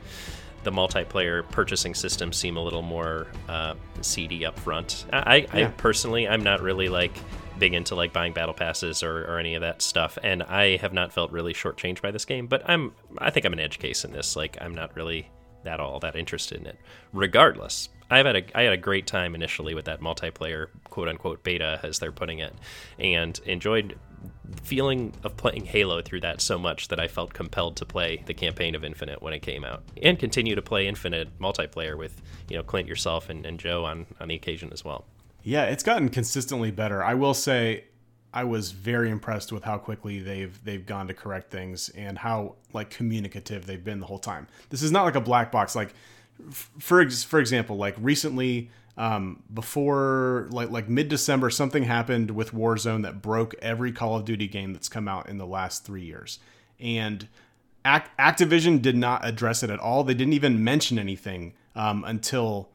the 0.63 0.72
multiplayer 0.72 1.50
purchasing 1.52 1.96
system 1.96 2.34
seem 2.34 2.58
a 2.58 2.62
little 2.62 2.82
more 2.82 3.28
uh, 3.48 3.76
seedy 4.02 4.46
up 4.46 4.60
front. 4.60 5.06
I, 5.13 5.20
I, 5.20 5.36
Yeah. 5.38 5.48
I 5.54 5.72
personally, 5.72 6.28
I'm 6.28 6.44
not 6.44 6.62
really 6.62 6.89
like 6.89 7.18
big 7.60 7.74
into 7.74 7.95
like 7.95 8.13
buying 8.13 8.34
battle 8.34 8.54
passes 8.54 9.04
or, 9.04 9.26
or 9.26 9.39
any 9.39 9.56
of 9.56 9.62
that 9.62 9.82
stuff, 9.82 10.17
and 10.24 10.43
I 10.43 10.78
have 10.78 10.93
not 10.93 11.13
felt 11.13 11.32
really 11.32 11.54
shortchanged 11.54 12.02
by 12.02 12.12
this 12.12 12.26
game. 12.26 12.48
But 12.48 12.67
I'm, 12.67 12.93
I 13.17 13.30
think 13.30 13.45
I'm 13.45 13.54
an 13.54 13.60
edge 13.60 13.80
case 13.80 14.04
in 14.04 14.12
this. 14.12 14.36
Like 14.36 14.58
I'm 14.62 14.74
not 14.74 14.95
really 14.95 15.30
that 15.63 15.80
all 15.80 16.00
that 16.00 16.15
interested 16.15 16.60
in 16.60 16.67
it. 16.67 16.80
Regardless, 17.13 17.89
I've 18.10 18.26
had 18.26 18.36
a 18.36 18.58
I 18.58 18.63
had 18.63 18.74
a 18.74 18.78
great 18.78 19.06
time 19.06 19.36
initially 19.36 19.74
with 19.74 19.86
that 19.86 20.02
multiplayer 20.02 20.67
quote 20.86 21.08
unquote 21.08 21.43
beta 21.43 21.80
as 21.84 22.00
they're 22.00 22.12
putting 22.12 22.39
it, 22.39 22.54
and 22.98 23.39
enjoyed 23.45 23.98
feeling 24.63 25.13
of 25.24 25.38
playing 25.38 25.65
Halo 25.65 26.02
through 26.02 26.22
that 26.22 26.41
so 26.41 26.58
much 26.58 26.88
that 26.88 27.00
I 27.00 27.08
felt 27.08 27.34
compelled 27.34 27.78
to 27.78 27.86
play 27.86 28.24
the 28.26 28.34
campaign 28.34 28.74
of 28.76 28.84
Infinite 28.84 29.22
when 29.22 29.34
it 29.34 29.41
came 29.41 29.63
out, 29.63 29.84
and 30.02 30.17
continue 30.17 30.56
to 30.56 30.62
play 30.62 30.88
Infinite 30.88 31.39
multiplayer 31.39 31.98
with 31.98 32.22
you 32.50 32.58
know 32.58 32.63
Clint 32.63 32.88
yourself 32.88 33.30
and, 33.30 33.45
and 33.45 33.60
Joe 33.60 33.86
on 33.86 34.08
on 34.19 34.28
the 34.28 34.36
occasion 34.36 34.72
as 34.74 34.84
well. 34.84 35.06
Yeah, 35.50 35.64
it's 35.64 35.82
gotten 35.82 36.10
consistently 36.10 36.70
better. 36.70 37.04
I 37.04 37.16
will 37.16 37.34
say 37.34 37.86
I 38.32 38.44
was 38.44 38.70
very 38.70 39.10
impressed 39.10 39.52
with 39.52 39.64
how 39.64 39.80
quickly 39.80 40.20
they've 40.20 40.64
they've 40.64 40.86
gone 40.86 41.08
to 41.08 41.16
correct 41.16 41.50
things 41.50 41.90
and 41.90 42.20
how 42.20 42.54
like 42.72 42.92
communicative 42.92 43.66
they've 43.66 43.84
been 43.84 44.00
the 44.00 44.06
whole 44.06 44.20
time. 44.20 44.48
This 44.70 44.84
is 44.84 44.92
not 44.92 45.06
like 45.06 45.16
a 45.16 45.22
black 45.22 45.52
box 45.52 45.76
like 45.76 45.96
for 46.52 47.10
for 47.10 47.40
example, 47.40 47.78
like 47.78 47.96
recently 48.00 48.70
um, 48.96 49.42
before 49.52 50.50
like 50.52 50.70
like 50.70 50.88
mid 50.88 51.08
December, 51.08 51.50
something 51.50 51.82
happened 51.82 52.30
with 52.30 52.52
Warzone 52.54 53.02
that 53.02 53.24
broke 53.24 53.56
every 53.60 53.92
Call 53.92 54.18
of 54.18 54.26
Duty 54.26 54.48
game 54.48 54.72
that's 54.72 54.88
come 54.88 55.08
out 55.08 55.28
in 55.28 55.40
the 55.40 55.48
last 55.48 55.84
three 55.84 56.04
years, 56.04 56.38
and 56.80 57.28
Ac- 57.84 58.06
Activision 58.20 58.84
did 58.84 58.96
not 58.96 59.26
address 59.26 59.64
it 59.64 59.72
at 59.72 59.80
all. 59.80 60.04
They 60.04 60.14
didn't 60.14 60.34
even 60.34 60.64
mention 60.64 61.00
anything 61.00 61.54
um, 61.76 62.04
until 62.04 62.70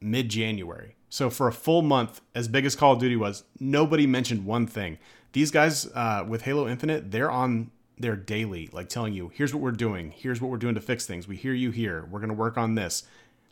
mid 0.00 0.30
January. 0.30 0.94
So 1.08 1.30
for 1.30 1.48
a 1.48 1.52
full 1.52 1.82
month, 1.82 2.20
as 2.34 2.48
big 2.48 2.64
as 2.64 2.76
Call 2.76 2.92
of 2.92 2.98
Duty 2.98 3.16
was, 3.16 3.44
nobody 3.58 4.06
mentioned 4.06 4.44
one 4.44 4.66
thing. 4.66 4.98
These 5.32 5.50
guys 5.50 5.86
uh, 5.94 6.24
with 6.26 6.42
Halo 6.42 6.68
Infinite, 6.68 7.10
they're 7.10 7.30
on 7.30 7.70
their 7.98 8.16
daily, 8.16 8.68
like 8.72 8.88
telling 8.88 9.12
you, 9.12 9.30
here's 9.34 9.52
what 9.52 9.62
we're 9.62 9.72
doing, 9.72 10.12
here's 10.16 10.40
what 10.40 10.50
we're 10.50 10.56
doing 10.58 10.74
to 10.74 10.80
fix 10.80 11.06
things. 11.06 11.26
We 11.26 11.36
hear 11.36 11.52
you 11.52 11.70
here. 11.70 12.06
We're 12.10 12.20
gonna 12.20 12.34
work 12.34 12.56
on 12.56 12.74
this. 12.74 13.04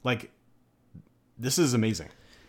Like, 0.05 0.31
this 1.39 1.59
is 1.59 1.75
amazing. 1.75 2.09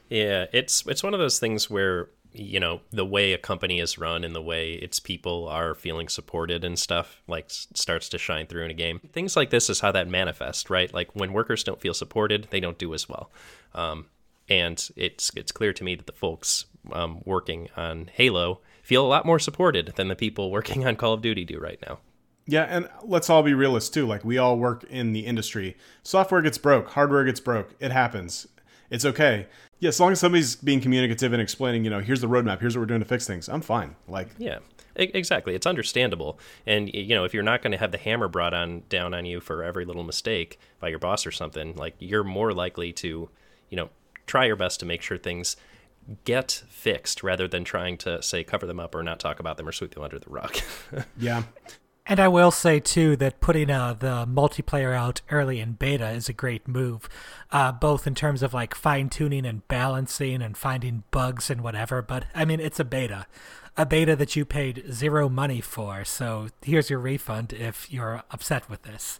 Yeah, 0.10 0.46
it's 0.54 0.86
it's 0.88 1.04
one 1.04 1.14
of 1.14 1.20
those 1.20 1.40
things 1.40 1.70
where 1.70 2.10
you 2.34 2.60
know 2.60 2.82
the 2.92 3.06
way 3.06 3.34
a 3.34 3.38
company 3.38 3.80
is 3.80 3.98
run 3.98 4.24
and 4.24 4.36
the 4.36 4.42
way 4.42 4.74
its 4.74 5.00
people 5.00 5.48
are 5.48 5.74
feeling 5.74 6.08
supported 6.08 6.64
and 6.64 6.78
stuff 6.78 7.22
like 7.28 7.46
starts 7.50 8.10
to 8.10 8.18
shine 8.18 8.48
through 8.48 8.66
in 8.66 8.72
a 8.72 8.76
game. 8.76 9.00
Things 9.12 9.36
like 9.36 9.50
this 9.50 9.70
is 9.70 9.80
how 9.80 9.92
that 9.92 10.08
manifests, 10.08 10.70
right? 10.70 10.94
Like 10.94 11.16
when 11.16 11.34
workers 11.34 11.64
don't 11.64 11.82
feel 11.82 11.94
supported, 11.94 12.48
they 12.52 12.60
don't 12.60 12.78
do 12.78 12.94
as 12.94 13.10
well. 13.10 13.32
Um, 13.74 14.06
and 14.50 14.90
it's 14.96 15.32
it's 15.36 15.52
clear 15.52 15.74
to 15.74 15.84
me 15.84 15.96
that 15.96 16.08
the 16.08 16.14
folks 16.14 16.66
um, 16.92 17.22
working 17.26 17.70
on 17.76 18.10
Halo 18.14 18.62
feel 18.82 19.06
a 19.06 19.08
lot 19.08 19.26
more 19.26 19.40
supported 19.40 19.94
than 19.96 20.08
the 20.08 20.16
people 20.16 20.52
working 20.52 20.86
on 20.86 20.96
Call 20.96 21.14
of 21.14 21.22
Duty 21.22 21.44
do 21.46 21.60
right 21.60 21.80
now. 21.88 22.00
Yeah, 22.46 22.64
and 22.64 22.90
let's 23.04 23.30
all 23.30 23.44
be 23.44 23.54
realists 23.54 23.90
too. 23.90 24.08
Like 24.08 24.24
we 24.24 24.38
all 24.38 24.58
work 24.58 24.86
in 24.86 25.12
the 25.12 25.26
industry. 25.26 25.76
Software 26.04 26.42
gets 26.42 26.58
broke, 26.58 26.90
hardware 26.90 27.26
gets 27.26 27.42
broke. 27.42 27.76
It 27.80 27.92
happens. 27.92 28.48
It's 28.90 29.04
okay. 29.04 29.48
Yeah, 29.80 29.90
as 29.90 30.00
long 30.00 30.12
as 30.12 30.20
somebody's 30.20 30.56
being 30.56 30.82
communicative 30.82 31.34
and 31.34 31.42
explaining, 31.42 31.84
you 31.84 31.90
know, 31.90 32.00
here's 32.00 32.22
the 32.22 32.28
roadmap, 32.28 32.62
here's 32.62 32.76
what 32.76 32.82
we're 32.82 32.88
doing 32.88 33.02
to 33.02 33.06
fix 33.06 33.28
things. 33.28 33.48
I'm 33.48 33.62
fine. 33.62 33.96
Like, 34.08 34.30
Yeah, 34.40 34.60
exactly. 34.96 35.54
It's 35.54 35.68
understandable, 35.68 36.40
and 36.66 36.92
you 36.94 37.14
know, 37.14 37.26
if 37.26 37.34
you're 37.34 37.44
not 37.44 37.62
going 37.62 37.74
to 37.74 37.78
have 37.78 37.92
the 37.92 37.98
hammer 37.98 38.28
brought 38.28 38.54
on 38.54 38.84
down 38.90 39.14
on 39.14 39.26
you 39.26 39.40
for 39.40 39.62
every 39.62 39.86
little 39.86 40.04
mistake 40.04 40.58
by 40.80 40.88
your 40.88 41.00
boss 41.00 41.28
or 41.28 41.32
something, 41.32 41.76
like 41.76 41.96
you're 42.00 42.24
more 42.24 42.54
likely 42.54 42.94
to, 42.94 43.30
you 43.70 43.78
know, 43.78 43.90
try 44.28 44.46
your 44.46 44.56
best 44.56 44.80
to 44.82 44.86
make 44.86 45.02
sure 45.02 45.18
things 45.18 45.56
get 46.24 46.64
fixed 46.70 47.24
rather 47.24 47.48
than 47.48 47.64
trying 47.64 47.98
to 47.98 48.22
say 48.22 48.44
cover 48.44 48.66
them 48.66 48.80
up 48.80 48.96
or 48.96 49.04
not 49.04 49.20
talk 49.20 49.40
about 49.40 49.58
them 49.58 49.68
or 49.68 49.72
sweep 49.72 49.94
them 49.94 50.04
under 50.04 50.20
the 50.20 50.30
rug. 50.30 50.56
yeah, 51.18 51.44
And 52.10 52.22
I 52.22 52.30
will 52.30 52.52
say 52.52 52.80
too 52.80 53.18
that 53.18 53.42
putting 53.42 53.70
uh, 53.70 53.94
the 53.94 54.26
multiplayer 54.26 54.96
out 54.96 55.20
early 55.30 55.60
in 55.60 55.74
beta 55.74 56.10
is 56.12 56.30
a 56.30 56.34
great 56.34 56.66
move, 56.66 57.10
uh, 57.52 57.74
both 57.74 58.08
in 58.08 58.16
terms 58.16 58.42
of 58.42 58.54
like 58.54 58.74
fine 58.74 59.10
tuning 59.10 59.46
and 59.46 59.68
balancing 59.68 60.42
and 60.42 60.58
finding 60.58 61.04
bugs 61.12 61.50
and 61.50 61.62
whatever. 61.62 62.02
But 62.02 62.26
I 62.34 62.46
mean, 62.46 62.62
it's 62.62 62.80
a 62.80 62.86
beta, 62.86 63.28
a 63.76 63.86
beta 63.86 64.16
that 64.16 64.38
you 64.38 64.46
paid 64.46 64.86
zero 64.90 65.28
money 65.28 65.60
for. 65.60 66.06
So 66.06 66.48
here's 66.62 66.90
your 66.90 67.00
refund 67.00 67.52
if 67.52 67.92
you're 67.92 68.24
upset 68.32 68.70
with 68.70 68.84
this. 68.84 69.20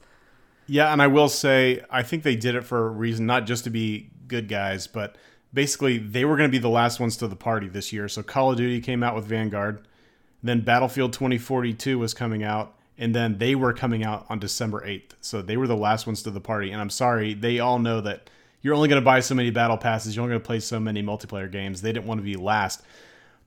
Yeah, 0.66 0.92
and 0.94 1.02
I 1.02 1.08
will 1.08 1.30
say 1.30 1.84
I 1.90 2.04
think 2.04 2.24
they 2.24 2.38
did 2.38 2.56
it 2.56 2.64
for 2.64 2.88
a 2.88 2.90
reason, 2.90 3.26
not 3.26 3.46
just 3.46 3.66
to 3.66 3.70
be 3.70 4.12
good 4.28 4.48
guys, 4.48 4.88
but 4.88 5.16
basically 5.54 5.98
they 5.98 6.26
were 6.26 6.38
going 6.38 6.50
to 6.50 6.52
be 6.52 6.62
the 6.62 6.70
last 6.70 7.00
ones 7.00 7.18
to 7.18 7.28
the 7.28 7.36
party 7.36 7.68
this 7.68 7.92
year. 7.94 8.08
So 8.08 8.24
Call 8.24 8.52
of 8.52 8.58
Duty 8.58 8.82
came 8.82 9.04
out 9.04 9.16
with 9.16 9.26
Vanguard, 9.26 9.88
then 10.44 10.62
Battlefield 10.62 11.14
2042 11.14 12.00
was 12.00 12.14
coming 12.14 12.44
out, 12.44 12.76
and 12.98 13.16
then 13.16 13.38
they 13.38 13.56
were 13.56 13.74
coming 13.74 14.04
out 14.04 14.26
on 14.30 14.40
December 14.40 14.82
8th. 14.86 15.12
So 15.22 15.42
they 15.42 15.58
were 15.58 15.68
the 15.68 15.76
last 15.76 16.08
ones 16.08 16.24
to 16.24 16.32
the 16.32 16.42
party, 16.42 16.72
and 16.72 16.82
I'm 16.82 16.90
sorry, 16.90 17.34
they 17.34 17.60
all 17.60 17.80
know 17.80 18.02
that 18.02 18.30
you're 18.62 18.74
only 18.74 18.88
going 18.88 19.02
to 19.02 19.06
buy 19.06 19.20
so 19.20 19.36
many 19.36 19.52
battle 19.52 19.78
passes, 19.78 20.16
you're 20.16 20.24
only 20.24 20.34
going 20.34 20.42
to 20.42 20.48
play 20.48 20.60
so 20.60 20.80
many 20.80 21.02
multiplayer 21.04 21.52
games. 21.52 21.82
They 21.82 21.92
didn't 21.92 22.08
want 22.08 22.20
to 22.20 22.26
be 22.26 22.36
last. 22.36 22.82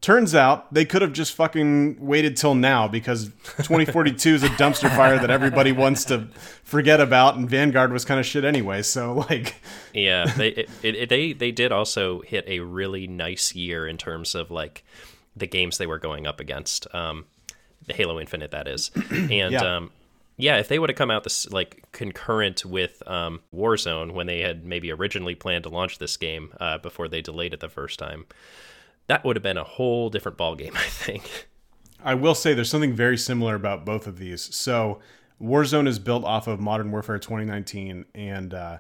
Turns 0.01 0.35
out 0.35 0.73
they 0.73 0.87
could 0.87 1.03
have 1.03 1.13
just 1.13 1.35
fucking 1.35 1.99
waited 2.01 2.35
till 2.37 2.55
now 2.55 2.89
because 2.89 3.27
2042 3.59 4.35
is 4.37 4.43
a 4.43 4.49
dumpster 4.51 4.89
fire 4.97 5.19
that 5.19 5.29
everybody 5.31 5.73
wants 5.73 6.07
to 6.07 6.29
forget 6.65 7.01
about, 7.01 7.37
and 7.37 7.51
Vanguard 7.51 7.93
was 7.93 8.07
kind 8.07 8.19
of 8.19 8.25
shit 8.25 8.43
anyway. 8.45 8.81
So 8.81 9.27
like, 9.31 9.57
yeah, 9.93 10.25
they 10.37 10.49
it, 10.49 10.71
it, 10.83 11.09
they 11.11 11.35
they 11.35 11.51
did 11.53 11.71
also 11.71 12.21
hit 12.23 12.45
a 12.49 12.61
really 12.61 13.07
nice 13.07 13.55
year 13.55 13.87
in 13.87 13.99
terms 13.99 14.35
of 14.35 14.51
like 14.51 14.85
the 15.37 15.47
games 15.47 15.77
they 15.77 15.87
were 15.87 15.99
going 15.99 16.27
up 16.27 16.41
against. 16.41 16.87
Um, 16.95 17.27
the 17.87 17.93
Halo 17.93 18.19
Infinite, 18.19 18.53
that 18.53 18.69
is, 18.69 18.91
and 19.11 19.53
Yeah. 19.53 19.77
um, 19.77 19.91
yeah, 20.39 20.57
if 20.57 20.69
they 20.69 20.79
would 20.79 20.89
have 20.89 20.97
come 20.97 21.11
out 21.11 21.25
this 21.25 21.51
like 21.51 21.85
concurrent 21.93 22.65
with 22.65 23.03
um, 23.07 23.41
Warzone 23.55 24.13
when 24.13 24.27
they 24.27 24.41
had 24.41 24.65
maybe 24.65 24.91
originally 24.91 25.35
planned 25.35 25.65
to 25.65 25.69
launch 25.71 25.99
this 25.99 26.17
game 26.17 26.55
uh, 26.59 26.79
before 26.79 27.09
they 27.09 27.21
delayed 27.21 27.53
it 27.53 27.61
the 27.61 27.69
first 27.69 27.99
time, 27.99 28.25
that 29.07 29.25
would 29.25 29.37
have 29.37 29.43
been 29.43 29.59
a 29.59 29.65
whole 29.65 30.11
different 30.11 30.39
ballgame, 30.39 30.75
I 30.77 30.89
think. 30.89 31.49
I 32.03 32.15
will 32.15 32.35
say 32.35 32.55
there's 32.55 32.71
something 32.71 32.95
very 32.95 33.19
similar 33.19 33.55
about 33.55 33.85
both 33.85 34.07
of 34.07 34.19
these. 34.19 34.55
So 34.55 35.01
Warzone 35.41 35.89
is 35.89 35.99
built 35.99 36.25
off 36.25 36.47
of 36.47 36.61
Modern 36.61 36.91
Warfare 36.91 37.19
2019, 37.19 38.07
and 38.15 38.55
uh, 38.55 38.79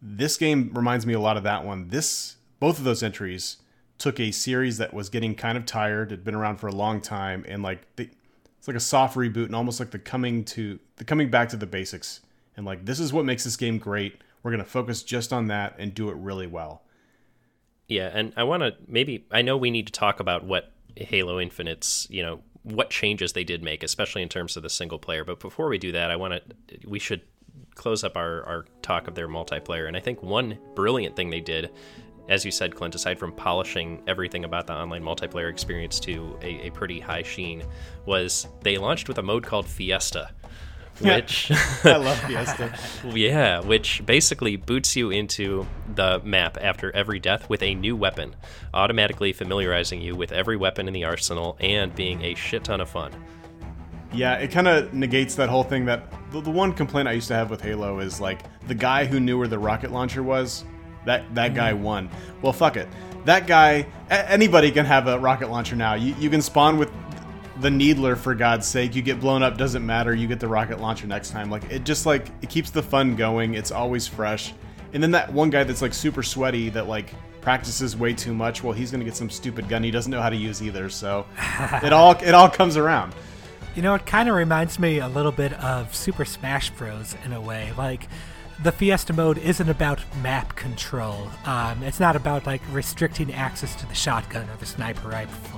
this 0.00 0.36
game 0.36 0.70
reminds 0.74 1.06
me 1.06 1.14
a 1.14 1.20
lot 1.20 1.36
of 1.36 1.42
that 1.42 1.64
one. 1.64 1.88
This 1.88 2.36
both 2.60 2.78
of 2.78 2.84
those 2.84 3.02
entries 3.02 3.58
took 3.98 4.20
a 4.20 4.30
series 4.30 4.78
that 4.78 4.94
was 4.94 5.08
getting 5.08 5.34
kind 5.34 5.58
of 5.58 5.66
tired, 5.66 6.10
had 6.10 6.24
been 6.24 6.34
around 6.34 6.56
for 6.56 6.68
a 6.68 6.72
long 6.72 7.00
time, 7.00 7.44
and 7.48 7.62
like 7.62 7.96
they, 7.96 8.10
it's 8.58 8.68
like 8.68 8.76
a 8.76 8.80
soft 8.80 9.16
reboot 9.16 9.46
and 9.46 9.56
almost 9.56 9.80
like 9.80 9.90
the 9.90 9.98
coming 9.98 10.44
to 10.44 10.78
the 10.96 11.04
coming 11.04 11.30
back 11.30 11.48
to 11.50 11.56
the 11.56 11.66
basics. 11.66 12.20
And 12.56 12.64
like 12.64 12.84
this 12.84 12.98
is 13.00 13.12
what 13.12 13.24
makes 13.24 13.44
this 13.44 13.56
game 13.56 13.78
great. 13.78 14.22
We're 14.42 14.50
gonna 14.52 14.64
focus 14.64 15.02
just 15.02 15.32
on 15.32 15.48
that 15.48 15.74
and 15.78 15.94
do 15.94 16.10
it 16.10 16.16
really 16.16 16.46
well. 16.46 16.82
Yeah, 17.88 18.10
and 18.12 18.34
I 18.36 18.44
want 18.44 18.62
to 18.62 18.74
maybe 18.86 19.26
I 19.30 19.42
know 19.42 19.56
we 19.56 19.70
need 19.70 19.86
to 19.86 19.92
talk 19.92 20.20
about 20.20 20.44
what 20.44 20.70
Halo 20.96 21.40
Infinite's, 21.40 22.06
you 22.10 22.22
know, 22.22 22.42
what 22.62 22.90
changes 22.90 23.32
they 23.32 23.44
did 23.44 23.62
make, 23.62 23.82
especially 23.82 24.22
in 24.22 24.28
terms 24.28 24.56
of 24.56 24.62
the 24.62 24.70
single 24.70 24.98
player. 24.98 25.24
But 25.24 25.40
before 25.40 25.68
we 25.68 25.78
do 25.78 25.92
that, 25.92 26.10
I 26.10 26.16
want 26.16 26.34
to 26.34 26.78
we 26.86 26.98
should 26.98 27.22
close 27.74 28.04
up 28.04 28.16
our 28.16 28.44
our 28.44 28.66
talk 28.82 29.08
of 29.08 29.14
their 29.14 29.28
multiplayer. 29.28 29.88
And 29.88 29.96
I 29.96 30.00
think 30.00 30.22
one 30.22 30.58
brilliant 30.74 31.16
thing 31.16 31.30
they 31.30 31.40
did, 31.40 31.70
as 32.28 32.44
you 32.44 32.50
said, 32.50 32.74
Clint, 32.74 32.94
aside 32.94 33.18
from 33.18 33.32
polishing 33.32 34.02
everything 34.06 34.44
about 34.44 34.66
the 34.66 34.74
online 34.74 35.02
multiplayer 35.02 35.48
experience 35.48 35.98
to 36.00 36.38
a, 36.42 36.66
a 36.66 36.70
pretty 36.70 37.00
high 37.00 37.22
sheen, 37.22 37.64
was 38.04 38.48
they 38.62 38.76
launched 38.76 39.08
with 39.08 39.16
a 39.16 39.22
mode 39.22 39.44
called 39.44 39.66
Fiesta. 39.66 40.30
Which 41.00 41.50
I 41.84 41.96
love 41.96 42.18
Fiesta. 42.20 42.76
yeah, 43.04 43.60
which 43.60 44.04
basically 44.04 44.56
boots 44.56 44.96
you 44.96 45.10
into 45.10 45.66
the 45.94 46.20
map 46.24 46.58
after 46.60 46.94
every 46.94 47.20
death 47.20 47.48
with 47.48 47.62
a 47.62 47.74
new 47.74 47.94
weapon, 47.94 48.34
automatically 48.74 49.32
familiarizing 49.32 50.00
you 50.00 50.16
with 50.16 50.32
every 50.32 50.56
weapon 50.56 50.88
in 50.88 50.94
the 50.94 51.04
arsenal 51.04 51.56
and 51.60 51.94
being 51.94 52.22
a 52.22 52.34
shit 52.34 52.64
ton 52.64 52.80
of 52.80 52.88
fun. 52.88 53.12
Yeah, 54.12 54.34
it 54.34 54.50
kind 54.50 54.66
of 54.66 54.92
negates 54.94 55.34
that 55.34 55.48
whole 55.48 55.64
thing 55.64 55.84
that 55.84 56.12
the, 56.30 56.40
the 56.40 56.50
one 56.50 56.72
complaint 56.72 57.08
I 57.08 57.12
used 57.12 57.28
to 57.28 57.34
have 57.34 57.50
with 57.50 57.60
Halo 57.60 57.98
is 58.00 58.20
like 58.20 58.40
the 58.66 58.74
guy 58.74 59.04
who 59.04 59.20
knew 59.20 59.38
where 59.38 59.48
the 59.48 59.58
rocket 59.58 59.92
launcher 59.92 60.22
was, 60.22 60.64
that 61.04 61.34
that 61.34 61.54
guy 61.54 61.72
mm-hmm. 61.72 61.82
won. 61.82 62.10
Well, 62.42 62.52
fuck 62.52 62.76
it. 62.76 62.88
That 63.24 63.46
guy, 63.46 63.86
a- 64.10 64.30
anybody 64.30 64.70
can 64.70 64.86
have 64.86 65.06
a 65.06 65.18
rocket 65.18 65.50
launcher 65.50 65.76
now. 65.76 65.94
You, 65.94 66.14
you 66.18 66.30
can 66.30 66.40
spawn 66.40 66.78
with 66.78 66.90
the 67.60 67.70
needler 67.70 68.16
for 68.16 68.34
God's 68.34 68.66
sake. 68.66 68.94
You 68.94 69.02
get 69.02 69.20
blown 69.20 69.42
up, 69.42 69.56
doesn't 69.56 69.84
matter. 69.84 70.14
You 70.14 70.26
get 70.26 70.40
the 70.40 70.48
rocket 70.48 70.80
launcher 70.80 71.06
next 71.06 71.30
time. 71.30 71.50
Like 71.50 71.64
it 71.70 71.84
just 71.84 72.06
like 72.06 72.28
it 72.42 72.48
keeps 72.50 72.70
the 72.70 72.82
fun 72.82 73.16
going. 73.16 73.54
It's 73.54 73.70
always 73.70 74.06
fresh. 74.06 74.54
And 74.92 75.02
then 75.02 75.10
that 75.10 75.32
one 75.32 75.50
guy 75.50 75.64
that's 75.64 75.82
like 75.82 75.94
super 75.94 76.22
sweaty 76.22 76.70
that 76.70 76.88
like 76.88 77.12
practices 77.40 77.96
way 77.96 78.14
too 78.14 78.34
much. 78.34 78.62
Well, 78.62 78.72
he's 78.72 78.90
gonna 78.90 79.04
get 79.04 79.16
some 79.16 79.30
stupid 79.30 79.68
gun 79.68 79.82
he 79.82 79.90
doesn't 79.90 80.10
know 80.10 80.22
how 80.22 80.30
to 80.30 80.36
use 80.36 80.62
either. 80.62 80.88
So 80.88 81.26
it 81.82 81.92
all 81.92 82.12
it 82.12 82.34
all 82.34 82.48
comes 82.48 82.76
around. 82.76 83.14
You 83.74 83.82
know, 83.82 83.94
it 83.94 84.06
kind 84.06 84.28
of 84.28 84.34
reminds 84.34 84.78
me 84.78 84.98
a 84.98 85.06
little 85.06 85.30
bit 85.30 85.52
of 85.52 85.94
Super 85.94 86.24
Smash 86.24 86.70
Bros. 86.70 87.14
in 87.24 87.32
a 87.32 87.40
way. 87.40 87.72
Like, 87.78 88.08
the 88.62 88.72
Fiesta 88.72 89.12
mode 89.12 89.38
isn't 89.38 89.68
about 89.68 90.00
map 90.20 90.56
control. 90.56 91.30
Um, 91.44 91.84
it's 91.84 92.00
not 92.00 92.16
about 92.16 92.44
like 92.44 92.60
restricting 92.72 93.32
access 93.32 93.76
to 93.76 93.86
the 93.86 93.94
shotgun 93.94 94.48
or 94.50 94.56
the 94.56 94.66
sniper 94.66 95.08
rifle, 95.08 95.57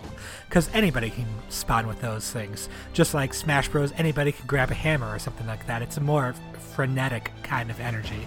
because 0.51 0.69
anybody 0.75 1.11
can 1.11 1.27
spawn 1.49 1.87
with 1.87 2.01
those 2.01 2.29
things. 2.29 2.69
Just 2.93 3.15
like 3.15 3.33
Smash 3.33 3.69
Bros, 3.69 3.93
anybody 3.97 4.33
can 4.33 4.49
grab 4.49 4.73
a 4.73 4.75
hammer 4.75 5.09
or 5.15 5.21
something 5.21 5.47
like 5.47 5.65
that. 5.69 5.81
It's 5.81 5.97
a 5.97 6.01
more 6.01 6.35
frenetic 6.75 7.31
kind 7.45 7.71
of 7.71 7.79
energy. 7.79 8.27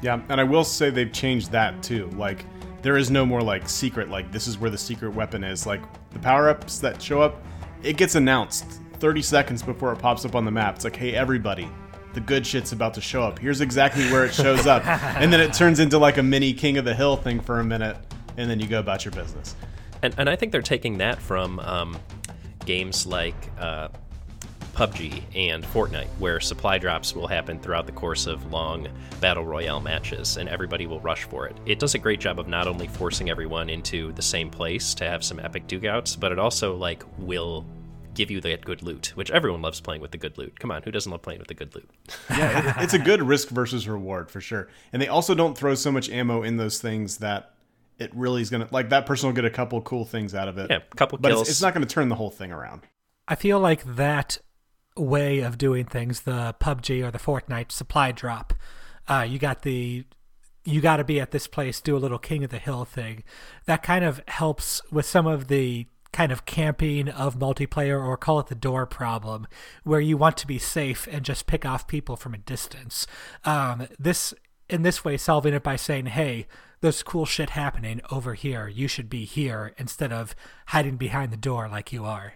Yeah, 0.00 0.20
and 0.28 0.40
I 0.40 0.44
will 0.44 0.62
say 0.62 0.90
they've 0.90 1.12
changed 1.12 1.50
that 1.50 1.82
too. 1.82 2.10
Like, 2.10 2.44
there 2.82 2.96
is 2.96 3.10
no 3.10 3.26
more 3.26 3.42
like 3.42 3.68
secret. 3.68 4.08
Like, 4.08 4.30
this 4.30 4.46
is 4.46 4.56
where 4.56 4.70
the 4.70 4.78
secret 4.78 5.10
weapon 5.10 5.42
is. 5.42 5.66
Like, 5.66 5.80
the 6.12 6.20
power 6.20 6.48
ups 6.48 6.78
that 6.78 7.02
show 7.02 7.20
up, 7.20 7.42
it 7.82 7.96
gets 7.96 8.14
announced 8.14 8.64
30 9.00 9.20
seconds 9.20 9.60
before 9.60 9.92
it 9.92 9.98
pops 9.98 10.24
up 10.24 10.36
on 10.36 10.44
the 10.44 10.52
map. 10.52 10.76
It's 10.76 10.84
like, 10.84 10.94
hey, 10.94 11.12
everybody, 11.12 11.68
the 12.14 12.20
good 12.20 12.46
shit's 12.46 12.70
about 12.70 12.94
to 12.94 13.00
show 13.00 13.24
up. 13.24 13.36
Here's 13.36 13.62
exactly 13.62 14.04
where 14.12 14.24
it 14.24 14.32
shows 14.32 14.68
up. 14.68 14.86
and 14.86 15.32
then 15.32 15.40
it 15.40 15.52
turns 15.54 15.80
into 15.80 15.98
like 15.98 16.18
a 16.18 16.22
mini 16.22 16.52
King 16.52 16.78
of 16.78 16.84
the 16.84 16.94
Hill 16.94 17.16
thing 17.16 17.40
for 17.40 17.58
a 17.58 17.64
minute, 17.64 17.96
and 18.36 18.48
then 18.48 18.60
you 18.60 18.68
go 18.68 18.78
about 18.78 19.04
your 19.04 19.10
business. 19.10 19.56
And, 20.02 20.14
and 20.18 20.28
I 20.28 20.36
think 20.36 20.52
they're 20.52 20.62
taking 20.62 20.98
that 20.98 21.20
from 21.20 21.58
um, 21.60 21.98
games 22.64 23.06
like 23.06 23.34
uh, 23.58 23.88
PUBG 24.78 25.22
and 25.34 25.64
Fortnite, 25.64 26.06
where 26.20 26.38
supply 26.38 26.78
drops 26.78 27.12
will 27.12 27.26
happen 27.26 27.58
throughout 27.58 27.86
the 27.86 27.92
course 27.92 28.28
of 28.28 28.52
long 28.52 28.86
battle 29.20 29.44
royale 29.44 29.80
matches, 29.80 30.36
and 30.36 30.48
everybody 30.48 30.86
will 30.86 31.00
rush 31.00 31.24
for 31.24 31.48
it. 31.48 31.56
It 31.66 31.80
does 31.80 31.96
a 31.96 31.98
great 31.98 32.20
job 32.20 32.38
of 32.38 32.46
not 32.46 32.68
only 32.68 32.86
forcing 32.86 33.28
everyone 33.28 33.68
into 33.70 34.12
the 34.12 34.22
same 34.22 34.50
place 34.50 34.94
to 34.94 35.04
have 35.04 35.24
some 35.24 35.40
epic 35.40 35.66
dugouts, 35.66 36.14
but 36.14 36.30
it 36.30 36.38
also 36.38 36.76
like 36.76 37.02
will 37.18 37.66
give 38.14 38.30
you 38.30 38.40
that 38.40 38.64
good 38.64 38.82
loot, 38.82 39.12
which 39.16 39.32
everyone 39.32 39.62
loves 39.62 39.80
playing 39.80 40.00
with 40.00 40.12
the 40.12 40.18
good 40.18 40.38
loot. 40.38 40.60
Come 40.60 40.70
on, 40.70 40.82
who 40.82 40.92
doesn't 40.92 41.10
love 41.10 41.22
playing 41.22 41.40
with 41.40 41.48
the 41.48 41.54
good 41.54 41.74
loot? 41.74 41.88
yeah, 42.30 42.80
it's 42.80 42.94
a 42.94 42.98
good 43.00 43.22
risk 43.22 43.48
versus 43.48 43.88
reward 43.88 44.30
for 44.30 44.40
sure. 44.40 44.68
And 44.92 45.02
they 45.02 45.08
also 45.08 45.34
don't 45.34 45.58
throw 45.58 45.74
so 45.74 45.90
much 45.90 46.08
ammo 46.08 46.42
in 46.44 46.56
those 46.56 46.80
things 46.80 47.18
that 47.18 47.52
it 47.98 48.14
really 48.14 48.42
is 48.42 48.50
gonna 48.50 48.68
like 48.70 48.90
that 48.90 49.06
person 49.06 49.28
will 49.28 49.34
get 49.34 49.44
a 49.44 49.50
couple 49.50 49.80
cool 49.82 50.04
things 50.04 50.34
out 50.34 50.48
of 50.48 50.58
it. 50.58 50.70
Yeah, 50.70 50.78
a 50.90 50.96
couple 50.96 51.18
but 51.18 51.28
kills. 51.28 51.42
It's, 51.42 51.50
it's 51.50 51.62
not 51.62 51.74
going 51.74 51.86
to 51.86 51.92
turn 51.92 52.08
the 52.08 52.14
whole 52.14 52.30
thing 52.30 52.52
around. 52.52 52.82
I 53.26 53.34
feel 53.34 53.60
like 53.60 53.84
that 53.96 54.38
way 54.96 55.40
of 55.40 55.58
doing 55.58 55.84
things, 55.84 56.22
the 56.22 56.54
PUBG 56.60 57.04
or 57.04 57.10
the 57.10 57.18
Fortnite 57.18 57.72
supply 57.72 58.12
drop, 58.12 58.54
uh, 59.06 59.26
you 59.28 59.38
got 59.38 59.62
the 59.62 60.04
you 60.64 60.80
got 60.80 60.98
to 60.98 61.04
be 61.04 61.18
at 61.20 61.30
this 61.30 61.46
place, 61.46 61.80
do 61.80 61.96
a 61.96 61.98
little 61.98 62.18
King 62.18 62.44
of 62.44 62.50
the 62.50 62.58
Hill 62.58 62.84
thing. 62.84 63.24
That 63.66 63.82
kind 63.82 64.04
of 64.04 64.22
helps 64.28 64.82
with 64.92 65.06
some 65.06 65.26
of 65.26 65.48
the 65.48 65.86
kind 66.12 66.32
of 66.32 66.46
camping 66.46 67.08
of 67.08 67.38
multiplayer 67.38 68.02
or 68.02 68.16
call 68.16 68.40
it 68.40 68.46
the 68.46 68.54
door 68.54 68.86
problem 68.86 69.46
where 69.84 70.00
you 70.00 70.16
want 70.16 70.36
to 70.38 70.46
be 70.46 70.58
safe 70.58 71.06
and 71.10 71.24
just 71.24 71.46
pick 71.46 71.66
off 71.66 71.86
people 71.86 72.16
from 72.16 72.32
a 72.32 72.38
distance 72.38 73.06
um, 73.44 73.86
this 73.98 74.32
in 74.70 74.82
this 74.82 75.04
way 75.04 75.18
solving 75.18 75.52
it 75.52 75.62
by 75.62 75.76
saying 75.76 76.06
hey 76.06 76.46
there's 76.80 77.02
cool 77.02 77.26
shit 77.26 77.50
happening 77.50 78.00
over 78.10 78.34
here 78.34 78.68
you 78.68 78.88
should 78.88 79.10
be 79.10 79.24
here 79.24 79.74
instead 79.78 80.12
of 80.12 80.34
hiding 80.66 80.96
behind 80.96 81.32
the 81.32 81.36
door 81.36 81.68
like 81.68 81.92
you 81.92 82.04
are 82.04 82.34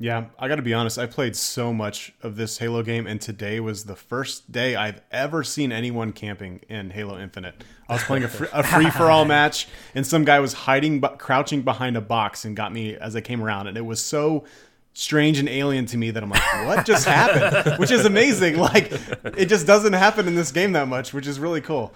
yeah, 0.00 0.26
I 0.38 0.46
got 0.46 0.56
to 0.56 0.62
be 0.62 0.74
honest. 0.74 0.96
I 0.96 1.06
played 1.06 1.34
so 1.34 1.72
much 1.72 2.12
of 2.22 2.36
this 2.36 2.58
Halo 2.58 2.84
game, 2.84 3.08
and 3.08 3.20
today 3.20 3.58
was 3.58 3.84
the 3.84 3.96
first 3.96 4.52
day 4.52 4.76
I've 4.76 5.00
ever 5.10 5.42
seen 5.42 5.72
anyone 5.72 6.12
camping 6.12 6.60
in 6.68 6.90
Halo 6.90 7.18
Infinite. 7.18 7.64
I 7.88 7.94
was 7.94 8.04
playing 8.04 8.22
a, 8.22 8.28
free, 8.28 8.46
a 8.52 8.62
free 8.62 8.90
for 8.90 9.10
all 9.10 9.24
match, 9.24 9.66
and 9.96 10.06
some 10.06 10.24
guy 10.24 10.38
was 10.38 10.52
hiding, 10.52 11.00
crouching 11.00 11.62
behind 11.62 11.96
a 11.96 12.00
box, 12.00 12.44
and 12.44 12.54
got 12.54 12.72
me 12.72 12.94
as 12.94 13.16
I 13.16 13.20
came 13.20 13.42
around, 13.42 13.66
and 13.66 13.76
it 13.76 13.84
was 13.84 14.00
so 14.00 14.44
strange 14.92 15.40
and 15.40 15.48
alien 15.48 15.86
to 15.86 15.96
me 15.96 16.12
that 16.12 16.22
I'm 16.22 16.30
like, 16.30 16.66
what 16.66 16.86
just 16.86 17.04
happened? 17.04 17.78
Which 17.80 17.90
is 17.90 18.04
amazing. 18.04 18.56
Like, 18.56 18.92
it 19.36 19.46
just 19.46 19.66
doesn't 19.66 19.94
happen 19.94 20.28
in 20.28 20.36
this 20.36 20.52
game 20.52 20.72
that 20.72 20.86
much, 20.86 21.12
which 21.12 21.26
is 21.26 21.40
really 21.40 21.60
cool 21.60 21.92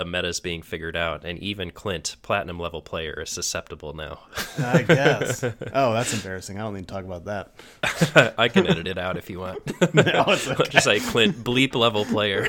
the 0.00 0.06
meta's 0.06 0.40
being 0.40 0.62
figured 0.62 0.96
out, 0.96 1.26
and 1.26 1.38
even 1.40 1.70
Clint, 1.70 2.16
platinum 2.22 2.58
level 2.58 2.80
player, 2.80 3.20
is 3.20 3.28
susceptible 3.28 3.92
now. 3.92 4.20
I 4.58 4.80
guess. 4.88 5.44
Oh, 5.44 5.92
that's 5.92 6.14
embarrassing. 6.14 6.56
I 6.56 6.62
don't 6.62 6.72
need 6.72 6.88
to 6.88 6.94
talk 6.94 7.04
about 7.04 7.26
that. 7.26 8.34
I 8.38 8.48
can 8.48 8.66
edit 8.66 8.88
it 8.88 8.96
out 8.96 9.18
if 9.18 9.28
you 9.28 9.40
want. 9.40 9.58
no, 9.94 10.24
it's 10.28 10.48
okay. 10.48 10.70
Just 10.70 10.86
say 10.86 11.00
Clint, 11.00 11.44
bleep 11.44 11.74
level 11.74 12.06
player. 12.06 12.46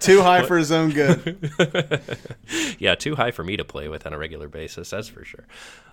too 0.00 0.22
high 0.22 0.44
for 0.44 0.58
his 0.58 0.72
own 0.72 0.90
good. 0.90 1.38
yeah, 2.80 2.96
too 2.96 3.14
high 3.14 3.30
for 3.30 3.44
me 3.44 3.56
to 3.56 3.64
play 3.64 3.86
with 3.86 4.04
on 4.04 4.12
a 4.12 4.18
regular 4.18 4.48
basis. 4.48 4.90
That's 4.90 5.06
for 5.06 5.24
sure. 5.24 5.46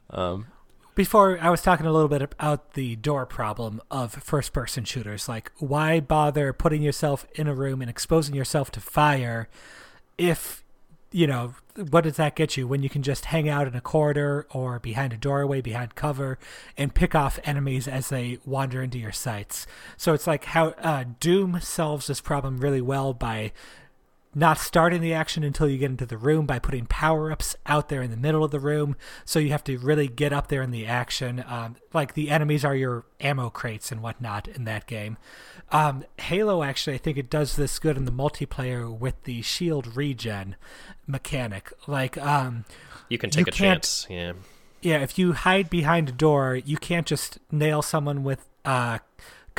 Um, 0.10 0.47
before 0.95 1.38
I 1.39 1.51
was 1.51 1.62
talking 1.62 1.86
a 1.86 1.93
little 1.93 2.10
bit 2.10 2.24
about 2.24 2.74
the 2.74 2.95
door 2.95 3.28
problem 3.28 3.80
of 3.91 4.12
first 4.14 4.53
person 4.53 4.86
shooters. 4.86 5.30
Like, 5.30 5.51
why 5.57 5.99
bother 5.99 6.51
putting 6.51 6.82
yourself 6.82 7.28
in 7.36 7.45
a 7.45 7.53
room 7.53 7.82
and 7.82 7.91
exposing 7.91 8.34
yourself 8.34 8.72
to 8.72 8.80
fire 8.80 9.47
if 10.20 10.63
you 11.11 11.26
know 11.26 11.55
what 11.89 12.03
does 12.03 12.17
that 12.17 12.36
get 12.36 12.57
you 12.57 12.67
when 12.67 12.84
you 12.84 12.89
can 12.89 13.01
just 13.01 13.26
hang 13.26 13.47
out 13.47 13.65
in 13.65 13.74
a 13.74 13.82
corridor 13.82 14.45
or 14.51 14.80
behind 14.80 15.13
a 15.13 15.17
doorway 15.17 15.61
behind 15.61 15.95
cover 15.95 16.38
and 16.78 16.93
pick 16.93 17.15
off 17.15 17.39
enemies 17.45 17.88
as 17.88 18.09
they 18.09 18.38
wander 18.45 18.84
into 18.84 18.99
your 18.99 19.13
sights? 19.13 19.65
So 19.97 20.13
it's 20.13 20.28
like 20.28 20.45
how 20.45 20.70
uh, 20.80 21.05
doom 21.20 21.59
solves 21.61 22.07
this 22.07 22.22
problem 22.22 22.59
really 22.59 22.82
well 22.82 23.13
by 23.13 23.53
not 24.39 24.57
starting 24.57 25.01
the 25.01 25.13
action 25.13 25.43
until 25.43 25.67
you 25.67 25.77
get 25.77 25.91
into 25.91 26.05
the 26.05 26.17
room 26.17 26.45
by 26.45 26.57
putting 26.57 26.85
power 26.85 27.31
ups 27.31 27.55
out 27.65 27.89
there 27.89 28.01
in 28.01 28.09
the 28.09 28.17
middle 28.17 28.43
of 28.43 28.51
the 28.51 28.59
room. 28.59 28.95
So 29.25 29.37
you 29.37 29.49
have 29.49 29.63
to 29.65 29.77
really 29.77 30.07
get 30.07 30.33
up 30.33 30.47
there 30.47 30.61
in 30.61 30.71
the 30.71 30.85
action. 30.85 31.43
Um, 31.45 31.75
like 31.93 32.13
the 32.13 32.29
enemies 32.29 32.63
are 32.65 32.75
your 32.75 33.05
ammo 33.19 33.49
crates 33.49 33.91
and 33.91 34.01
whatnot 34.01 34.47
in 34.47 34.63
that 34.63 34.87
game. 34.87 35.17
Um, 35.71 36.05
Halo, 36.17 36.63
actually, 36.63 36.95
I 36.95 36.99
think 36.99 37.17
it 37.17 37.29
does 37.29 37.55
this 37.55 37.77
good 37.77 37.97
in 37.97 38.05
the 38.05 38.11
multiplayer 38.11 38.97
with 38.97 39.21
the 39.23 39.41
shield 39.41 39.95
regen 39.95 40.55
mechanic. 41.05 41.71
Like, 41.85 42.17
um, 42.17 42.65
you 43.09 43.17
can 43.17 43.29
take 43.29 43.47
you 43.47 43.49
a 43.49 43.53
chance. 43.53 44.07
Yeah. 44.09 44.33
Yeah, 44.81 44.99
if 44.99 45.19
you 45.19 45.33
hide 45.33 45.69
behind 45.69 46.07
a 46.07 46.13
door, 46.13 46.55
you 46.55 46.77
can't 46.77 47.05
just 47.05 47.37
nail 47.51 47.81
someone 47.81 48.23
with 48.23 48.47
uh, 48.63 48.99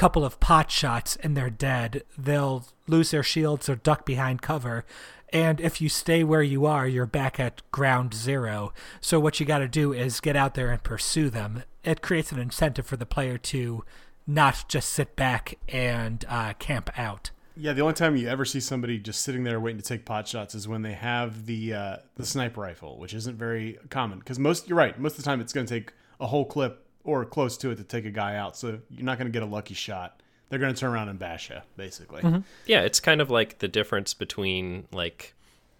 couple 0.01 0.25
of 0.25 0.41
pot 0.41 0.71
shots 0.71 1.17
and 1.17 1.37
they're 1.37 1.51
dead. 1.51 2.03
They'll 2.17 2.65
lose 2.87 3.11
their 3.11 3.23
shields 3.23 3.69
or 3.69 3.77
duck 3.77 4.07
behind 4.07 4.41
cover. 4.41 4.87
And 5.31 5.61
if 5.61 5.83
you 5.83 5.91
stay 5.91 6.25
where 6.25 6.43
you 6.43 6.65
are, 6.65 6.89
you're 6.89 7.05
back 7.05 7.39
at 7.39 7.61
ground 7.71 8.15
zero. 8.15 8.73
So 9.03 9.21
what 9.21 9.39
you 9.39 9.45
got 9.45 9.59
to 9.59 9.69
do 9.69 9.93
is 9.93 10.21
get 10.21 10.37
out 10.37 10.55
there 10.55 10.71
and 10.71 10.83
pursue 10.83 11.29
them. 11.29 11.65
It 11.85 12.01
creates 12.01 12.33
an 12.33 12.39
incentive 12.39 12.87
for 12.87 12.97
the 12.97 13.05
player 13.05 13.37
to 13.37 13.85
not 14.27 14.65
just 14.69 14.89
sit 14.89 15.17
back 15.17 15.59
and 15.69 16.25
uh, 16.31 16.55
camp 16.55 16.89
out. 16.99 17.31
Yeah, 17.55 17.75
the 17.75 17.83
only 17.83 17.93
time 17.93 18.17
you 18.17 18.27
ever 18.27 18.47
see 18.47 18.61
somebody 18.61 18.97
just 18.99 19.23
sitting 19.23 19.45
there 19.45 19.61
waiting 19.61 19.83
to 19.83 19.87
take 19.87 20.07
pot 20.07 20.27
shots 20.27 20.55
is 20.55 20.67
when 20.67 20.81
they 20.81 20.95
have 20.95 21.45
the 21.45 21.75
uh, 21.75 21.97
the 22.17 22.25
sniper 22.25 22.63
rifle, 22.63 22.99
which 22.99 23.13
isn't 23.13 23.37
very 23.37 23.79
common. 23.91 24.19
Because 24.19 24.39
most, 24.39 24.67
you're 24.67 24.79
right, 24.79 24.99
most 24.99 25.13
of 25.13 25.17
the 25.19 25.25
time 25.25 25.43
it's 25.43 25.53
going 25.53 25.67
to 25.67 25.75
take 25.75 25.93
a 26.19 26.27
whole 26.27 26.47
clip 26.47 26.87
or 27.05 27.25
close 27.25 27.57
to 27.59 27.71
it 27.71 27.77
to 27.77 27.85
take 27.85 28.05
a 28.05 28.11
guy 28.11 28.37
out. 28.37 28.57
So 28.57 28.81
you're 28.91 29.05
not 29.05 29.19
going 29.19 29.27
to 29.27 29.33
get 29.33 29.43
a 29.43 29.51
lucky 29.51 29.75
shot. 29.75 30.23
They're 30.49 30.59
going 30.59 30.75
to 30.75 30.79
turn 30.79 30.93
around 30.93 31.09
and 31.09 31.19
bash 31.19 31.51
you, 31.51 31.59
basically. 31.77 32.23
Mm-hmm. 32.23 32.41
Yeah, 32.67 32.81
it's 32.81 33.01
kind 33.01 33.21
of 33.21 33.31
like 33.31 33.59
the 33.59 33.69
difference 33.69 34.15
between 34.15 34.89
like, 34.93 35.35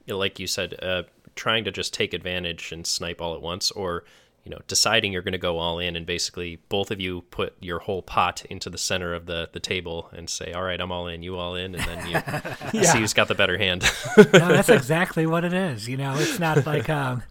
like 0.07 0.39
you 0.39 0.47
said, 0.47 0.77
uh, 0.83 1.03
trying 1.35 1.65
to 1.65 1.73
just 1.73 1.93
take 1.93 2.15
advantage 2.15 2.73
and 2.73 2.87
snipe 2.87 3.21
all 3.21 3.35
at 3.35 3.43
once, 3.43 3.71
or 3.73 4.05
you 4.45 4.51
know, 4.51 4.59
deciding 4.67 5.13
you're 5.13 5.23
going 5.23 5.33
to 5.33 5.39
go 5.39 5.59
all 5.59 5.79
in 5.79 5.97
and 5.97 6.07
basically 6.07 6.57
both 6.69 6.91
of 6.91 7.01
you 7.01 7.23
put 7.31 7.55
your 7.61 7.81
whole 7.81 8.03
pot 8.03 8.45
into 8.47 8.71
the 8.71 8.79
center 8.79 9.13
of 9.13 9.27
the 9.27 9.51
the 9.53 9.61
table 9.61 10.09
and 10.13 10.31
say, 10.31 10.53
"All 10.53 10.63
right, 10.63 10.81
I'm 10.81 10.91
all 10.91 11.07
in, 11.09 11.23
you 11.23 11.37
all 11.37 11.55
in," 11.55 11.75
and 11.75 11.85
then 11.85 12.07
you 12.07 12.13
yeah. 12.81 12.93
see 12.93 13.01
who's 13.01 13.13
got 13.13 13.29
the 13.29 13.35
better 13.35 13.59
hand. 13.59 13.83
no, 14.17 14.25
that's 14.49 14.69
exactly 14.71 15.27
what 15.27 15.45
it 15.45 15.53
is. 15.53 15.89
You 15.89 15.97
know, 15.97 16.15
it's 16.17 16.39
not 16.39 16.65
like 16.65 16.89
um, 16.89 17.23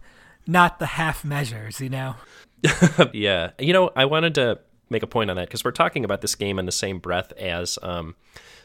not 0.46 0.78
the 0.78 0.86
half 0.86 1.24
measures. 1.24 1.80
You 1.80 1.88
know. 1.88 2.16
yeah. 3.12 3.50
You 3.58 3.72
know, 3.72 3.90
I 3.94 4.04
wanted 4.04 4.34
to 4.36 4.60
make 4.90 5.02
a 5.02 5.06
point 5.06 5.30
on 5.30 5.36
that 5.36 5.48
because 5.48 5.64
we're 5.64 5.70
talking 5.70 6.04
about 6.04 6.20
this 6.20 6.34
game 6.34 6.58
in 6.58 6.66
the 6.66 6.72
same 6.72 6.98
breath 6.98 7.32
as 7.32 7.78
um, 7.82 8.16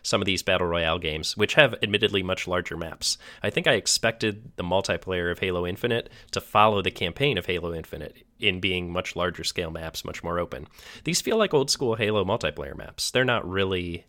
some 0.02 0.22
of 0.22 0.26
these 0.26 0.44
battle 0.44 0.68
royale 0.68 1.00
games, 1.00 1.38
which 1.38 1.54
have 1.54 1.76
admittedly 1.82 2.24
much 2.24 2.48
larger 2.48 2.76
maps. 2.76 3.18
I 3.44 3.50
think 3.50 3.68
I 3.68 3.74
expected 3.74 4.52
the 4.56 4.64
multiplayer 4.64 5.32
of 5.32 5.40
Halo 5.40 5.66
Infinite 5.66 6.10
to 6.32 6.42
follow 6.42 6.82
the 6.82 6.92
campaign 6.92 7.38
of 7.38 7.46
Halo 7.46 7.74
Infinite 7.74 8.24
in 8.40 8.60
being 8.60 8.92
much 8.92 9.16
larger 9.16 9.44
scale 9.44 9.72
maps, 9.72 10.04
much 10.04 10.24
more 10.24 10.40
open. 10.40 10.68
These 11.04 11.22
feel 11.22 11.38
like 11.38 11.54
old 11.54 11.70
school 11.70 11.96
Halo 11.96 12.26
multiplayer 12.26 12.76
maps. 12.76 13.12
They're 13.12 13.24
not 13.24 13.48
really 13.48 14.06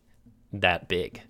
that 0.53 0.89
big. 0.89 1.23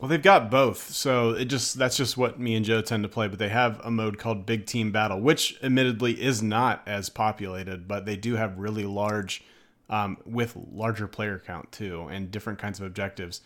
Well, 0.00 0.08
they've 0.08 0.22
got 0.22 0.50
both, 0.50 0.88
so 0.90 1.30
it 1.30 1.44
just 1.44 1.76
that's 1.76 1.94
just 1.94 2.16
what 2.16 2.40
me 2.40 2.54
and 2.54 2.64
Joe 2.64 2.80
tend 2.80 3.02
to 3.02 3.08
play. 3.08 3.28
But 3.28 3.38
they 3.38 3.50
have 3.50 3.80
a 3.84 3.90
mode 3.90 4.16
called 4.16 4.46
Big 4.46 4.64
Team 4.64 4.92
Battle, 4.92 5.20
which 5.20 5.58
admittedly 5.62 6.20
is 6.20 6.42
not 6.42 6.82
as 6.86 7.10
populated, 7.10 7.86
but 7.86 8.06
they 8.06 8.16
do 8.16 8.36
have 8.36 8.58
really 8.58 8.84
large 8.84 9.44
um, 9.90 10.16
with 10.24 10.56
larger 10.72 11.06
player 11.06 11.38
count 11.44 11.70
too, 11.70 12.08
and 12.10 12.30
different 12.30 12.58
kinds 12.58 12.80
of 12.80 12.86
objectives. 12.86 13.42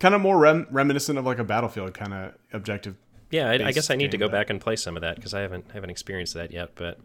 Kind 0.00 0.16
of 0.16 0.20
more 0.20 0.36
rem- 0.36 0.66
reminiscent 0.72 1.16
of 1.16 1.24
like 1.24 1.38
a 1.38 1.44
Battlefield 1.44 1.94
kind 1.94 2.12
of 2.12 2.34
objective. 2.52 2.96
Yeah, 3.30 3.50
I, 3.50 3.66
I 3.66 3.72
guess 3.72 3.88
I 3.88 3.94
need 3.94 4.10
to 4.10 4.18
go 4.18 4.28
back 4.28 4.50
and 4.50 4.60
play 4.60 4.74
some 4.74 4.96
of 4.96 5.02
that 5.02 5.14
because 5.14 5.32
I 5.32 5.42
haven't 5.42 5.70
haven't 5.70 5.90
experienced 5.90 6.34
that 6.34 6.50
yet. 6.50 6.70
But 6.74 6.98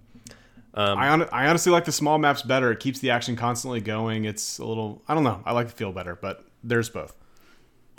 I, 0.74 1.08
hon- 1.10 1.30
I 1.32 1.48
honestly 1.48 1.72
like 1.72 1.86
the 1.86 1.92
small 1.92 2.18
maps 2.18 2.42
better. 2.42 2.72
It 2.72 2.80
keeps 2.80 2.98
the 2.98 3.12
action 3.12 3.36
constantly 3.36 3.82
going. 3.82 4.26
It's 4.26 4.58
a 4.58 4.66
little 4.66 5.04
I 5.08 5.14
don't 5.14 5.24
know. 5.24 5.44
I 5.46 5.52
like 5.52 5.68
the 5.68 5.74
feel 5.74 5.92
better, 5.92 6.16
but 6.16 6.44
there's 6.64 6.90
both. 6.90 7.16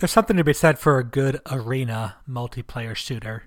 There's 0.00 0.10
something 0.10 0.38
to 0.38 0.44
be 0.44 0.54
said 0.54 0.78
for 0.78 0.98
a 0.98 1.04
good 1.04 1.42
arena 1.50 2.16
multiplayer 2.26 2.96
shooter. 2.96 3.42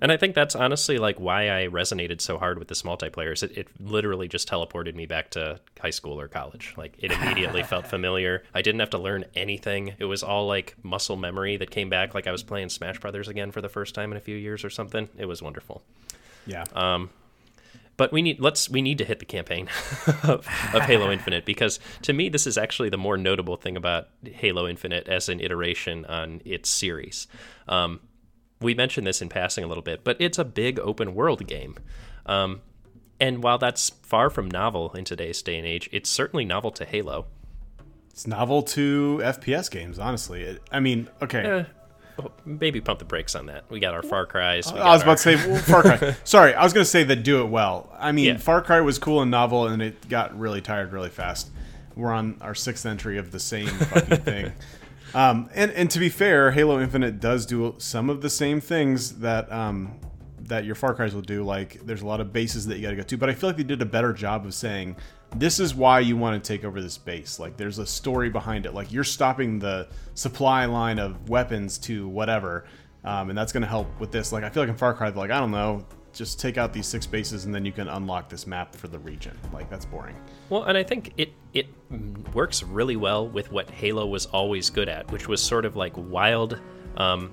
And 0.00 0.10
I 0.10 0.16
think 0.16 0.34
that's 0.34 0.56
honestly 0.56 0.96
like 0.96 1.20
why 1.20 1.50
I 1.50 1.66
resonated 1.68 2.22
so 2.22 2.38
hard 2.38 2.58
with 2.58 2.68
this 2.68 2.80
multiplayer. 2.80 3.34
Is 3.34 3.42
it, 3.42 3.58
it 3.58 3.68
literally 3.78 4.26
just 4.26 4.48
teleported 4.48 4.94
me 4.94 5.04
back 5.04 5.30
to 5.32 5.60
high 5.78 5.90
school 5.90 6.18
or 6.18 6.28
college. 6.28 6.72
Like 6.78 6.94
it 6.98 7.12
immediately 7.12 7.62
felt 7.74 7.86
familiar. 7.86 8.42
I 8.54 8.62
didn't 8.62 8.80
have 8.80 8.88
to 8.90 8.98
learn 8.98 9.26
anything. 9.36 9.94
It 9.98 10.06
was 10.06 10.22
all 10.22 10.46
like 10.46 10.76
muscle 10.82 11.16
memory 11.16 11.58
that 11.58 11.70
came 11.70 11.90
back. 11.90 12.14
Like 12.14 12.26
I 12.26 12.32
was 12.32 12.42
playing 12.42 12.70
Smash 12.70 12.98
Brothers 12.98 13.28
again 13.28 13.50
for 13.52 13.60
the 13.60 13.68
first 13.68 13.94
time 13.94 14.12
in 14.12 14.16
a 14.16 14.20
few 14.20 14.36
years 14.36 14.64
or 14.64 14.70
something. 14.70 15.10
It 15.18 15.26
was 15.26 15.42
wonderful. 15.42 15.82
Yeah. 16.46 16.64
Um, 16.74 17.10
But 17.96 18.12
we 18.12 18.22
need 18.22 18.40
let's 18.40 18.70
we 18.70 18.82
need 18.82 18.98
to 18.98 19.04
hit 19.04 19.18
the 19.18 19.24
campaign 19.24 19.68
of, 20.22 20.46
of 20.74 20.82
Halo 20.82 21.10
Infinite 21.12 21.44
because 21.44 21.78
to 22.02 22.12
me 22.12 22.28
this 22.28 22.46
is 22.46 22.56
actually 22.56 22.88
the 22.88 22.98
more 22.98 23.16
notable 23.16 23.56
thing 23.56 23.76
about 23.76 24.08
Halo 24.24 24.66
Infinite 24.66 25.08
as 25.08 25.28
an 25.28 25.40
iteration 25.40 26.04
on 26.06 26.40
its 26.44 26.68
series. 26.68 27.26
Um, 27.68 28.00
we 28.60 28.74
mentioned 28.74 29.06
this 29.06 29.20
in 29.20 29.28
passing 29.28 29.64
a 29.64 29.66
little 29.66 29.82
bit, 29.82 30.04
but 30.04 30.16
it's 30.20 30.38
a 30.38 30.44
big 30.44 30.78
open 30.78 31.14
world 31.14 31.46
game. 31.46 31.76
Um, 32.26 32.60
and 33.20 33.42
while 33.42 33.58
that's 33.58 33.90
far 34.02 34.30
from 34.30 34.50
novel 34.50 34.92
in 34.94 35.04
today's 35.04 35.42
day 35.42 35.56
and 35.56 35.66
age, 35.66 35.88
it's 35.92 36.08
certainly 36.08 36.44
novel 36.44 36.70
to 36.72 36.84
Halo. 36.84 37.26
It's 38.10 38.26
novel 38.26 38.62
to 38.62 39.20
FPS 39.22 39.70
games, 39.70 39.98
honestly. 39.98 40.42
It, 40.42 40.62
I 40.70 40.80
mean, 40.80 41.08
okay. 41.22 41.60
Eh, 41.60 41.64
maybe 42.44 42.80
pump 42.80 42.98
the 42.98 43.04
brakes 43.04 43.34
on 43.34 43.46
that. 43.46 43.64
We 43.70 43.80
got 43.80 43.94
our 43.94 44.02
Far 44.02 44.26
Cries. 44.26 44.66
I 44.70 44.92
was 44.92 45.02
about 45.02 45.18
to 45.18 45.22
say 45.22 45.34
well, 45.36 45.58
Far 45.62 45.82
Cry. 45.82 46.16
Sorry, 46.24 46.54
I 46.54 46.62
was 46.64 46.72
going 46.72 46.84
to 46.84 46.90
say 46.90 47.04
that 47.04 47.22
do 47.22 47.42
it 47.42 47.46
well. 47.48 47.90
I 47.98 48.12
mean, 48.12 48.26
Yeah. 48.26 48.36
Far 48.38 48.62
Cry 48.62 48.80
was 48.80 48.98
cool 48.98 49.22
and 49.22 49.30
novel, 49.30 49.66
and 49.66 49.80
it 49.82 50.08
got 50.08 50.38
really 50.38 50.60
tired 50.60 50.92
really 50.92 51.10
fast. 51.10 51.50
We're 51.94 52.12
on 52.12 52.36
our 52.40 52.54
sixth 52.54 52.86
entry 52.86 53.18
of 53.18 53.32
the 53.32 53.40
same 53.40 53.66
fucking 53.68 54.16
thing. 54.24 54.52
Um, 55.14 55.50
and 55.54 55.70
and 55.72 55.90
to 55.90 55.98
be 55.98 56.08
fair, 56.08 56.50
Halo 56.52 56.80
Infinite 56.80 57.20
does 57.20 57.44
do 57.44 57.74
some 57.78 58.08
of 58.08 58.22
the 58.22 58.30
same 58.30 58.60
things 58.62 59.18
that 59.18 59.52
um, 59.52 59.98
that 60.40 60.64
your 60.64 60.74
Far 60.74 60.94
Cries 60.94 61.14
will 61.14 61.20
do. 61.22 61.44
Like 61.44 61.84
there's 61.84 62.00
a 62.02 62.06
lot 62.06 62.20
of 62.20 62.32
bases 62.32 62.66
that 62.68 62.76
you 62.76 62.82
got 62.82 62.90
to 62.90 62.96
go 62.96 63.02
to, 63.02 63.16
but 63.18 63.28
I 63.28 63.34
feel 63.34 63.50
like 63.50 63.56
they 63.58 63.62
did 63.62 63.82
a 63.82 63.86
better 63.86 64.12
job 64.14 64.46
of 64.46 64.54
saying 64.54 64.96
this 65.34 65.58
is 65.58 65.74
why 65.74 66.00
you 66.00 66.16
want 66.16 66.42
to 66.42 66.46
take 66.46 66.64
over 66.64 66.80
this 66.80 66.98
base. 66.98 67.38
Like 67.38 67.56
there's 67.56 67.78
a 67.78 67.86
story 67.86 68.28
behind 68.28 68.66
it. 68.66 68.74
Like 68.74 68.92
you're 68.92 69.04
stopping 69.04 69.58
the 69.58 69.88
supply 70.14 70.66
line 70.66 70.98
of 70.98 71.28
weapons 71.28 71.78
to 71.78 72.08
whatever, 72.08 72.64
um, 73.04 73.30
and 73.30 73.38
that's 73.38 73.52
going 73.52 73.62
to 73.62 73.68
help 73.68 73.88
with 73.98 74.12
this. 74.12 74.32
Like 74.32 74.44
I 74.44 74.50
feel 74.50 74.62
like 74.62 74.70
in 74.70 74.76
Far 74.76 74.94
Cry, 74.94 75.08
like 75.08 75.30
I 75.30 75.40
don't 75.40 75.50
know, 75.50 75.86
just 76.12 76.38
take 76.38 76.58
out 76.58 76.72
these 76.72 76.86
six 76.86 77.06
bases 77.06 77.46
and 77.46 77.54
then 77.54 77.64
you 77.64 77.72
can 77.72 77.88
unlock 77.88 78.28
this 78.28 78.46
map 78.46 78.74
for 78.76 78.88
the 78.88 78.98
region. 78.98 79.36
Like 79.52 79.70
that's 79.70 79.86
boring. 79.86 80.16
Well, 80.50 80.64
and 80.64 80.76
I 80.76 80.82
think 80.82 81.12
it 81.16 81.32
it 81.54 81.66
works 82.34 82.62
really 82.62 82.96
well 82.96 83.26
with 83.26 83.50
what 83.50 83.70
Halo 83.70 84.06
was 84.06 84.26
always 84.26 84.70
good 84.70 84.88
at, 84.88 85.10
which 85.10 85.28
was 85.28 85.42
sort 85.42 85.64
of 85.64 85.76
like 85.76 85.94
wild. 85.96 86.60
Um, 86.96 87.32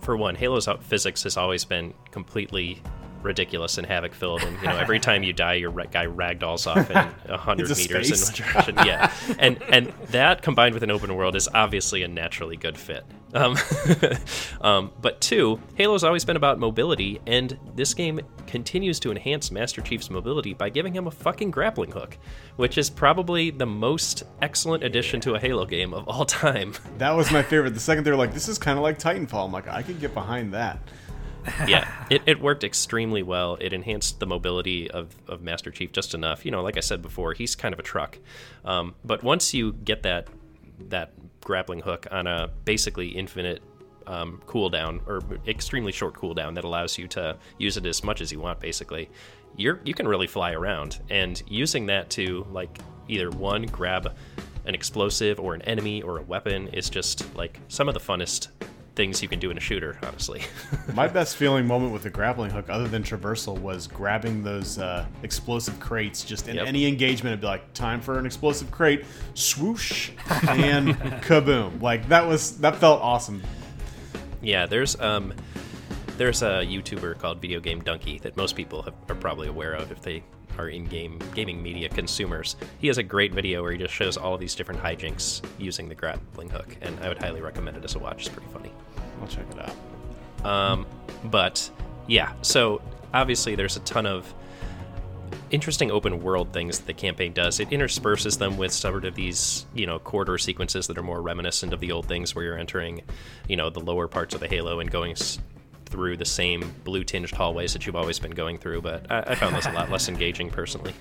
for 0.00 0.16
one, 0.16 0.34
Halo's 0.34 0.68
physics 0.82 1.24
has 1.24 1.36
always 1.36 1.64
been 1.64 1.92
completely 2.10 2.80
ridiculous 3.24 3.78
and 3.78 3.86
havoc 3.86 4.14
filled, 4.14 4.42
and 4.42 4.56
you 4.58 4.68
know 4.68 4.76
every 4.76 5.00
time 5.00 5.22
you 5.22 5.32
die, 5.32 5.54
your 5.54 5.72
guy 5.72 6.06
ragdolls 6.06 6.66
off 6.66 6.90
in 6.90 6.96
a 7.32 7.36
hundred 7.36 7.68
meters 7.70 8.08
space. 8.08 8.38
in 8.38 8.44
one 8.44 8.52
direction. 8.52 8.86
Yeah, 8.86 9.12
and 9.38 9.62
and 9.68 9.86
that 10.10 10.42
combined 10.42 10.74
with 10.74 10.82
an 10.82 10.90
open 10.90 11.14
world 11.16 11.36
is 11.36 11.48
obviously 11.52 12.02
a 12.02 12.08
naturally 12.08 12.56
good 12.56 12.78
fit. 12.78 13.04
Um, 13.34 13.56
um, 14.60 14.92
but 15.00 15.20
two, 15.20 15.60
Halo's 15.74 16.04
always 16.04 16.24
been 16.24 16.36
about 16.36 16.58
mobility, 16.60 17.20
and 17.26 17.58
this 17.74 17.92
game 17.92 18.20
continues 18.46 19.00
to 19.00 19.10
enhance 19.10 19.50
Master 19.50 19.80
Chief's 19.80 20.08
mobility 20.08 20.54
by 20.54 20.68
giving 20.68 20.94
him 20.94 21.08
a 21.08 21.10
fucking 21.10 21.50
grappling 21.50 21.90
hook, 21.90 22.16
which 22.56 22.78
is 22.78 22.88
probably 22.88 23.50
the 23.50 23.66
most 23.66 24.22
excellent 24.40 24.84
addition 24.84 25.20
to 25.22 25.34
a 25.34 25.40
Halo 25.40 25.66
game 25.66 25.92
of 25.92 26.06
all 26.08 26.24
time. 26.24 26.74
That 26.98 27.10
was 27.10 27.32
my 27.32 27.42
favorite. 27.42 27.74
The 27.74 27.80
second 27.80 28.04
they 28.04 28.12
were 28.12 28.16
like, 28.16 28.32
this 28.32 28.48
is 28.48 28.56
kind 28.56 28.78
of 28.78 28.84
like 28.84 28.98
Titanfall. 28.98 29.46
I'm 29.46 29.52
like, 29.52 29.66
I 29.66 29.82
could 29.82 30.00
get 30.00 30.14
behind 30.14 30.54
that. 30.54 30.78
yeah, 31.66 32.06
it, 32.10 32.22
it 32.26 32.40
worked 32.40 32.64
extremely 32.64 33.22
well. 33.22 33.56
It 33.60 33.72
enhanced 33.72 34.20
the 34.20 34.26
mobility 34.26 34.90
of, 34.90 35.14
of 35.28 35.42
Master 35.42 35.70
Chief 35.70 35.92
just 35.92 36.14
enough. 36.14 36.44
You 36.44 36.50
know, 36.50 36.62
like 36.62 36.76
I 36.76 36.80
said 36.80 37.02
before, 37.02 37.32
he's 37.32 37.54
kind 37.54 37.72
of 37.72 37.78
a 37.78 37.82
truck. 37.82 38.18
Um, 38.64 38.94
but 39.04 39.22
once 39.22 39.52
you 39.52 39.72
get 39.72 40.02
that 40.02 40.28
that 40.88 41.12
grappling 41.40 41.80
hook 41.80 42.06
on 42.10 42.26
a 42.26 42.50
basically 42.64 43.08
infinite 43.08 43.62
um, 44.06 44.42
cooldown 44.46 45.00
or 45.06 45.22
extremely 45.46 45.92
short 45.92 46.14
cooldown 46.14 46.54
that 46.54 46.64
allows 46.64 46.98
you 46.98 47.06
to 47.08 47.36
use 47.58 47.76
it 47.76 47.86
as 47.86 48.02
much 48.02 48.20
as 48.20 48.32
you 48.32 48.40
want, 48.40 48.60
basically, 48.60 49.10
you're 49.56 49.80
you 49.84 49.94
can 49.94 50.08
really 50.08 50.26
fly 50.26 50.52
around. 50.52 51.00
And 51.10 51.42
using 51.46 51.86
that 51.86 52.10
to 52.10 52.46
like 52.50 52.78
either 53.08 53.30
one 53.30 53.64
grab 53.64 54.16
an 54.66 54.74
explosive 54.74 55.38
or 55.38 55.54
an 55.54 55.62
enemy 55.62 56.02
or 56.02 56.18
a 56.18 56.22
weapon 56.22 56.68
is 56.68 56.88
just 56.88 57.34
like 57.34 57.60
some 57.68 57.88
of 57.88 57.94
the 57.94 58.00
funnest 58.00 58.48
things 58.94 59.20
you 59.22 59.28
can 59.28 59.38
do 59.40 59.50
in 59.50 59.56
a 59.56 59.60
shooter, 59.60 59.98
honestly. 60.02 60.42
My 60.94 61.08
best 61.08 61.36
feeling 61.36 61.66
moment 61.66 61.92
with 61.92 62.04
the 62.04 62.10
grappling 62.10 62.50
hook, 62.50 62.66
other 62.68 62.86
than 62.86 63.02
traversal, 63.02 63.58
was 63.58 63.86
grabbing 63.86 64.42
those 64.44 64.78
uh, 64.78 65.04
explosive 65.22 65.78
crates. 65.80 66.24
Just 66.24 66.48
in 66.48 66.56
Yep. 66.56 66.66
any 66.66 66.86
engagement, 66.86 67.32
it'd 67.32 67.40
be 67.40 67.46
like, 67.46 67.72
"Time 67.74 68.00
for 68.00 68.18
an 68.18 68.26
explosive 68.26 68.70
crate!" 68.70 69.04
Swoosh 69.34 70.10
and 70.48 70.90
kaboom! 71.22 71.82
Like 71.82 72.08
that 72.08 72.26
was 72.26 72.58
that 72.58 72.76
felt 72.76 73.00
awesome. 73.02 73.42
Yeah, 74.42 74.66
there's 74.66 74.98
um, 75.00 75.34
there's 76.16 76.42
a 76.42 76.64
YouTuber 76.64 77.18
called 77.18 77.40
Video 77.40 77.58
Game 77.60 77.82
Dunkey 77.82 78.20
that 78.22 78.36
most 78.36 78.54
people 78.54 78.82
have, 78.82 78.94
are 79.08 79.14
probably 79.16 79.48
aware 79.48 79.72
of 79.74 79.90
if 79.90 80.00
they 80.02 80.22
are 80.58 80.68
in-game 80.68 81.18
gaming 81.34 81.62
media 81.62 81.88
consumers. 81.88 82.56
He 82.78 82.86
has 82.88 82.98
a 82.98 83.02
great 83.02 83.32
video 83.32 83.62
where 83.62 83.72
he 83.72 83.78
just 83.78 83.94
shows 83.94 84.16
all 84.16 84.34
of 84.34 84.40
these 84.40 84.54
different 84.54 84.82
hijinks 84.82 85.42
using 85.58 85.88
the 85.88 85.94
grappling 85.94 86.48
hook, 86.48 86.76
and 86.80 86.98
I 87.00 87.08
would 87.08 87.18
highly 87.18 87.40
recommend 87.40 87.76
it 87.76 87.84
as 87.84 87.94
a 87.94 87.98
watch. 87.98 88.26
It's 88.26 88.28
pretty 88.28 88.50
funny. 88.52 88.72
I'll 89.20 89.28
check 89.28 89.46
it 89.50 89.58
out. 89.58 90.46
Um, 90.46 90.86
but 91.24 91.70
yeah, 92.06 92.32
so 92.42 92.82
obviously 93.12 93.54
there's 93.54 93.76
a 93.76 93.80
ton 93.80 94.06
of 94.06 94.32
interesting 95.50 95.90
open 95.90 96.22
world 96.22 96.52
things 96.52 96.78
that 96.78 96.86
the 96.86 96.92
campaign 96.92 97.32
does. 97.32 97.60
It 97.60 97.68
intersperses 97.70 98.38
them 98.38 98.56
with 98.56 98.72
sort 98.72 99.04
of 99.04 99.14
these, 99.14 99.66
you 99.74 99.86
know, 99.86 99.98
corridor 99.98 100.38
sequences 100.38 100.86
that 100.88 100.98
are 100.98 101.02
more 101.02 101.22
reminiscent 101.22 101.72
of 101.72 101.80
the 101.80 101.92
old 101.92 102.06
things 102.06 102.34
where 102.34 102.44
you're 102.44 102.58
entering, 102.58 103.02
you 103.48 103.56
know, 103.56 103.70
the 103.70 103.80
lower 103.80 104.08
parts 104.08 104.34
of 104.34 104.40
the 104.40 104.48
Halo 104.48 104.80
and 104.80 104.90
going 104.90 105.14
through 105.94 106.16
the 106.16 106.24
same 106.24 106.74
blue 106.82 107.04
tinged 107.04 107.30
hallways 107.30 107.72
that 107.72 107.86
you've 107.86 107.94
always 107.94 108.18
been 108.18 108.32
going 108.32 108.58
through. 108.58 108.82
But 108.82 109.08
I, 109.08 109.20
I 109.28 109.34
found 109.36 109.54
this 109.54 109.66
a 109.66 109.70
lot 109.70 109.90
less 109.90 110.08
engaging 110.08 110.50
personally. 110.50 110.92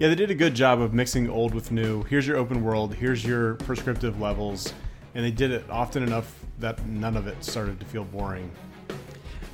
Yeah, 0.00 0.08
they 0.08 0.16
did 0.16 0.32
a 0.32 0.34
good 0.34 0.52
job 0.52 0.80
of 0.80 0.92
mixing 0.92 1.30
old 1.30 1.54
with 1.54 1.70
new. 1.70 2.02
Here's 2.04 2.26
your 2.26 2.36
open 2.36 2.64
world. 2.64 2.92
Here's 2.92 3.24
your 3.24 3.54
prescriptive 3.54 4.20
levels, 4.20 4.74
and 5.14 5.24
they 5.24 5.30
did 5.30 5.52
it 5.52 5.64
often 5.70 6.02
enough 6.02 6.34
that 6.58 6.84
none 6.86 7.16
of 7.16 7.28
it 7.28 7.44
started 7.44 7.78
to 7.78 7.86
feel 7.86 8.02
boring. 8.02 8.50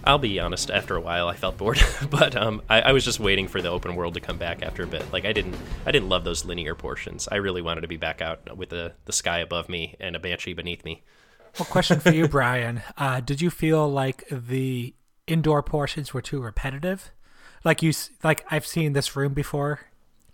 I'll 0.04 0.18
be 0.18 0.40
honest. 0.40 0.70
After 0.70 0.96
a 0.96 1.00
while, 1.00 1.28
I 1.28 1.34
felt 1.34 1.58
bored, 1.58 1.82
but 2.10 2.34
um, 2.34 2.62
I, 2.70 2.80
I 2.80 2.92
was 2.92 3.04
just 3.04 3.20
waiting 3.20 3.46
for 3.46 3.60
the 3.60 3.68
open 3.68 3.94
world 3.94 4.14
to 4.14 4.20
come 4.20 4.38
back 4.38 4.62
after 4.62 4.84
a 4.84 4.86
bit. 4.86 5.04
Like 5.12 5.26
I 5.26 5.34
didn't, 5.34 5.56
I 5.84 5.90
didn't 5.90 6.08
love 6.08 6.24
those 6.24 6.46
linear 6.46 6.74
portions. 6.74 7.28
I 7.30 7.36
really 7.36 7.60
wanted 7.60 7.82
to 7.82 7.88
be 7.88 7.98
back 7.98 8.22
out 8.22 8.56
with 8.56 8.70
the 8.70 8.94
the 9.04 9.12
sky 9.12 9.40
above 9.40 9.68
me 9.68 9.96
and 10.00 10.16
a 10.16 10.18
banshee 10.18 10.54
beneath 10.54 10.82
me. 10.82 11.02
Well, 11.58 11.66
question 11.66 12.00
for 12.00 12.10
you, 12.10 12.28
Brian. 12.28 12.82
Uh, 12.98 13.20
did 13.20 13.40
you 13.40 13.48
feel 13.48 13.88
like 13.88 14.24
the 14.30 14.94
indoor 15.26 15.62
portions 15.62 16.12
were 16.12 16.20
too 16.20 16.42
repetitive? 16.42 17.12
Like 17.64 17.82
you, 17.82 17.92
like 18.22 18.44
I've 18.50 18.66
seen 18.66 18.92
this 18.92 19.16
room 19.16 19.32
before. 19.32 19.80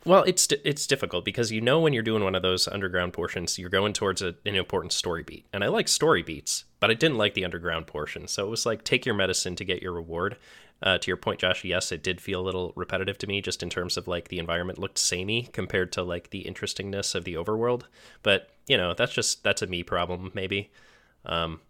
Well, 0.04 0.24
it's 0.24 0.48
it's 0.64 0.84
difficult 0.84 1.24
because 1.24 1.52
you 1.52 1.60
know 1.60 1.78
when 1.78 1.92
you're 1.92 2.02
doing 2.02 2.24
one 2.24 2.34
of 2.34 2.42
those 2.42 2.66
underground 2.66 3.12
portions, 3.12 3.56
you're 3.56 3.70
going 3.70 3.92
towards 3.92 4.20
a, 4.20 4.34
an 4.44 4.56
important 4.56 4.92
story 4.92 5.22
beat, 5.22 5.46
and 5.52 5.62
I 5.62 5.68
like 5.68 5.86
story 5.86 6.24
beats, 6.24 6.64
but 6.80 6.90
I 6.90 6.94
didn't 6.94 7.18
like 7.18 7.34
the 7.34 7.44
underground 7.44 7.86
portion. 7.86 8.26
So 8.26 8.44
it 8.44 8.50
was 8.50 8.66
like 8.66 8.82
take 8.82 9.06
your 9.06 9.14
medicine 9.14 9.54
to 9.56 9.64
get 9.64 9.80
your 9.80 9.92
reward. 9.92 10.36
Uh, 10.82 10.98
to 10.98 11.06
your 11.06 11.16
point, 11.16 11.38
Josh, 11.38 11.62
yes, 11.62 11.92
it 11.92 12.02
did 12.02 12.20
feel 12.20 12.40
a 12.40 12.42
little 12.42 12.72
repetitive 12.74 13.16
to 13.18 13.28
me, 13.28 13.40
just 13.40 13.62
in 13.62 13.70
terms 13.70 13.96
of 13.96 14.08
like 14.08 14.26
the 14.26 14.40
environment 14.40 14.80
looked 14.80 14.98
samey 14.98 15.48
compared 15.52 15.92
to 15.92 16.02
like 16.02 16.30
the 16.30 16.40
interestingness 16.40 17.14
of 17.14 17.22
the 17.22 17.34
overworld. 17.34 17.84
But 18.24 18.50
you 18.66 18.76
know, 18.76 18.92
that's 18.92 19.12
just 19.12 19.44
that's 19.44 19.62
a 19.62 19.68
me 19.68 19.84
problem, 19.84 20.32
maybe. 20.34 20.72
Um, 21.24 21.60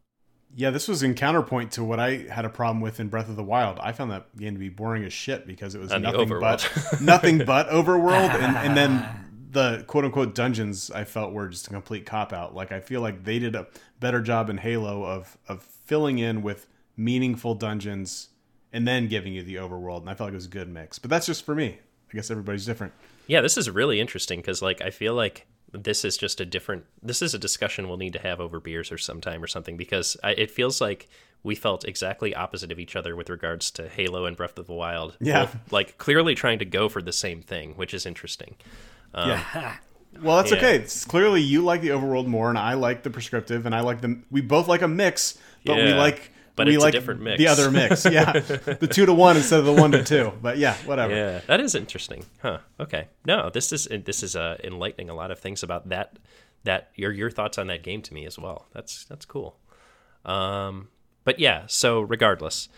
Yeah, 0.55 0.71
this 0.71 0.89
was 0.89 1.03
in 1.03 1.15
counterpoint 1.15 1.73
to 1.73 1.85
what 1.85 1.99
I 1.99 2.27
had 2.31 2.45
a 2.45 2.51
problem 2.51 2.81
with 2.81 3.01
in 3.01 3.09
Breath 3.09 3.29
of 3.29 3.37
the 3.37 3.43
Wild. 3.45 3.79
I 3.81 3.93
found 3.93 4.11
that 4.11 4.37
game 4.37 4.55
to 4.55 4.59
be 4.61 4.69
boring 4.69 5.05
as 5.05 5.13
shit 5.13 5.47
because 5.47 5.75
it 5.75 5.81
was 5.81 5.91
nothing 5.91 6.29
but 6.29 6.71
nothing 7.01 7.39
but 7.45 7.69
overworld, 7.69 8.31
and, 8.35 8.57
and 8.57 8.77
then 8.77 9.07
the 9.51 9.85
quote 9.87 10.05
unquote 10.05 10.35
dungeons 10.35 10.91
I 10.91 11.05
felt 11.05 11.33
were 11.33 11.49
just 11.49 11.67
a 11.67 11.71
complete 11.71 12.07
cop 12.07 12.33
out. 12.33 12.55
Like 12.55 12.73
I 12.73 12.81
feel 12.81 13.01
like 13.01 13.25
they 13.25 13.39
did 13.39 13.55
a 13.55 13.67
better 14.01 14.21
job 14.21 14.51
in 14.51 14.59
Halo 14.59 15.05
of 15.05 15.37
of 15.49 15.63
filling 15.63 16.19
in 16.19 16.43
with 16.43 16.67
meaningful 16.97 17.55
dungeons 17.55 18.29
and 18.73 18.87
then 18.89 19.09
giving 19.09 19.33
you 19.35 19.43
the 19.43 19.57
overworld, 19.57 20.01
and 20.01 20.11
I 20.11 20.15
felt 20.15 20.29
like 20.29 20.33
it 20.33 20.37
was 20.37 20.47
a 20.47 20.51
good 20.51 20.69
mix. 20.69 20.99
But 20.99 21.11
that's 21.11 21.27
just 21.27 21.45
for 21.45 21.55
me. 21.55 21.79
I 22.13 22.17
guess 22.17 22.31
everybody's 22.31 22.67
different. 22.67 22.93
Yeah, 23.27 23.41
this 23.41 23.57
is 23.57 23.71
really 23.71 24.01
interesting 24.01 24.41
because, 24.41 24.61
like, 24.61 24.83
I 24.83 24.91
feel 24.91 25.15
like 25.15 25.47
this 25.73 26.05
is 26.05 26.17
just 26.17 26.41
a 26.41 26.45
different. 26.45 26.85
This 27.03 27.23
is 27.23 27.35
a 27.35 27.39
discussion 27.39 27.89
we'll 27.89 27.97
need 27.97 28.13
to 28.13 28.19
have 28.19 28.41
over 28.41 28.61
beers 28.61 28.93
or 28.93 28.99
sometime 28.99 29.43
or 29.43 29.47
something 29.47 29.77
because 29.77 30.17
I, 30.23 30.33
it 30.33 30.51
feels 30.51 30.81
like 30.81 31.09
we 31.43 31.55
felt 31.55 31.85
exactly 31.85 32.35
opposite 32.35 32.71
of 32.71 32.79
each 32.79 32.95
other 32.95 33.17
with 33.17 33.29
regards 33.29 33.71
to 33.73 33.89
Halo 33.89 34.27
and 34.27 34.37
Breath 34.37 34.59
of 34.59 34.67
the 34.67 34.75
Wild. 34.75 35.17
Yeah. 35.21 35.47
Both, 35.47 35.73
like 35.73 35.99
clearly 35.99 36.35
trying 36.35 36.59
to 36.61 36.65
go 36.65 36.89
for 36.89 37.03
the 37.03 37.13
same 37.13 37.43
thing, 37.43 37.73
which 37.75 37.95
is 37.95 38.07
interesting. 38.07 38.55
Um, 39.15 39.31
yeah. 39.31 39.77
Well, 40.21 40.37
that's 40.37 40.51
yeah. 40.51 40.59
okay. 40.59 40.77
It's 40.77 41.05
clearly 41.05 41.41
you 41.41 41.65
like 41.65 41.81
the 41.81 41.89
overworld 41.89 42.27
more, 42.27 42.51
and 42.51 42.59
I 42.59 42.75
like 42.75 43.03
the 43.03 43.11
prescriptive, 43.11 43.65
and 43.65 43.75
I 43.75 43.81
like 43.81 44.03
the. 44.03 44.21
We 44.31 44.43
both 44.43 44.69
like 44.69 44.83
a 44.83 44.89
mix, 44.89 45.39
but 45.65 45.77
we 45.77 45.95
like. 45.95 46.31
But 46.55 46.67
we 46.67 46.75
it's 46.75 46.83
a 46.83 46.87
like 46.87 46.93
different 46.93 47.23
mix. 47.23 47.39
the 47.39 47.49
other 47.49 47.71
mix, 47.71 48.05
yeah, 48.11 48.33
the 48.33 48.89
two 48.91 49.07
to 49.07 49.15
one 49.15 49.37
instead 49.37 49.61
of 49.61 49.67
the 49.67 49.73
one 49.73 49.93
to 49.93 50.05
two. 50.05 50.33
But 50.43 50.59
yeah, 50.59 50.75
whatever. 50.85 51.15
Yeah, 51.15 51.41
that 51.47 51.61
is 51.61 51.75
interesting, 51.75 52.27
huh? 52.43 52.59
Okay, 52.79 53.09
no, 53.25 53.49
this 53.49 53.73
is 53.73 53.89
this 54.05 54.23
is 54.23 54.37
uh, 54.37 54.59
enlightening 54.63 55.09
a 55.09 55.15
lot 55.15 55.31
of 55.31 55.39
things 55.39 55.63
about 55.63 55.89
that. 55.89 56.19
That 56.65 56.91
your 56.95 57.11
your 57.11 57.31
thoughts 57.31 57.59
on 57.59 57.69
that 57.69 57.83
game 57.83 58.03
to 58.03 58.15
me 58.15 58.27
as 58.27 58.39
well. 58.39 58.67
That's 58.73 59.05
that's 59.05 59.25
cool. 59.25 59.57
Um, 60.25 60.89
but 61.25 61.39
yeah, 61.39 61.65
so 61.67 62.01
regardless, 62.03 62.69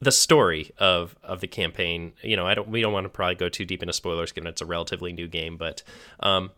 the 0.00 0.12
story 0.12 0.72
of 0.78 1.16
of 1.22 1.40
the 1.40 1.46
campaign, 1.46 2.12
you 2.22 2.36
know, 2.36 2.46
I 2.46 2.54
don't 2.54 2.68
we 2.68 2.80
don't 2.80 2.92
want 2.92 3.04
to 3.04 3.08
probably 3.08 3.36
go 3.36 3.48
too 3.48 3.64
deep 3.64 3.82
into 3.82 3.92
spoilers 3.92 4.32
given 4.32 4.48
it's 4.48 4.60
a 4.60 4.66
relatively 4.66 5.12
new 5.12 5.28
game, 5.28 5.56
but 5.56 5.82
um, 6.20 6.50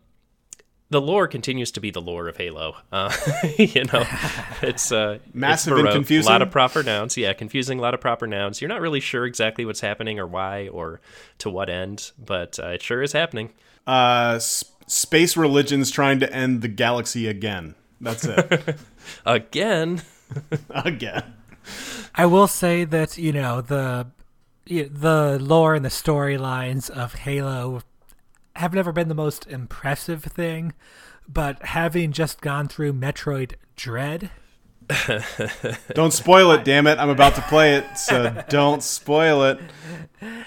the 0.95 1.01
lore 1.01 1.27
continues 1.27 1.71
to 1.71 1.81
be 1.81 1.91
the 1.91 1.99
lore 1.99 2.29
of 2.29 2.37
Halo. 2.37 2.77
Uh, 2.89 3.13
you 3.57 3.83
know, 3.83 4.05
it's 4.61 4.93
uh, 4.93 5.19
Massive 5.33 5.73
it's 5.73 5.81
and 5.81 5.89
confusing. 5.89 6.29
A 6.29 6.31
lot 6.31 6.41
of 6.41 6.51
proper 6.51 6.83
nouns, 6.83 7.17
yeah, 7.17 7.33
confusing. 7.33 7.79
A 7.79 7.81
lot 7.81 7.93
of 7.93 7.99
proper 7.99 8.27
nouns. 8.27 8.61
You're 8.61 8.69
not 8.69 8.79
really 8.79 9.01
sure 9.01 9.25
exactly 9.25 9.65
what's 9.65 9.81
happening 9.81 10.19
or 10.19 10.25
why 10.25 10.69
or 10.69 11.01
to 11.39 11.49
what 11.49 11.69
end, 11.69 12.13
but 12.17 12.57
uh, 12.59 12.67
it 12.67 12.81
sure 12.81 13.03
is 13.03 13.11
happening. 13.11 13.51
Uh, 13.85 14.35
s- 14.37 14.63
space 14.87 15.35
religions 15.35 15.91
trying 15.91 16.21
to 16.21 16.33
end 16.33 16.61
the 16.61 16.69
galaxy 16.69 17.27
again. 17.27 17.75
That's 17.99 18.23
it. 18.23 18.77
Again, 19.25 20.01
again. 20.69 21.33
I 22.15 22.25
will 22.25 22.47
say 22.47 22.85
that 22.85 23.17
you 23.17 23.31
know 23.31 23.61
the 23.61 24.07
the 24.65 25.37
lore 25.39 25.75
and 25.75 25.85
the 25.85 25.89
storylines 25.89 26.89
of 26.89 27.13
Halo 27.13 27.81
have 28.55 28.73
never 28.73 28.91
been 28.91 29.07
the 29.07 29.15
most 29.15 29.47
impressive 29.47 30.23
thing, 30.23 30.73
but 31.27 31.63
having 31.63 32.11
just 32.11 32.41
gone 32.41 32.67
through 32.67 32.93
Metroid 32.93 33.53
Dread, 33.75 34.31
Don't 35.93 36.13
spoil 36.13 36.51
it, 36.51 36.63
damn 36.63 36.85
it! 36.85 36.99
I'm 36.99 37.09
about 37.09 37.35
to 37.35 37.41
play 37.41 37.75
it, 37.75 37.97
so 37.97 38.43
don't 38.49 38.83
spoil 38.83 39.43
it. 39.43 39.59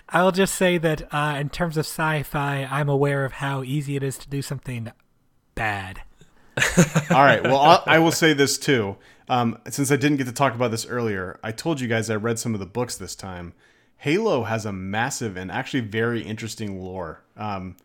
I'll 0.09 0.31
just 0.31 0.55
say 0.55 0.79
that 0.79 1.13
uh, 1.13 1.37
in 1.41 1.49
terms 1.49 1.77
of 1.77 1.87
sci-fi, 1.87 2.69
I'm 2.71 2.89
aware 2.89 3.25
of 3.25 3.33
how 3.33 3.65
easy 3.65 3.97
it 3.97 4.03
is 4.03 4.17
to 4.19 4.29
do 4.29 4.41
something 4.41 4.93
bad. 5.57 6.03
All 7.11 7.25
right. 7.25 7.43
Well, 7.43 7.59
I'll, 7.59 7.83
I 7.87 7.99
will 7.99 8.13
say 8.13 8.33
this 8.33 8.59
too. 8.59 8.97
Um, 9.29 9.59
since 9.69 9.91
I 9.91 9.97
didn't 9.97 10.19
get 10.19 10.27
to 10.27 10.33
talk 10.33 10.55
about 10.55 10.71
this 10.71 10.87
earlier, 10.87 11.39
I 11.43 11.53
told 11.53 11.81
you 11.81 11.89
guys 11.89 12.09
I 12.09 12.17
read 12.17 12.39
some 12.39 12.55
of 12.55 12.61
the 12.61 12.67
books 12.67 12.97
this 12.97 13.15
time. 13.15 13.55
Halo 13.99 14.45
has 14.45 14.65
a 14.65 14.73
massive 14.73 15.37
and 15.37 15.51
actually 15.51 15.81
very 15.81 16.23
interesting 16.23 16.81
lore, 16.81 17.25
um, 17.37 17.77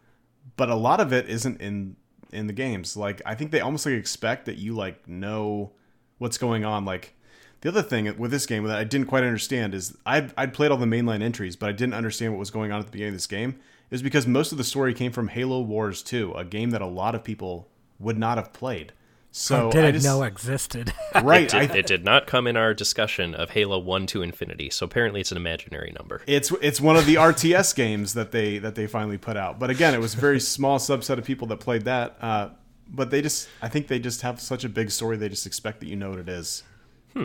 but 0.55 0.69
a 0.69 0.75
lot 0.75 0.99
of 0.99 1.11
it 1.13 1.29
isn't 1.29 1.59
in 1.61 1.95
in 2.31 2.47
the 2.47 2.53
games. 2.53 2.97
Like 2.97 3.21
I 3.25 3.35
think 3.35 3.51
they 3.51 3.61
almost 3.61 3.85
like 3.85 3.95
expect 3.95 4.45
that 4.45 4.57
you 4.57 4.73
like 4.73 5.07
know 5.07 5.71
what's 6.17 6.37
going 6.37 6.65
on. 6.65 6.85
Like 6.85 7.15
the 7.61 7.69
other 7.69 7.81
thing 7.81 8.13
with 8.17 8.31
this 8.31 8.45
game 8.45 8.65
that 8.65 8.77
I 8.77 8.83
didn't 8.83 9.07
quite 9.07 9.23
understand 9.23 9.73
is 9.73 9.95
I'd, 10.05 10.33
I'd 10.37 10.53
played 10.53 10.71
all 10.71 10.77
the 10.77 10.85
mainline 10.85 11.21
entries, 11.21 11.55
but 11.55 11.69
I 11.69 11.71
didn't 11.71 11.93
understand 11.93 12.33
what 12.33 12.39
was 12.39 12.51
going 12.51 12.71
on 12.71 12.79
at 12.79 12.87
the 12.87 12.91
beginning 12.91 13.13
of 13.13 13.15
this 13.15 13.27
game. 13.27 13.59
Is 13.89 14.01
because 14.01 14.25
most 14.25 14.51
of 14.51 14.57
the 14.57 14.63
story 14.63 14.93
came 14.93 15.11
from 15.11 15.27
Halo 15.27 15.61
Wars 15.61 16.01
2, 16.01 16.33
a 16.33 16.43
game 16.43 16.71
that 16.71 16.81
a 16.81 16.87
lot 16.87 17.13
of 17.13 17.23
people 17.23 17.69
would 17.99 18.17
not 18.17 18.37
have 18.37 18.51
played. 18.51 18.91
So 19.35 19.69
I 19.69 19.71
Didn't 19.71 19.93
just- 19.95 20.05
know 20.05 20.21
existed. 20.21 20.93
right? 21.23 21.51
it, 21.51 21.71
I, 21.71 21.77
it 21.77 21.87
did 21.87 22.05
not 22.05 22.27
come 22.27 22.45
in 22.45 22.55
our 22.55 22.73
discussion 22.75 23.33
of 23.33 23.49
Halo 23.49 23.79
One 23.79 24.05
to 24.07 24.21
Infinity, 24.21 24.69
so 24.69 24.85
apparently 24.85 25.21
it's 25.21 25.31
an 25.31 25.37
imaginary 25.37 25.91
number. 25.97 26.21
it's 26.27 26.51
it's 26.61 26.79
one 26.79 26.95
of 26.97 27.07
the 27.07 27.15
RTS 27.15 27.75
games 27.75 28.13
that 28.13 28.31
they 28.31 28.59
that 28.59 28.75
they 28.75 28.85
finally 28.85 29.17
put 29.17 29.35
out. 29.35 29.57
But 29.59 29.71
again, 29.71 29.95
it 29.95 29.99
was 29.99 30.13
a 30.13 30.17
very 30.17 30.39
small 30.39 30.77
subset 30.77 31.17
of 31.17 31.25
people 31.25 31.47
that 31.47 31.57
played 31.59 31.85
that. 31.85 32.15
Uh, 32.21 32.49
but 32.87 33.09
they 33.09 33.23
just, 33.23 33.49
I 33.59 33.69
think 33.69 33.87
they 33.87 33.97
just 33.97 34.21
have 34.21 34.39
such 34.39 34.63
a 34.63 34.69
big 34.69 34.91
story. 34.91 35.17
They 35.17 35.29
just 35.29 35.47
expect 35.47 35.79
that 35.79 35.87
you 35.87 35.95
know 35.95 36.11
what 36.11 36.19
it 36.19 36.29
is. 36.29 36.61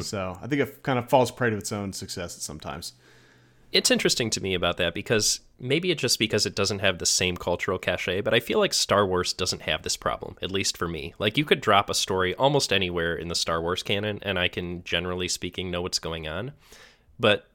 So 0.01 0.39
I 0.43 0.47
think 0.47 0.63
it 0.63 0.83
kind 0.83 0.99
of 0.99 1.09
falls 1.11 1.31
prey 1.31 1.51
to 1.51 1.57
its 1.57 1.73
own 1.73 1.93
success 1.93 2.43
sometimes. 2.43 2.93
it's 3.73 3.91
interesting 3.91 4.31
to 4.31 4.41
me 4.43 4.55
about 4.55 4.77
that 4.79 4.95
because 4.95 5.41
maybe 5.61 5.91
it's 5.91 6.01
just 6.01 6.19
because 6.19 6.47
it 6.47 6.55
doesn't 6.55 6.81
have 6.81 6.99
the 6.99 7.07
same 7.07 7.37
cultural 7.37 7.79
cachet, 7.79 8.21
but 8.21 8.35
I 8.35 8.41
feel 8.41 8.59
like 8.59 8.73
Star 8.73 9.07
Wars 9.07 9.33
doesn't 9.33 9.63
have 9.63 9.83
this 9.83 9.97
problem, 9.97 10.37
at 10.41 10.53
least 10.53 10.77
for 10.77 10.89
me. 10.89 11.15
Like 11.19 11.37
you 11.37 11.45
could 11.45 11.61
drop 11.61 11.91
a 11.91 11.95
story 11.95 12.35
almost 12.35 12.73
anywhere 12.73 13.15
in 13.15 13.29
the 13.29 13.35
Star 13.35 13.61
Wars 13.61 13.83
canon 13.83 14.19
and 14.23 14.39
I 14.39 14.49
can 14.49 14.85
generally 14.85 15.29
speaking 15.29 15.71
know 15.71 15.83
what's 15.83 15.99
going 15.99 16.29
on. 16.29 16.53
But 17.19 17.47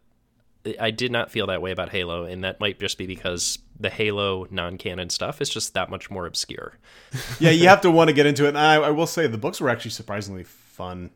I 0.80 0.92
did 0.92 1.12
not 1.12 1.32
feel 1.32 1.48
that 1.48 1.62
way 1.62 1.72
about 1.72 1.90
Halo, 1.90 2.24
and 2.24 2.44
that 2.44 2.60
might 2.60 2.80
just 2.80 2.98
be 2.98 3.06
because 3.06 3.60
the 3.80 3.90
Halo 3.90 4.48
non-canon 4.50 5.10
stuff 5.10 5.42
is 5.42 5.50
just 5.50 5.74
that 5.74 5.90
much 5.90 6.10
more 6.10 6.26
obscure. 6.26 6.78
yeah, 7.40 7.52
you 7.52 7.68
have 7.68 7.82
to 7.82 7.92
want 7.92 8.10
to 8.10 8.14
get 8.14 8.26
into 8.26 8.46
it. 8.46 8.50
And 8.50 8.58
I, 8.58 8.76
I 8.76 8.90
will 8.92 9.08
say 9.08 9.28
the 9.28 9.38
books 9.38 9.60
were 9.60 9.70
actually 9.70 9.92
surprisingly 9.92 10.44
fun. 10.44 11.12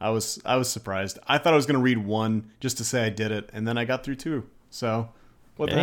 I 0.00 0.10
was 0.10 0.40
I 0.44 0.56
was 0.56 0.68
surprised. 0.68 1.18
I 1.26 1.38
thought 1.38 1.54
I 1.54 1.56
was 1.56 1.66
going 1.66 1.78
to 1.78 1.82
read 1.82 1.98
one 1.98 2.50
just 2.60 2.78
to 2.78 2.84
say 2.84 3.04
I 3.04 3.10
did 3.10 3.32
it, 3.32 3.50
and 3.52 3.66
then 3.66 3.78
I 3.78 3.84
got 3.84 4.04
through 4.04 4.16
two. 4.16 4.48
So 4.70 5.08
what 5.56 5.70
the 5.70 5.76
Hey. 5.76 5.80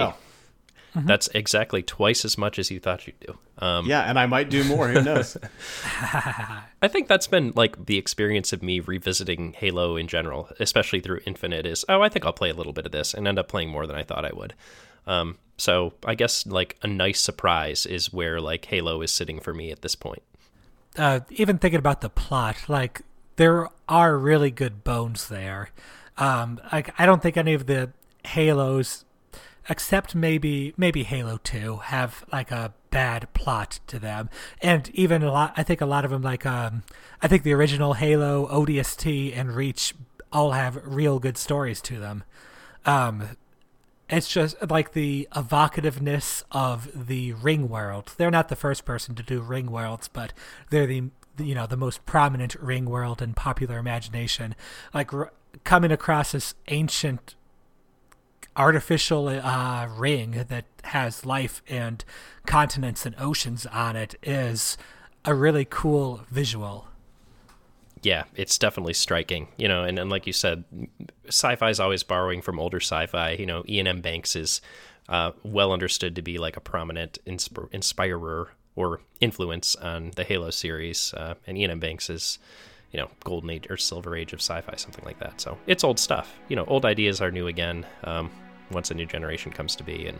Hell? 0.93 1.03
That's 1.05 1.27
exactly 1.33 1.83
twice 1.83 2.25
as 2.25 2.37
much 2.37 2.59
as 2.59 2.69
you 2.71 2.79
thought 2.79 3.07
you'd 3.07 3.19
do. 3.19 3.37
Um, 3.57 3.85
Yeah, 3.85 4.01
and 4.01 4.19
I 4.19 4.25
might 4.25 4.49
do 4.49 4.63
more. 4.63 4.89
Who 4.89 5.01
knows? 5.01 5.37
I 5.93 6.87
think 6.87 7.07
that's 7.07 7.27
been 7.27 7.53
like 7.55 7.85
the 7.85 7.97
experience 7.97 8.51
of 8.53 8.61
me 8.61 8.79
revisiting 8.79 9.53
Halo 9.53 9.95
in 9.95 10.07
general, 10.07 10.49
especially 10.59 10.99
through 10.99 11.21
Infinite. 11.25 11.65
Is 11.65 11.85
oh, 11.87 12.01
I 12.01 12.09
think 12.09 12.25
I'll 12.25 12.33
play 12.33 12.49
a 12.49 12.53
little 12.55 12.73
bit 12.73 12.85
of 12.85 12.91
this 12.91 13.13
and 13.13 13.27
end 13.27 13.39
up 13.39 13.47
playing 13.47 13.69
more 13.69 13.87
than 13.87 13.95
I 13.95 14.03
thought 14.03 14.25
I 14.25 14.31
would. 14.33 14.53
Um, 15.07 15.37
so 15.57 15.93
I 16.05 16.15
guess 16.15 16.45
like 16.45 16.77
a 16.81 16.87
nice 16.87 17.19
surprise 17.19 17.85
is 17.85 18.11
where 18.11 18.39
like 18.41 18.65
Halo 18.65 19.01
is 19.01 19.11
sitting 19.11 19.39
for 19.39 19.53
me 19.53 19.71
at 19.71 19.81
this 19.81 19.95
point. 19.95 20.23
uh, 20.97 21.21
even 21.29 21.57
thinking 21.57 21.79
about 21.79 22.01
the 22.01 22.09
plot, 22.09 22.57
like 22.67 23.01
there 23.37 23.69
are 23.87 24.17
really 24.17 24.51
good 24.51 24.83
bones 24.83 25.27
there. 25.29 25.69
Um, 26.17 26.59
like 26.71 26.93
I 26.99 27.05
don't 27.05 27.21
think 27.21 27.37
any 27.37 27.53
of 27.53 27.65
the 27.65 27.91
Halos, 28.25 29.05
except 29.69 30.15
maybe 30.15 30.73
maybe 30.77 31.03
Halo 31.03 31.37
Two, 31.37 31.77
have 31.77 32.25
like 32.31 32.51
a 32.51 32.73
bad 32.89 33.31
plot 33.33 33.79
to 33.87 33.99
them, 33.99 34.29
and 34.61 34.89
even 34.93 35.23
a 35.23 35.31
lot. 35.31 35.53
I 35.57 35.63
think 35.63 35.81
a 35.81 35.85
lot 35.85 36.05
of 36.05 36.11
them, 36.11 36.21
like 36.21 36.45
um, 36.45 36.83
I 37.21 37.27
think 37.27 37.43
the 37.43 37.53
original 37.53 37.93
Halo, 37.93 38.47
ODST, 38.47 39.37
and 39.37 39.55
Reach, 39.55 39.93
all 40.31 40.51
have 40.51 40.79
real 40.83 41.19
good 41.19 41.37
stories 41.37 41.81
to 41.81 41.99
them. 41.99 42.23
Um, 42.85 43.37
it's 44.09 44.27
just 44.27 44.57
like 44.69 44.91
the 44.91 45.27
evocativeness 45.33 46.43
of 46.51 47.07
the 47.07 47.33
ring 47.33 47.69
world. 47.69 48.13
They're 48.17 48.29
not 48.29 48.49
the 48.49 48.55
first 48.55 48.83
person 48.83 49.15
to 49.15 49.23
do 49.23 49.41
ring 49.41 49.71
worlds, 49.71 50.09
but 50.09 50.33
they're 50.69 50.87
the 50.87 51.09
you 51.37 51.55
know 51.55 51.65
the 51.65 51.77
most 51.77 52.05
prominent 52.05 52.55
ring 52.55 52.85
world 52.85 53.21
in 53.21 53.33
popular 53.33 53.77
imagination. 53.77 54.55
Like 54.93 55.11
coming 55.63 55.91
across 55.91 56.33
this 56.33 56.55
ancient 56.67 57.35
artificial 58.55 59.27
uh, 59.27 59.87
ring 59.97 60.45
that 60.49 60.65
has 60.83 61.25
life 61.25 61.61
and 61.67 62.03
continents 62.45 63.05
and 63.05 63.15
oceans 63.17 63.65
on 63.67 63.95
it 63.95 64.15
is 64.23 64.77
a 65.23 65.33
really 65.33 65.65
cool 65.65 66.21
visual. 66.29 66.87
Yeah, 68.03 68.23
it's 68.35 68.57
definitely 68.57 68.93
striking, 68.93 69.49
you 69.57 69.67
know, 69.67 69.83
and, 69.83 69.99
and 69.99 70.09
like 70.09 70.25
you 70.25 70.33
said, 70.33 70.63
sci-fi 71.27 71.69
is 71.69 71.79
always 71.79 72.01
borrowing 72.01 72.41
from 72.41 72.59
older 72.59 72.79
sci-fi. 72.79 73.31
You 73.33 73.45
know, 73.45 73.63
Iain 73.69 73.87
M. 73.87 74.01
Banks 74.01 74.35
is 74.35 74.59
uh, 75.07 75.31
well 75.43 75.71
understood 75.71 76.15
to 76.15 76.21
be 76.23 76.39
like 76.39 76.57
a 76.57 76.61
prominent 76.61 77.19
insp- 77.27 77.71
inspirer 77.71 78.53
or 78.75 79.01
influence 79.19 79.75
on 79.75 80.11
the 80.15 80.23
Halo 80.23 80.49
series, 80.49 81.13
uh, 81.13 81.35
and 81.45 81.57
Iain 81.57 81.69
M. 81.71 81.79
Banks 81.79 82.09
is, 82.09 82.39
you 82.91 82.99
know, 82.99 83.09
golden 83.23 83.49
age 83.49 83.67
or 83.69 83.77
silver 83.77 84.15
age 84.15 84.33
of 84.33 84.39
sci-fi, 84.39 84.75
something 84.75 85.05
like 85.05 85.19
that. 85.19 85.39
So 85.39 85.57
it's 85.67 85.83
old 85.83 85.99
stuff. 85.99 86.33
You 86.49 86.55
know, 86.55 86.65
old 86.65 86.85
ideas 86.85 87.21
are 87.21 87.31
new 87.31 87.47
again 87.47 87.85
um, 88.03 88.29
once 88.71 88.91
a 88.91 88.93
new 88.93 89.05
generation 89.05 89.51
comes 89.51 89.75
to 89.77 89.83
be, 89.83 90.07
and 90.07 90.19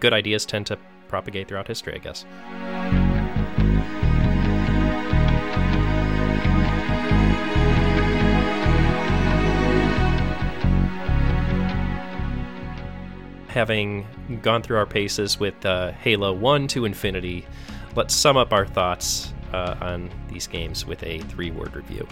good 0.00 0.12
ideas 0.12 0.46
tend 0.46 0.66
to 0.66 0.78
propagate 1.08 1.48
throughout 1.48 1.68
history, 1.68 1.94
I 1.94 1.98
guess. 1.98 2.24
having 13.48 14.06
gone 14.42 14.62
through 14.62 14.76
our 14.76 14.86
paces 14.86 15.40
with 15.40 15.66
uh, 15.66 15.90
Halo 15.92 16.32
1 16.32 16.68
to 16.68 16.84
Infinity, 16.84 17.44
let's 17.96 18.14
sum 18.14 18.36
up 18.36 18.52
our 18.52 18.64
thoughts 18.64 19.32
uh, 19.52 19.76
on 19.80 20.10
these 20.28 20.46
games 20.46 20.86
with 20.86 21.02
a 21.02 21.18
three 21.20 21.50
word 21.50 21.74
review. 21.74 22.06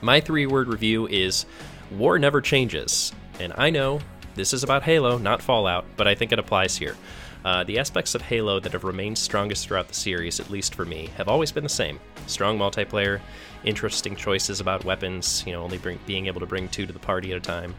My 0.00 0.20
three 0.20 0.46
word 0.46 0.68
review 0.68 1.06
is 1.06 1.46
War 1.92 2.18
never 2.18 2.40
changes, 2.40 3.12
and 3.38 3.52
I 3.56 3.70
know 3.70 4.00
this 4.34 4.52
is 4.52 4.64
about 4.64 4.82
Halo, 4.82 5.18
not 5.18 5.42
Fallout, 5.42 5.84
but 5.96 6.08
I 6.08 6.14
think 6.14 6.32
it 6.32 6.38
applies 6.38 6.76
here. 6.76 6.96
Uh, 7.44 7.64
the 7.64 7.78
aspects 7.78 8.14
of 8.14 8.22
Halo 8.22 8.60
that 8.60 8.72
have 8.72 8.84
remained 8.84 9.18
strongest 9.18 9.66
throughout 9.66 9.88
the 9.88 9.94
series, 9.94 10.40
at 10.40 10.50
least 10.50 10.74
for 10.74 10.84
me, 10.84 11.10
have 11.16 11.28
always 11.28 11.52
been 11.52 11.64
the 11.64 11.68
same: 11.68 12.00
strong 12.26 12.58
multiplayer, 12.58 13.20
interesting 13.64 14.16
choices 14.16 14.60
about 14.60 14.84
weapons, 14.84 15.44
you 15.46 15.52
know, 15.52 15.62
only 15.62 15.78
bring, 15.78 15.98
being 16.06 16.26
able 16.26 16.40
to 16.40 16.46
bring 16.46 16.68
two 16.68 16.86
to 16.86 16.92
the 16.92 16.98
party 16.98 17.30
at 17.32 17.38
a 17.38 17.40
time, 17.40 17.74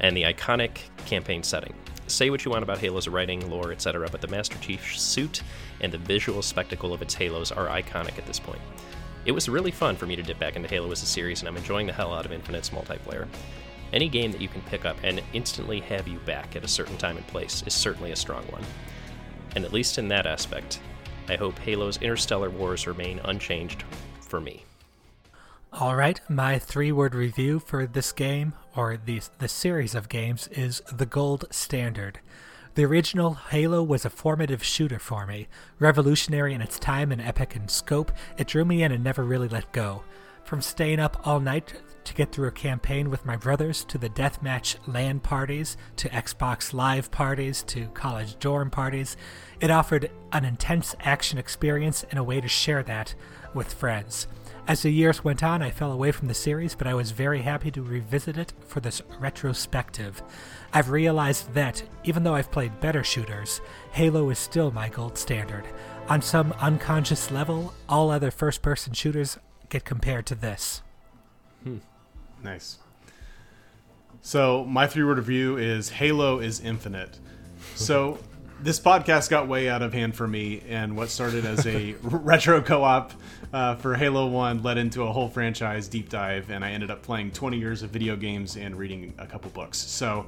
and 0.00 0.16
the 0.16 0.22
iconic 0.22 0.78
campaign 1.06 1.42
setting. 1.42 1.74
Say 2.08 2.30
what 2.30 2.44
you 2.44 2.50
want 2.50 2.62
about 2.62 2.78
Halo's 2.78 3.06
writing, 3.06 3.50
lore, 3.50 3.70
etc., 3.70 4.08
but 4.10 4.22
the 4.22 4.28
Master 4.28 4.56
Chief's 4.58 5.00
suit 5.00 5.42
and 5.80 5.92
the 5.92 5.98
visual 5.98 6.40
spectacle 6.40 6.94
of 6.94 7.02
its 7.02 7.14
Halos 7.14 7.52
are 7.52 7.66
iconic 7.66 8.18
at 8.18 8.26
this 8.26 8.40
point. 8.40 8.60
It 9.26 9.32
was 9.32 9.48
really 9.48 9.70
fun 9.70 9.94
for 9.94 10.06
me 10.06 10.16
to 10.16 10.22
dip 10.22 10.38
back 10.38 10.56
into 10.56 10.68
Halo 10.68 10.90
as 10.90 11.02
a 11.02 11.06
series, 11.06 11.40
and 11.40 11.48
I'm 11.48 11.56
enjoying 11.58 11.86
the 11.86 11.92
hell 11.92 12.14
out 12.14 12.24
of 12.24 12.32
Infinite's 12.32 12.70
multiplayer. 12.70 13.28
Any 13.92 14.08
game 14.08 14.32
that 14.32 14.40
you 14.40 14.48
can 14.48 14.62
pick 14.62 14.86
up 14.86 14.96
and 15.02 15.22
instantly 15.34 15.80
have 15.80 16.08
you 16.08 16.18
back 16.20 16.56
at 16.56 16.64
a 16.64 16.68
certain 16.68 16.96
time 16.96 17.18
and 17.18 17.26
place 17.26 17.62
is 17.66 17.74
certainly 17.74 18.12
a 18.12 18.16
strong 18.16 18.44
one. 18.44 18.64
And 19.54 19.64
at 19.64 19.72
least 19.72 19.98
in 19.98 20.08
that 20.08 20.26
aspect, 20.26 20.80
I 21.28 21.36
hope 21.36 21.58
Halo's 21.58 21.98
interstellar 21.98 22.48
wars 22.48 22.86
remain 22.86 23.20
unchanged 23.24 23.84
for 24.20 24.40
me. 24.40 24.64
All 25.70 25.94
right, 25.94 26.18
my 26.30 26.58
three-word 26.58 27.14
review 27.14 27.58
for 27.58 27.86
this 27.86 28.10
game, 28.10 28.54
or 28.74 28.96
the 28.96 29.20
the 29.38 29.48
series 29.48 29.94
of 29.94 30.08
games, 30.08 30.48
is 30.48 30.80
the 30.90 31.04
gold 31.04 31.44
standard. 31.50 32.20
The 32.74 32.86
original 32.86 33.34
Halo 33.34 33.82
was 33.82 34.06
a 34.06 34.10
formative 34.10 34.64
shooter 34.64 34.98
for 34.98 35.26
me, 35.26 35.46
revolutionary 35.78 36.54
in 36.54 36.62
its 36.62 36.78
time 36.78 37.12
and 37.12 37.20
epic 37.20 37.54
in 37.54 37.68
scope. 37.68 38.12
It 38.38 38.46
drew 38.46 38.64
me 38.64 38.82
in 38.82 38.92
and 38.92 39.04
never 39.04 39.24
really 39.24 39.46
let 39.46 39.70
go. 39.72 40.04
From 40.42 40.62
staying 40.62 41.00
up 41.00 41.20
all 41.26 41.38
night 41.38 41.74
to 42.04 42.14
get 42.14 42.32
through 42.32 42.48
a 42.48 42.52
campaign 42.52 43.10
with 43.10 43.26
my 43.26 43.36
brothers, 43.36 43.84
to 43.84 43.98
the 43.98 44.08
deathmatch 44.08 44.76
LAN 44.86 45.20
parties, 45.20 45.76
to 45.96 46.08
Xbox 46.08 46.72
Live 46.72 47.10
parties, 47.10 47.62
to 47.64 47.88
college 47.88 48.38
dorm 48.38 48.70
parties, 48.70 49.18
it 49.60 49.70
offered 49.70 50.10
an 50.32 50.46
intense 50.46 50.96
action 51.00 51.38
experience 51.38 52.06
and 52.08 52.18
a 52.18 52.24
way 52.24 52.40
to 52.40 52.48
share 52.48 52.82
that 52.84 53.14
with 53.52 53.74
friends. 53.74 54.28
As 54.68 54.82
the 54.82 54.90
years 54.90 55.24
went 55.24 55.42
on, 55.42 55.62
I 55.62 55.70
fell 55.70 55.90
away 55.90 56.12
from 56.12 56.28
the 56.28 56.34
series, 56.34 56.74
but 56.74 56.86
I 56.86 56.92
was 56.92 57.10
very 57.10 57.40
happy 57.40 57.70
to 57.70 57.82
revisit 57.82 58.36
it 58.36 58.52
for 58.66 58.80
this 58.80 59.00
retrospective. 59.18 60.22
I've 60.74 60.90
realized 60.90 61.54
that, 61.54 61.82
even 62.04 62.22
though 62.22 62.34
I've 62.34 62.50
played 62.50 62.78
better 62.78 63.02
shooters, 63.02 63.62
Halo 63.92 64.28
is 64.28 64.38
still 64.38 64.70
my 64.70 64.90
gold 64.90 65.16
standard. 65.16 65.64
On 66.10 66.20
some 66.20 66.52
unconscious 66.60 67.30
level, 67.30 67.72
all 67.88 68.10
other 68.10 68.30
first 68.30 68.60
person 68.60 68.92
shooters 68.92 69.38
get 69.70 69.86
compared 69.86 70.26
to 70.26 70.34
this. 70.34 70.82
Hmm. 71.64 71.78
Nice. 72.44 72.76
So 74.20 74.66
my 74.66 74.86
three 74.86 75.02
word 75.02 75.16
review 75.16 75.56
is 75.56 75.88
Halo 75.88 76.40
is 76.40 76.60
infinite. 76.60 77.18
So 77.74 78.18
this 78.60 78.80
podcast 78.80 79.30
got 79.30 79.48
way 79.48 79.68
out 79.68 79.82
of 79.82 79.92
hand 79.92 80.14
for 80.14 80.26
me, 80.26 80.62
and 80.68 80.96
what 80.96 81.10
started 81.10 81.44
as 81.44 81.66
a 81.66 81.94
retro 82.02 82.60
co-op 82.60 83.12
uh, 83.52 83.74
for 83.76 83.94
Halo 83.94 84.26
One 84.26 84.62
led 84.62 84.78
into 84.78 85.02
a 85.02 85.12
whole 85.12 85.28
franchise 85.28 85.88
deep 85.88 86.08
dive, 86.08 86.50
and 86.50 86.64
I 86.64 86.70
ended 86.72 86.90
up 86.90 87.02
playing 87.02 87.32
20 87.32 87.58
years 87.58 87.82
of 87.82 87.90
video 87.90 88.16
games 88.16 88.56
and 88.56 88.76
reading 88.76 89.14
a 89.18 89.26
couple 89.26 89.50
books. 89.50 89.78
So 89.78 90.26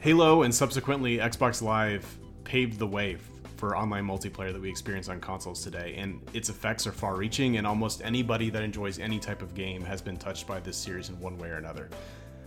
Halo 0.00 0.42
and 0.42 0.54
subsequently 0.54 1.18
Xbox 1.18 1.62
Live 1.62 2.06
paved 2.44 2.78
the 2.78 2.86
way 2.86 3.16
for 3.56 3.76
online 3.76 4.06
multiplayer 4.06 4.52
that 4.52 4.60
we 4.60 4.68
experience 4.68 5.08
on 5.08 5.20
consoles 5.20 5.62
today, 5.62 5.94
and 5.96 6.20
its 6.32 6.48
effects 6.48 6.86
are 6.86 6.92
far 6.92 7.16
reaching, 7.16 7.56
and 7.56 7.66
almost 7.66 8.02
anybody 8.04 8.50
that 8.50 8.62
enjoys 8.62 8.98
any 8.98 9.18
type 9.18 9.42
of 9.42 9.54
game 9.54 9.82
has 9.84 10.02
been 10.02 10.16
touched 10.16 10.46
by 10.46 10.60
this 10.60 10.76
series 10.76 11.08
in 11.08 11.18
one 11.20 11.38
way 11.38 11.48
or 11.50 11.56
another. 11.56 11.88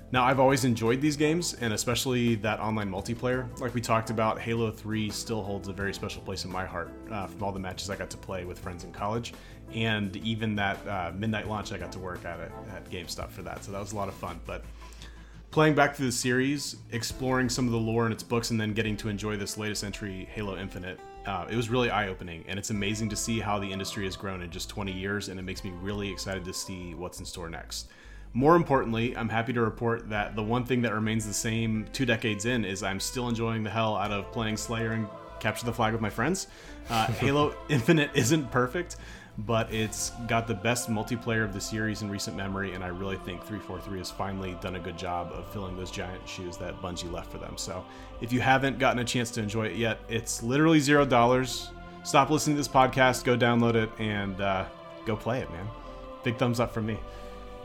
Now, 0.09 0.23
I've 0.23 0.39
always 0.39 0.63
enjoyed 0.63 1.01
these 1.01 1.17
games, 1.17 1.53
and 1.55 1.73
especially 1.73 2.35
that 2.35 2.61
online 2.61 2.89
multiplayer. 2.89 3.47
Like 3.59 3.73
we 3.73 3.81
talked 3.81 4.09
about, 4.09 4.39
Halo 4.39 4.71
3 4.71 5.09
still 5.09 5.43
holds 5.43 5.67
a 5.67 5.73
very 5.73 5.93
special 5.93 6.21
place 6.21 6.45
in 6.45 6.51
my 6.51 6.65
heart 6.65 6.91
uh, 7.11 7.27
from 7.27 7.43
all 7.43 7.51
the 7.51 7.59
matches 7.59 7.89
I 7.89 7.97
got 7.97 8.09
to 8.11 8.17
play 8.17 8.45
with 8.45 8.57
friends 8.57 8.85
in 8.85 8.93
college, 8.93 9.33
and 9.73 10.15
even 10.17 10.55
that 10.55 10.87
uh, 10.87 11.11
midnight 11.13 11.49
launch 11.49 11.73
I 11.73 11.77
got 11.77 11.91
to 11.91 11.99
work 11.99 12.23
at 12.23 12.39
at 12.39 12.89
GameStop 12.89 13.29
for 13.31 13.41
that. 13.41 13.65
So 13.65 13.73
that 13.73 13.79
was 13.81 13.91
a 13.91 13.97
lot 13.97 14.07
of 14.07 14.13
fun. 14.13 14.39
But 14.45 14.63
playing 15.51 15.75
back 15.75 15.93
through 15.93 16.05
the 16.05 16.13
series, 16.13 16.77
exploring 16.93 17.49
some 17.49 17.65
of 17.65 17.73
the 17.73 17.79
lore 17.79 18.05
in 18.05 18.13
its 18.13 18.23
books, 18.23 18.51
and 18.51 18.61
then 18.61 18.73
getting 18.73 18.95
to 18.97 19.09
enjoy 19.09 19.35
this 19.35 19.57
latest 19.57 19.83
entry, 19.83 20.25
Halo 20.31 20.57
Infinite, 20.57 21.01
uh, 21.25 21.47
it 21.49 21.57
was 21.57 21.69
really 21.69 21.89
eye 21.89 22.07
opening. 22.07 22.45
And 22.47 22.57
it's 22.57 22.69
amazing 22.69 23.09
to 23.09 23.17
see 23.17 23.41
how 23.41 23.59
the 23.59 23.69
industry 23.69 24.05
has 24.05 24.15
grown 24.15 24.41
in 24.41 24.51
just 24.51 24.69
20 24.69 24.93
years, 24.93 25.27
and 25.27 25.37
it 25.37 25.43
makes 25.43 25.65
me 25.65 25.73
really 25.81 26.09
excited 26.09 26.45
to 26.45 26.53
see 26.53 26.95
what's 26.95 27.19
in 27.19 27.25
store 27.25 27.49
next. 27.49 27.89
More 28.37 28.55
importantly, 28.55 29.17
I'm 29.17 29.29
happy 29.29 29.51
to 29.53 29.61
report 29.61 30.11
that 30.11 30.35
the 30.35 30.43
one 30.43 30.63
thing 30.63 30.83
that 30.83 30.93
remains 30.93 31.25
the 31.25 31.33
same 31.33 31.87
two 31.91 32.05
decades 32.05 32.45
in 32.45 32.65
is 32.65 32.83
I'm 32.83 32.99
still 32.99 33.29
enjoying 33.29 33.63
the 33.63 33.71
hell 33.71 33.95
out 33.95 34.11
of 34.11 34.31
playing 34.31 34.57
Slayer 34.57 34.91
and 34.91 35.07
Capture 35.39 35.65
the 35.65 35.73
Flag 35.73 35.91
with 35.91 36.03
my 36.03 36.11
friends. 36.11 36.45
Uh, 36.87 37.07
Halo 37.13 37.55
Infinite 37.67 38.11
isn't 38.13 38.51
perfect, 38.51 38.97
but 39.39 39.73
it's 39.73 40.11
got 40.27 40.45
the 40.45 40.53
best 40.53 40.87
multiplayer 40.87 41.43
of 41.43 41.51
the 41.51 41.59
series 41.59 42.03
in 42.03 42.11
recent 42.11 42.37
memory, 42.37 42.75
and 42.75 42.83
I 42.83 42.89
really 42.89 43.15
think 43.15 43.41
343 43.41 43.97
has 43.97 44.11
finally 44.11 44.55
done 44.61 44.75
a 44.75 44.79
good 44.79 44.99
job 44.99 45.31
of 45.33 45.51
filling 45.51 45.75
those 45.75 45.89
giant 45.89 46.29
shoes 46.29 46.57
that 46.57 46.79
Bungie 46.79 47.11
left 47.11 47.31
for 47.31 47.39
them. 47.39 47.57
So 47.57 47.83
if 48.21 48.31
you 48.31 48.39
haven't 48.39 48.77
gotten 48.77 48.99
a 48.99 49.03
chance 49.03 49.31
to 49.31 49.41
enjoy 49.41 49.65
it 49.65 49.77
yet, 49.77 49.99
it's 50.09 50.43
literally 50.43 50.79
zero 50.79 51.07
dollars. 51.07 51.71
Stop 52.03 52.29
listening 52.29 52.55
to 52.55 52.59
this 52.59 52.67
podcast, 52.67 53.23
go 53.23 53.35
download 53.35 53.73
it, 53.73 53.89
and 53.97 54.39
uh, 54.39 54.65
go 55.07 55.15
play 55.15 55.39
it, 55.39 55.49
man. 55.49 55.67
Big 56.23 56.37
thumbs 56.37 56.59
up 56.59 56.71
from 56.71 56.85
me. 56.85 56.99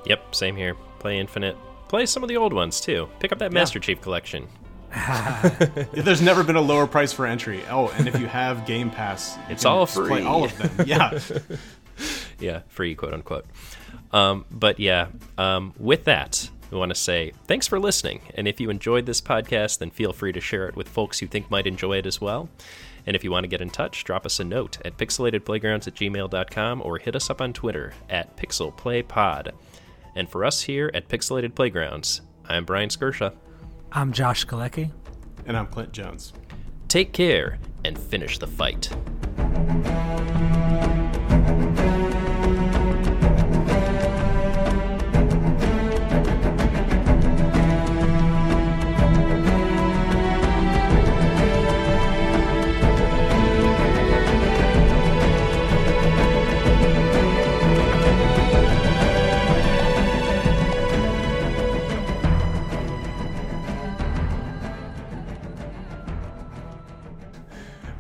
Yep, 0.07 0.35
same 0.35 0.57
here. 0.57 0.75
Play 0.99 1.19
Infinite. 1.19 1.57
Play 1.89 2.07
some 2.07 2.23
of 2.23 2.29
the 2.29 2.37
old 2.37 2.53
ones 2.53 2.81
too. 2.81 3.09
Pick 3.21 3.33
up 3.33 3.39
that 3.39 3.53
Master 3.53 3.79
Chief 3.79 4.01
collection. 4.01 4.49
There's 5.93 6.21
never 6.23 6.43
been 6.43 6.57
a 6.57 6.61
lower 6.61 6.87
price 6.87 7.13
for 7.13 7.27
entry. 7.27 7.63
Oh, 7.71 7.89
and 7.97 8.07
if 8.09 8.19
you 8.21 8.27
have 8.27 8.67
Game 8.67 8.91
Pass, 8.91 9.39
It's 9.49 9.63
can 9.63 9.73
all 9.73 9.87
play 9.87 10.07
free. 10.07 10.23
all 10.23 10.45
of 10.45 10.57
them. 10.59 10.87
Yeah. 10.87 11.19
yeah, 12.39 12.61
free, 12.69 12.95
quote 12.95 13.15
unquote. 13.15 13.47
Um, 14.13 14.45
but 14.51 14.79
yeah, 14.81 15.09
um, 15.39 15.73
with 15.79 16.05
that, 16.05 16.49
we 16.71 16.79
want 16.79 16.91
to 16.91 16.95
say 16.95 17.33
thanks 17.47 17.67
for 17.67 17.79
listening. 17.81 18.21
And 18.35 18.47
if 18.49 18.61
you 18.61 18.71
enjoyed 18.71 19.07
this 19.07 19.21
podcast, 19.21 19.79
then 19.79 19.91
feel 19.91 20.13
free 20.13 20.33
to 20.33 20.41
share 20.41 20.69
it 20.69 20.77
with 20.77 20.89
folks 20.89 21.23
you 21.23 21.29
think 21.29 21.51
might 21.51 21.67
enjoy 21.67 21.99
it 21.99 22.07
as 22.07 22.21
well. 22.21 22.49
And 23.07 23.17
if 23.17 23.25
you 23.25 23.31
want 23.31 23.45
to 23.45 23.49
get 23.49 23.61
in 23.61 23.71
touch, 23.71 24.05
drop 24.05 24.25
us 24.27 24.39
a 24.41 24.45
note 24.45 24.79
at 24.85 24.97
pixelatedplaygrounds 24.97 25.89
at 25.89 25.95
gmail.com 25.95 26.83
or 26.85 26.99
hit 26.99 27.17
us 27.17 27.31
up 27.31 27.41
on 27.41 27.53
Twitter 27.53 27.95
at 28.09 28.37
pixelplaypod. 28.37 29.53
And 30.15 30.29
for 30.29 30.45
us 30.45 30.63
here 30.63 30.91
at 30.95 31.09
Pixelated 31.09 31.55
Playgrounds, 31.55 32.21
I'm 32.49 32.65
Brian 32.65 32.89
Skirsha. 32.89 33.35
I'm 33.93 34.13
Josh 34.13 34.47
Galecki. 34.47 34.91
and 35.47 35.57
I'm 35.57 35.67
Clint 35.67 35.93
Jones. 35.93 36.33
Take 36.89 37.13
care 37.13 37.59
and 37.85 37.99
finish 37.99 38.39
the 38.39 38.47
fight. 38.47 38.91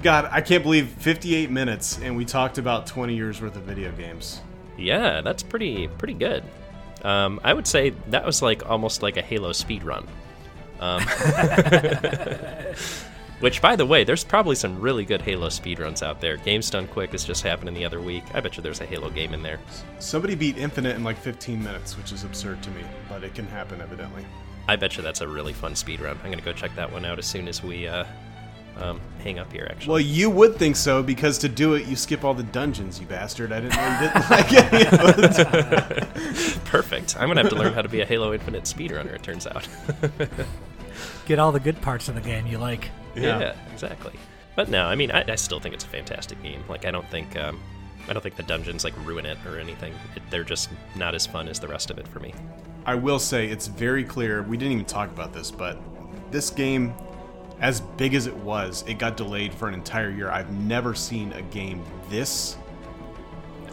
God, 0.03 0.29
I 0.33 0.41
can't 0.41 0.65
believe 0.65 0.89
58 0.89 1.51
minutes 1.51 2.01
and 2.03 2.17
we 2.17 2.25
talked 2.25 2.59
about 2.59 2.87
20 2.87 3.15
years 3.15 3.41
worth 3.41 3.55
of 3.55 3.63
video 3.63 3.93
games. 3.93 4.41
Yeah, 4.77 5.21
that's 5.21 5.43
pretty 5.43 5.87
pretty 5.87 6.15
good. 6.15 6.43
Um, 7.03 7.41
I 7.45 7.55
would 7.55 7.67
say 7.67 7.91
that 8.09 8.25
was 8.25 8.43
like 8.43 8.69
almost 8.69 9.03
like 9.03 9.17
a 9.17 9.23
Halo 9.23 9.53
speed 9.53 9.85
run. 9.85 10.07
Um, 10.81 11.03
which, 13.41 13.63
by 13.63 13.77
the 13.77 13.87
way, 13.87 14.03
there's 14.03 14.25
probably 14.25 14.57
some 14.57 14.81
really 14.81 15.05
good 15.05 15.23
Halo 15.23 15.49
speed 15.49 15.79
runs 15.79 16.03
out 16.03 16.21
there. 16.21 16.37
Games 16.37 16.71
Done 16.71 16.89
Quick 16.89 17.15
is 17.15 17.25
just 17.25 17.43
happening 17.43 17.75
the 17.75 17.85
other 17.85 18.01
week. 18.01 18.25
I 18.35 18.41
bet 18.41 18.57
you 18.57 18.63
there's 18.63 18.81
a 18.81 18.87
Halo 18.87 19.11
game 19.11 19.35
in 19.35 19.43
there. 19.43 19.61
Somebody 20.01 20.35
beat 20.35 20.59
Infinite 20.59 20.97
in 20.97 21.05
like 21.05 21.19
15 21.19 21.63
minutes, 21.63 21.97
which 21.97 22.13
is 22.13 22.25
absurd 22.25 22.63
to 22.65 22.71
me, 22.71 22.83
but 23.09 23.23
it 23.23 23.35
can 23.35 23.47
happen 23.47 23.81
evidently. 23.81 24.25
I 24.67 24.77
bet 24.77 24.97
you 24.97 25.03
that's 25.03 25.21
a 25.21 25.29
really 25.29 25.53
fun 25.53 25.77
speed 25.77 26.01
run. 26.01 26.19
I'm 26.25 26.31
gonna 26.31 26.43
go 26.43 26.53
check 26.53 26.75
that 26.77 26.91
one 26.91 27.05
out 27.05 27.19
as 27.19 27.27
soon 27.27 27.47
as 27.47 27.63
we 27.63 27.87
uh, 27.87 28.05
um, 28.79 29.01
hang 29.23 29.39
up 29.39 29.53
here. 29.53 29.67
Actually, 29.71 29.91
Well, 29.91 30.01
you 30.01 30.31
would 30.31 30.57
think 30.57 30.77
so 30.77 31.03
because 31.03 31.39
to 31.39 31.49
do 31.49 31.75
it, 31.75 31.87
you 31.87 31.97
skip 31.97 32.25
all 32.25 32.35
the 32.35 32.43
dungeons, 32.43 33.01
you 33.01 33.07
bastard. 33.07 33.53
I 33.53 33.61
didn't 33.61 33.77
know 33.77 34.01
you 34.01 34.09
didn't 34.09 34.31
like 34.31 34.53
any 34.53 34.87
of 34.87 36.19
it. 36.19 36.65
perfect. 36.65 37.17
I'm 37.19 37.29
gonna 37.29 37.43
have 37.43 37.51
to 37.51 37.57
learn 37.57 37.75
how 37.75 37.83
to 37.83 37.89
be 37.89 38.01
a 38.01 38.07
Halo 38.07 38.33
Infinite 38.33 38.65
speedrunner. 38.65 39.13
It 39.15 39.23
turns 39.23 39.47
out. 39.47 39.69
Get 41.27 41.39
all 41.39 41.53
the 41.53 41.61
good 41.61 41.81
parts 41.81 42.09
of 42.09 42.15
the 42.15 42.21
game 42.21 42.47
you 42.47 42.59
like. 42.59 42.91
Yeah, 43.15 43.55
exactly. 43.73 44.13
But 44.57 44.69
no, 44.69 44.85
I 44.87 44.95
mean, 44.95 45.11
I, 45.11 45.25
I 45.29 45.35
still 45.37 45.61
think 45.61 45.75
it's 45.75 45.85
a 45.85 45.89
fantastic 45.89 46.43
game. 46.43 46.63
Like, 46.69 46.85
I 46.85 46.91
don't 46.91 47.09
think, 47.09 47.37
um, 47.37 47.61
I 48.09 48.13
don't 48.13 48.23
think 48.23 48.37
the 48.37 48.43
dungeons 48.43 48.85
like 48.85 48.95
ruin 49.07 49.25
it 49.25 49.39
or 49.47 49.59
anything. 49.59 49.95
It, 50.17 50.23
they're 50.31 50.45
just 50.45 50.69
not 50.97 51.15
as 51.15 51.27
fun 51.27 51.49
as 51.49 51.59
the 51.59 51.69
rest 51.69 51.91
of 51.91 51.99
it 51.99 52.07
for 52.09 52.21
me. 52.21 52.35
I 52.85 52.95
will 52.95 53.19
say 53.19 53.47
it's 53.47 53.67
very 53.67 54.05
clear. 54.05 54.43
We 54.43 54.57
didn't 54.57 54.73
even 54.73 54.85
talk 54.85 55.11
about 55.11 55.33
this, 55.33 55.51
but 55.51 55.79
this 56.31 56.51
game, 56.51 56.95
as 57.63 57.81
big 57.81 58.13
as 58.15 58.27
it 58.27 58.37
was, 58.37 58.85
it 58.87 58.95
got 58.99 59.17
delayed 59.17 59.55
for 59.55 59.67
an 59.69 59.75
entire 59.75 60.11
year. 60.11 60.29
I've 60.29 60.53
never 60.53 60.95
seen 60.95 61.33
a 61.33 61.41
game 61.43 61.83
this 62.11 62.57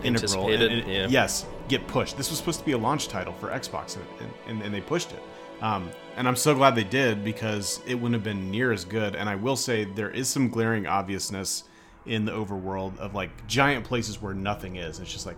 integral. 0.04 0.48
and- 0.50 0.64
and- 0.64 0.88
yeah. 0.88 1.08
Yes, 1.10 1.46
get 1.68 1.86
pushed. 1.88 2.16
This 2.18 2.30
was 2.30 2.38
supposed 2.40 2.60
to 2.60 2.66
be 2.66 2.72
a 2.72 2.78
launch 2.78 3.08
title 3.10 3.34
for 3.34 3.50
Xbox, 3.50 3.98
and, 4.20 4.32
and, 4.48 4.62
and 4.62 4.74
they 4.74 4.82
pushed 4.82 5.12
it. 5.12 5.22
Um, 5.62 5.90
and 6.16 6.28
I'm 6.28 6.38
so 6.38 6.56
glad 6.56 6.76
they 6.76 6.86
did 6.86 7.24
because 7.24 7.82
it 7.86 7.96
wouldn't 7.96 8.14
have 8.14 8.24
been 8.24 8.50
near 8.50 8.72
as 8.72 8.86
good. 8.86 9.16
And 9.16 9.28
I 9.28 9.36
will 9.36 9.58
say 9.58 9.84
there 9.84 10.10
is 10.10 10.30
some 10.30 10.48
glaring 10.50 10.88
obviousness 10.88 11.66
in 12.06 12.24
the 12.26 12.32
overworld 12.32 12.98
of 12.98 13.14
like 13.14 13.46
giant 13.46 13.84
places 13.86 14.22
where 14.22 14.34
nothing 14.34 14.78
is. 14.78 15.00
It's 15.00 15.12
just 15.12 15.26
like 15.26 15.36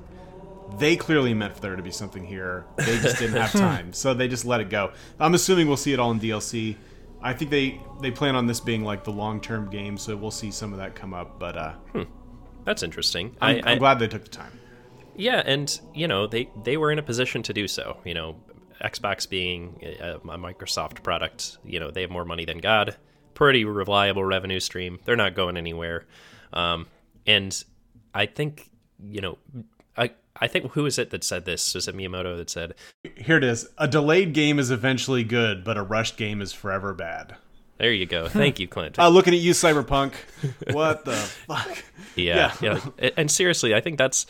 they 0.77 0.95
clearly 0.95 1.33
meant 1.33 1.55
for 1.55 1.61
there 1.61 1.75
to 1.75 1.81
be 1.81 1.91
something 1.91 2.23
here. 2.23 2.65
They 2.77 2.99
just 2.99 3.17
didn't 3.17 3.41
have 3.41 3.51
time, 3.59 3.93
so 3.93 4.13
they 4.13 4.27
just 4.27 4.45
let 4.45 4.61
it 4.61 4.69
go. 4.69 4.91
I'm 5.19 5.33
assuming 5.33 5.67
we'll 5.67 5.75
see 5.77 5.91
it 5.93 5.99
all 5.99 6.11
in 6.11 6.19
DLC. 6.19 6.75
I 7.23 7.33
think 7.33 7.51
they 7.51 7.79
they 8.01 8.11
plan 8.11 8.35
on 8.35 8.47
this 8.47 8.59
being 8.59 8.83
like 8.83 9.03
the 9.03 9.11
long 9.11 9.41
term 9.41 9.69
game, 9.69 9.97
so 9.97 10.15
we'll 10.15 10.31
see 10.31 10.51
some 10.51 10.73
of 10.73 10.79
that 10.79 10.95
come 10.95 11.13
up. 11.13 11.39
But 11.39 11.57
uh, 11.57 11.73
That's 12.63 12.83
interesting. 12.83 13.35
I'm, 13.41 13.61
I, 13.63 13.71
I'm 13.71 13.79
glad 13.79 13.99
they 13.99 14.07
took 14.07 14.23
the 14.23 14.29
time. 14.29 14.59
Yeah, 15.15 15.41
and 15.45 15.79
you 15.93 16.07
know 16.07 16.27
they 16.27 16.49
they 16.63 16.77
were 16.77 16.91
in 16.91 16.99
a 16.99 17.03
position 17.03 17.43
to 17.43 17.53
do 17.53 17.67
so. 17.67 17.97
You 18.05 18.13
know, 18.13 18.35
Xbox 18.83 19.29
being 19.29 19.79
a, 19.81 20.15
a 20.15 20.19
Microsoft 20.37 21.03
product, 21.03 21.57
you 21.63 21.79
know 21.79 21.91
they 21.91 22.01
have 22.01 22.11
more 22.11 22.25
money 22.25 22.45
than 22.45 22.57
God. 22.57 22.95
Pretty 23.33 23.65
reliable 23.65 24.23
revenue 24.23 24.59
stream. 24.59 24.99
They're 25.05 25.15
not 25.15 25.35
going 25.35 25.57
anywhere. 25.57 26.05
Um, 26.53 26.87
and 27.25 27.63
I 28.13 28.25
think 28.25 28.69
you 29.03 29.21
know, 29.21 29.37
I 30.41 30.45
I 30.45 30.47
think 30.47 30.71
who 30.71 30.85
is 30.85 30.97
it 30.99 31.11
that 31.11 31.23
said 31.23 31.45
this? 31.45 31.73
Was 31.75 31.87
it 31.87 31.95
Miyamoto 31.95 32.35
that 32.37 32.49
said, 32.49 32.73
Here 33.15 33.37
it 33.37 33.43
is. 33.43 33.67
A 33.77 33.87
delayed 33.87 34.33
game 34.33 34.59
is 34.59 34.71
eventually 34.71 35.23
good, 35.23 35.63
but 35.63 35.77
a 35.77 35.83
rushed 35.83 36.17
game 36.17 36.41
is 36.41 36.51
forever 36.51 36.93
bad. 36.93 37.35
"There 37.77 37.91
you 37.93 38.05
go, 38.05 38.27
thank 38.27 38.59
you, 38.59 38.67
Clint." 38.67 38.99
Uh, 38.99 39.07
looking 39.09 39.33
at 39.33 39.39
you, 39.39 39.53
Cyberpunk. 39.53 40.13
What 40.73 41.05
the 41.05 41.13
fuck? 41.15 41.83
Yeah, 42.15 42.53
yeah. 42.61 42.79
A- 42.99 43.17
And 43.19 43.31
seriously, 43.31 43.73
I 43.73 43.81
think 43.81 43.97
that's 43.97 44.25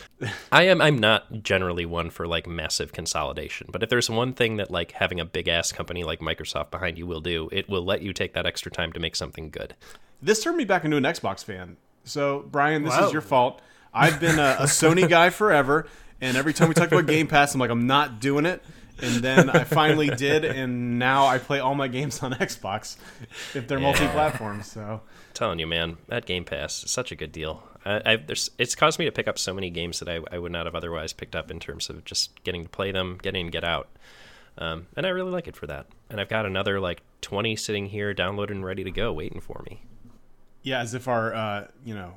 I 0.51 0.63
am 0.63 0.81
I'm 0.81 0.97
not 0.97 1.43
generally 1.43 1.85
one 1.85 2.09
for 2.11 2.27
like 2.27 2.45
massive 2.47 2.93
consolidation, 2.93 3.67
but 3.71 3.81
if 3.83 3.89
there's 3.89 4.09
one 4.09 4.33
thing 4.33 4.57
that 4.57 4.69
like 4.71 4.91
having 4.93 5.19
a 5.19 5.25
big 5.25 5.47
ass 5.47 5.71
company 5.71 6.03
like 6.03 6.19
Microsoft 6.19 6.71
behind 6.71 6.97
you 6.97 7.07
will 7.07 7.21
do, 7.21 7.49
it 7.51 7.67
will 7.67 7.83
let 7.83 8.01
you 8.03 8.13
take 8.13 8.33
that 8.33 8.45
extra 8.45 8.71
time 8.71 8.93
to 8.93 8.99
make 8.99 9.15
something 9.15 9.49
good. 9.49 9.75
This 10.21 10.43
turned 10.43 10.57
me 10.57 10.65
back 10.65 10.85
into 10.85 10.97
an 10.97 11.03
Xbox 11.03 11.43
fan. 11.43 11.77
So, 12.03 12.45
Brian, 12.51 12.83
this 12.83 12.95
Wow. 12.97 13.07
is 13.07 13.11
your 13.13 13.21
fault. 13.21 13.61
I've 13.93 14.19
been 14.19 14.39
a, 14.39 14.57
a 14.59 14.63
Sony 14.63 15.07
guy 15.07 15.29
forever, 15.29 15.87
and 16.19 16.37
every 16.37 16.53
time 16.53 16.67
we 16.69 16.73
talk 16.73 16.91
about 16.91 17.07
Game 17.07 17.27
Pass, 17.27 17.53
I'm 17.53 17.59
like, 17.59 17.69
I'm 17.69 17.87
not 17.87 18.19
doing 18.19 18.45
it. 18.45 18.63
And 19.01 19.15
then 19.23 19.49
I 19.49 19.63
finally 19.63 20.09
did, 20.09 20.45
and 20.45 20.99
now 20.99 21.25
I 21.25 21.39
play 21.39 21.59
all 21.59 21.73
my 21.73 21.87
games 21.87 22.21
on 22.21 22.33
Xbox 22.35 22.97
if 23.55 23.67
they're 23.67 23.79
multi-platform. 23.79 24.61
So, 24.61 24.81
I'm 24.81 25.33
telling 25.33 25.59
you, 25.59 25.65
man, 25.65 25.97
that 26.07 26.25
Game 26.27 26.43
Pass 26.45 26.83
is 26.83 26.91
such 26.91 27.11
a 27.11 27.15
good 27.15 27.31
deal. 27.31 27.63
I, 27.83 28.19
it's 28.59 28.75
caused 28.75 28.99
me 28.99 29.05
to 29.05 29.11
pick 29.11 29.27
up 29.27 29.39
so 29.39 29.55
many 29.55 29.71
games 29.71 29.99
that 29.99 30.07
I, 30.07 30.19
I 30.31 30.37
would 30.37 30.51
not 30.51 30.67
have 30.67 30.75
otherwise 30.75 31.13
picked 31.13 31.35
up 31.35 31.49
in 31.49 31.59
terms 31.59 31.89
of 31.89 32.05
just 32.05 32.43
getting 32.43 32.63
to 32.63 32.69
play 32.69 32.91
them, 32.91 33.17
getting 33.23 33.47
to 33.47 33.51
get 33.51 33.63
out. 33.63 33.89
Um, 34.59 34.85
and 34.95 35.03
I 35.05 35.09
really 35.09 35.31
like 35.31 35.47
it 35.47 35.55
for 35.55 35.65
that. 35.65 35.87
And 36.11 36.21
I've 36.21 36.29
got 36.29 36.45
another 36.45 36.79
like 36.79 37.01
20 37.21 37.55
sitting 37.55 37.87
here, 37.87 38.13
downloaded 38.13 38.51
and 38.51 38.63
ready 38.63 38.83
to 38.83 38.91
go, 38.91 39.11
waiting 39.11 39.41
for 39.41 39.63
me. 39.67 39.81
yeah, 40.61 40.79
as 40.79 40.93
if 40.93 41.07
our, 41.07 41.33
uh, 41.33 41.67
you 41.83 41.95
know, 41.95 42.13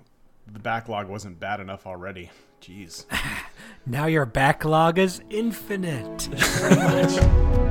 the 0.51 0.59
backlog 0.59 1.09
wasn't 1.09 1.41
bad 1.41 1.61
enough 1.61 1.87
already. 1.87 2.31
Jeez. 2.61 3.05
Now 3.87 4.07
your 4.07 4.25
backlog 4.25 4.99
is 4.99 5.21
infinite. 5.29 6.27